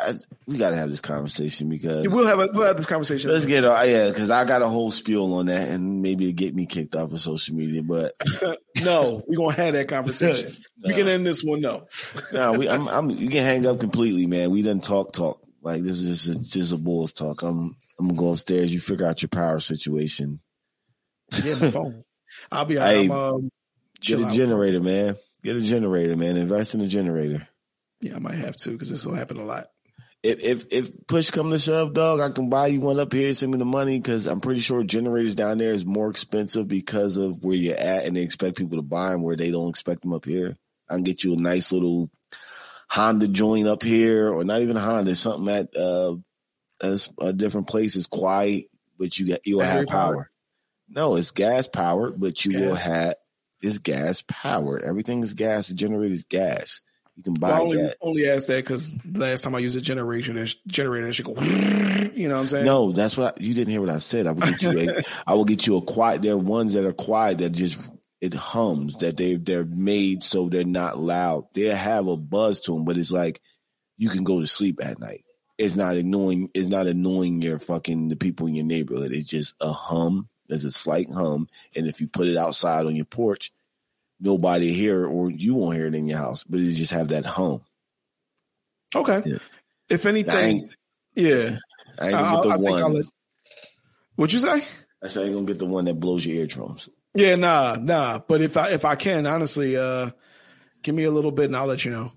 I, 0.00 0.14
we 0.48 0.56
got 0.58 0.70
to 0.70 0.76
have 0.76 0.90
this 0.90 1.00
conversation 1.00 1.68
because 1.68 2.08
we'll 2.08 2.26
have 2.26 2.40
a, 2.40 2.48
we'll 2.52 2.66
have 2.66 2.76
this 2.76 2.86
conversation 2.86 3.30
let's 3.30 3.46
get 3.46 3.64
uh, 3.64 3.80
yeah 3.86 4.08
because 4.08 4.30
I 4.30 4.44
got 4.44 4.62
a 4.62 4.68
whole 4.68 4.90
spiel 4.90 5.34
on 5.34 5.46
that 5.46 5.68
and 5.68 6.02
maybe 6.02 6.28
it 6.28 6.32
get 6.32 6.52
me 6.54 6.66
kicked 6.66 6.96
off 6.96 7.12
of 7.12 7.20
social 7.20 7.54
media, 7.54 7.82
but 7.84 8.14
no 8.82 9.22
we're 9.28 9.36
gonna 9.36 9.52
have 9.52 9.74
that 9.74 9.86
conversation 9.88 10.52
we 10.84 10.94
can 10.94 11.06
end 11.06 11.24
this 11.24 11.44
one 11.44 11.60
no 11.60 11.86
no, 12.32 12.52
we 12.54 12.68
I'm, 12.68 12.88
I'm 12.88 13.10
you 13.10 13.28
can 13.30 13.44
hang 13.44 13.66
up 13.66 13.78
completely, 13.78 14.26
man. 14.26 14.50
We 14.50 14.62
done 14.62 14.80
talk 14.80 15.12
talk 15.12 15.40
like 15.62 15.82
this 15.84 16.00
is 16.00 16.24
just 16.24 16.36
a, 16.36 16.50
just 16.50 16.72
a 16.72 16.76
bulls 16.76 17.12
talk. 17.12 17.42
I'm 17.42 17.76
I'm 18.00 18.08
gonna 18.08 18.18
go 18.18 18.32
upstairs. 18.32 18.74
You 18.74 18.80
figure 18.80 19.06
out 19.06 19.22
your 19.22 19.28
power 19.28 19.60
situation. 19.60 20.40
yeah 21.44 21.54
my 21.60 21.70
phone 21.70 22.02
i'll 22.52 22.64
be 22.64 22.78
all 22.78 22.86
Hey, 22.86 23.08
um, 23.08 23.50
Get 24.00 24.20
a 24.20 24.30
generator, 24.30 24.80
man. 24.80 25.16
Get 25.42 25.56
a 25.56 25.60
generator, 25.62 26.16
man. 26.16 26.36
Invest 26.36 26.74
in 26.74 26.80
a 26.80 26.86
generator. 26.88 27.48
yeah 28.00 28.16
i 28.16 28.18
might 28.18 28.34
have 28.34 28.56
to 28.56 28.70
because 28.70 28.90
this 28.90 29.06
will 29.06 29.14
happen 29.14 29.38
a 29.38 29.44
lot 29.44 29.66
If 30.22 30.40
if 30.42 30.66
if 30.70 31.06
push 31.06 31.30
come 31.30 31.50
to 31.50 31.58
shove, 31.58 31.94
dog, 31.94 32.20
I 32.20 32.30
can 32.30 32.48
buy 32.50 32.66
you 32.68 32.80
one 32.80 32.98
up 32.98 33.12
here. 33.12 33.32
Send 33.34 33.52
me 33.52 33.58
the 33.58 33.64
money 33.64 33.98
because 33.98 34.26
I'm 34.26 34.40
pretty 34.40 34.60
sure 34.60 34.82
generators 34.82 35.34
down 35.36 35.58
there 35.58 35.72
is 35.72 35.86
more 35.86 36.10
expensive 36.10 36.66
because 36.66 37.16
of 37.16 37.44
where 37.44 37.54
you're 37.56 37.76
at, 37.76 38.04
and 38.04 38.16
they 38.16 38.22
expect 38.22 38.56
people 38.56 38.78
to 38.78 38.82
buy 38.82 39.12
them 39.12 39.22
where 39.22 39.36
they 39.36 39.50
don't 39.50 39.68
expect 39.68 40.02
them 40.02 40.12
up 40.12 40.24
here. 40.24 40.56
I 40.90 40.94
can 40.94 41.04
get 41.04 41.22
you 41.22 41.34
a 41.34 41.36
nice 41.36 41.70
little 41.72 42.10
Honda 42.90 43.28
joint 43.28 43.68
up 43.68 43.82
here, 43.82 44.32
or 44.32 44.42
not 44.44 44.62
even 44.62 44.76
Honda, 44.76 45.14
something 45.14 45.48
at 45.54 45.76
uh, 45.76 46.16
a, 46.80 46.98
a 47.20 47.32
different 47.32 47.68
place. 47.68 47.94
It's 47.96 48.06
quiet, 48.06 48.64
but 48.98 49.16
you 49.18 49.26
get 49.26 49.42
you'll 49.44 49.60
have 49.62 49.86
power. 49.86 50.14
powered? 50.14 50.26
No, 50.88 51.16
it's 51.16 51.30
gas 51.30 51.66
powered, 51.66 52.18
but 52.18 52.44
you 52.44 52.60
will 52.60 52.74
have 52.74 53.16
it's 53.62 53.78
gas 53.78 54.22
powered. 54.26 54.82
Everything 54.82 55.22
is 55.22 55.34
gas. 55.34 55.68
The 55.68 55.74
generator 55.74 56.12
is 56.12 56.24
gas. 56.24 56.80
You 57.16 57.22
can 57.22 57.34
buy 57.34 57.48
Well, 57.48 57.56
I 57.56 57.60
only, 57.62 57.76
gas. 57.78 57.94
only 58.02 58.28
asked 58.28 58.48
that 58.48 58.62
because 58.62 58.92
last 59.14 59.42
time 59.42 59.54
I 59.54 59.60
used 59.60 59.76
a 59.76 59.80
generator, 59.80 60.46
generator, 60.66 61.12
shit 61.12 61.26
go, 61.26 61.34
you 62.14 62.28
know 62.28 62.34
what 62.34 62.40
I'm 62.42 62.48
saying? 62.48 62.66
No, 62.66 62.92
that's 62.92 63.16
what 63.16 63.38
I, 63.38 63.42
you 63.42 63.54
didn't 63.54 63.70
hear 63.70 63.80
what 63.80 63.90
I 63.90 63.98
said. 63.98 64.26
I 64.26 64.32
will 64.32 64.42
get 64.42 64.62
you 64.62 64.78
a, 64.78 65.02
I 65.26 65.34
will 65.34 65.46
get 65.46 65.66
you 65.66 65.78
a 65.78 65.82
quiet. 65.82 66.22
There 66.22 66.34
are 66.34 66.38
ones 66.38 66.74
that 66.74 66.84
are 66.84 66.92
quiet 66.92 67.38
that 67.38 67.50
just 67.50 67.90
it 68.20 68.34
hums 68.34 68.98
that 68.98 69.16
they 69.16 69.36
they're 69.36 69.64
made 69.64 70.22
so 70.22 70.48
they're 70.48 70.64
not 70.64 70.98
loud. 70.98 71.46
They 71.54 71.62
have 71.62 72.06
a 72.06 72.16
buzz 72.16 72.60
to 72.60 72.72
them, 72.72 72.84
but 72.84 72.98
it's 72.98 73.10
like 73.10 73.40
you 73.96 74.10
can 74.10 74.24
go 74.24 74.40
to 74.40 74.46
sleep 74.46 74.80
at 74.82 74.98
night. 74.98 75.24
It's 75.58 75.76
not 75.76 75.96
annoying. 75.96 76.50
It's 76.52 76.68
not 76.68 76.86
annoying 76.86 77.40
your 77.40 77.58
fucking 77.58 78.08
the 78.08 78.16
people 78.16 78.46
in 78.46 78.54
your 78.54 78.66
neighborhood. 78.66 79.12
It's 79.12 79.28
just 79.28 79.54
a 79.60 79.72
hum. 79.72 80.28
There's 80.48 80.64
a 80.64 80.70
slight 80.70 81.08
hum, 81.12 81.48
and 81.74 81.86
if 81.86 82.00
you 82.00 82.06
put 82.06 82.28
it 82.28 82.36
outside 82.36 82.86
on 82.86 82.96
your 82.96 83.04
porch, 83.04 83.52
nobody 84.20 84.72
hear 84.72 85.04
it, 85.04 85.08
or 85.08 85.30
you 85.30 85.54
won't 85.54 85.76
hear 85.76 85.86
it 85.86 85.94
in 85.94 86.06
your 86.06 86.18
house. 86.18 86.44
But 86.44 86.60
you 86.60 86.72
just 86.72 86.92
have 86.92 87.08
that 87.08 87.26
hum. 87.26 87.62
Okay. 88.94 89.22
Yeah. 89.24 89.38
If 89.88 90.06
anything, 90.06 90.34
ain't, 90.34 90.74
yeah. 91.14 91.58
I 91.98 92.08
ain't 92.08 92.18
gonna 92.18 92.36
get 92.36 92.42
the 92.42 92.50
I'll 92.50 92.60
one. 92.60 92.92
let, 92.92 93.04
what'd 94.16 94.32
you 94.32 94.40
say? 94.40 94.64
I 95.02 95.08
said 95.08 95.22
I 95.22 95.26
ain't 95.26 95.34
gonna 95.34 95.46
get 95.46 95.58
the 95.58 95.66
one 95.66 95.84
that 95.86 95.94
blows 95.94 96.24
your 96.24 96.36
eardrums. 96.36 96.88
Yeah, 97.14 97.36
nah, 97.36 97.76
nah. 97.80 98.18
But 98.18 98.42
if 98.42 98.56
I 98.56 98.70
if 98.70 98.84
I 98.84 98.96
can, 98.96 99.26
honestly, 99.26 99.76
uh, 99.76 100.10
give 100.82 100.94
me 100.94 101.04
a 101.04 101.10
little 101.10 101.30
bit 101.30 101.46
and 101.46 101.56
I'll 101.56 101.66
let 101.66 101.84
you 101.84 101.90
know. 101.90 102.12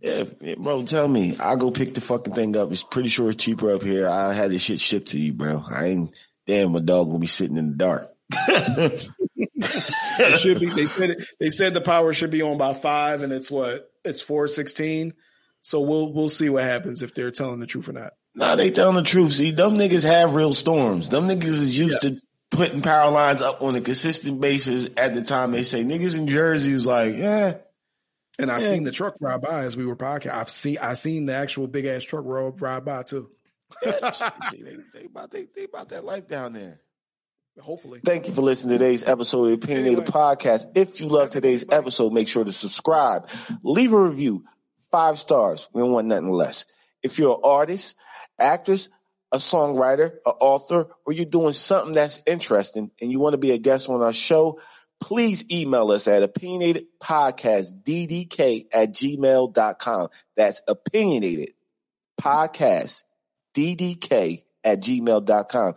Yeah, 0.00 0.24
yeah, 0.40 0.54
bro, 0.56 0.84
tell 0.84 1.08
me. 1.08 1.36
I'll 1.38 1.56
go 1.56 1.70
pick 1.72 1.94
the 1.94 2.00
fucking 2.00 2.34
thing 2.34 2.56
up. 2.56 2.70
It's 2.70 2.84
pretty 2.84 3.08
sure 3.08 3.30
it's 3.30 3.42
cheaper 3.42 3.72
up 3.74 3.82
here. 3.82 4.08
I 4.08 4.32
had 4.32 4.52
this 4.52 4.62
shit 4.62 4.80
shipped 4.80 5.08
to 5.08 5.18
you, 5.18 5.32
bro. 5.32 5.64
I 5.68 5.86
ain't 5.86 6.16
damn 6.48 6.72
my 6.72 6.80
dog 6.80 7.06
gonna 7.06 7.20
be 7.20 7.26
sitting 7.28 7.56
in 7.56 7.70
the 7.70 7.76
dark. 7.76 8.10
It 10.20 10.38
should 10.40 10.58
be. 10.60 10.66
They 10.66 10.86
said 10.86 11.10
it, 11.10 11.18
they 11.38 11.50
said 11.50 11.74
the 11.74 11.80
power 11.80 12.12
should 12.12 12.30
be 12.30 12.42
on 12.42 12.58
by 12.58 12.74
five, 12.74 13.22
and 13.22 13.32
it's 13.32 13.50
what 13.50 13.90
it's 14.04 14.20
four 14.22 14.48
sixteen. 14.48 15.14
So 15.62 15.80
we'll 15.80 16.12
we'll 16.12 16.28
see 16.28 16.48
what 16.48 16.64
happens 16.64 17.02
if 17.02 17.14
they're 17.14 17.30
telling 17.30 17.60
the 17.60 17.66
truth 17.66 17.88
or 17.88 17.92
not. 17.92 18.12
nah, 18.34 18.56
they 18.56 18.70
telling 18.70 18.96
the 18.96 19.02
truth. 19.02 19.32
See, 19.34 19.52
them 19.52 19.74
niggas 19.76 20.04
have 20.04 20.34
real 20.34 20.54
storms. 20.54 21.08
Them 21.08 21.28
niggas 21.28 21.44
is 21.44 21.78
used 21.78 21.98
Yes. 22.02 22.14
to 22.14 22.20
putting 22.50 22.82
power 22.82 23.10
lines 23.10 23.42
up 23.42 23.62
on 23.62 23.76
a 23.76 23.80
consistent 23.80 24.40
basis 24.40 24.88
at 24.96 25.14
the 25.14 25.22
time 25.22 25.52
they 25.52 25.62
say 25.62 25.84
niggas 25.84 26.16
in 26.16 26.26
Jersey 26.28 26.72
was 26.74 26.86
like, 26.86 27.16
yeah. 27.16 27.58
And 28.38 28.50
I 28.50 28.54
Yeah. 28.54 28.58
seen 28.70 28.84
the 28.84 28.92
truck 28.92 29.14
ride 29.20 29.40
by 29.42 29.64
as 29.64 29.76
we 29.76 29.84
were 29.86 29.96
podcast. 29.96 30.32
I've 30.34 30.50
seen 30.50 30.78
I 30.78 30.94
seen 30.94 31.26
the 31.26 31.34
actual 31.34 31.66
big 31.68 31.84
ass 31.84 32.02
truck 32.04 32.24
ride 32.24 32.84
by 32.84 33.02
too. 33.04 33.30
Yeah 33.82 34.10
see, 34.50 34.62
they, 34.62 34.76
they 34.94 35.04
about 35.06 35.30
they, 35.30 35.46
they 35.54 35.64
about 35.64 35.88
that 35.90 36.04
life 36.04 36.26
down 36.26 36.52
there. 36.52 36.80
Hopefully. 37.60 38.00
Thank 38.04 38.28
you 38.28 38.34
for 38.34 38.42
listening 38.42 38.78
to 38.78 38.84
today's 38.84 39.02
episode 39.02 39.46
of 39.46 39.48
the 39.48 39.54
Opinionated 39.54 39.98
Anyway. 39.98 40.12
Podcast. 40.12 40.66
If 40.76 41.00
you 41.00 41.08
love 41.08 41.30
today's 41.30 41.64
episode, 41.70 42.12
make 42.12 42.28
sure 42.28 42.44
to 42.44 42.52
subscribe, 42.52 43.28
leave 43.64 43.92
a 43.92 44.00
review, 44.00 44.44
five 44.92 45.18
stars. 45.18 45.68
We 45.72 45.82
don't 45.82 45.90
want 45.90 46.06
nothing 46.06 46.30
less. 46.30 46.66
If 47.02 47.18
you're 47.18 47.34
an 47.34 47.40
artist, 47.42 47.96
actress, 48.38 48.88
a 49.32 49.38
songwriter, 49.38 50.12
an 50.24 50.34
author, 50.40 50.86
or 51.04 51.12
you're 51.12 51.26
doing 51.26 51.52
something 51.52 51.92
that's 51.92 52.22
interesting 52.26 52.92
and 53.00 53.10
you 53.10 53.18
want 53.18 53.32
to 53.34 53.38
be 53.38 53.50
a 53.50 53.58
guest 53.58 53.88
on 53.88 54.00
our 54.02 54.12
show, 54.12 54.60
please 55.00 55.44
email 55.52 55.90
us 55.90 56.06
at 56.08 56.22
opinionatedpodcastddk 56.32 58.66
at 58.72 58.94
gmail.com. 58.94 60.08
That's 60.36 60.62
opinionated 60.66 61.50
podcast 62.20 63.02
ddk 63.54 64.42
at 64.64 64.80
gmail.com. 64.80 65.66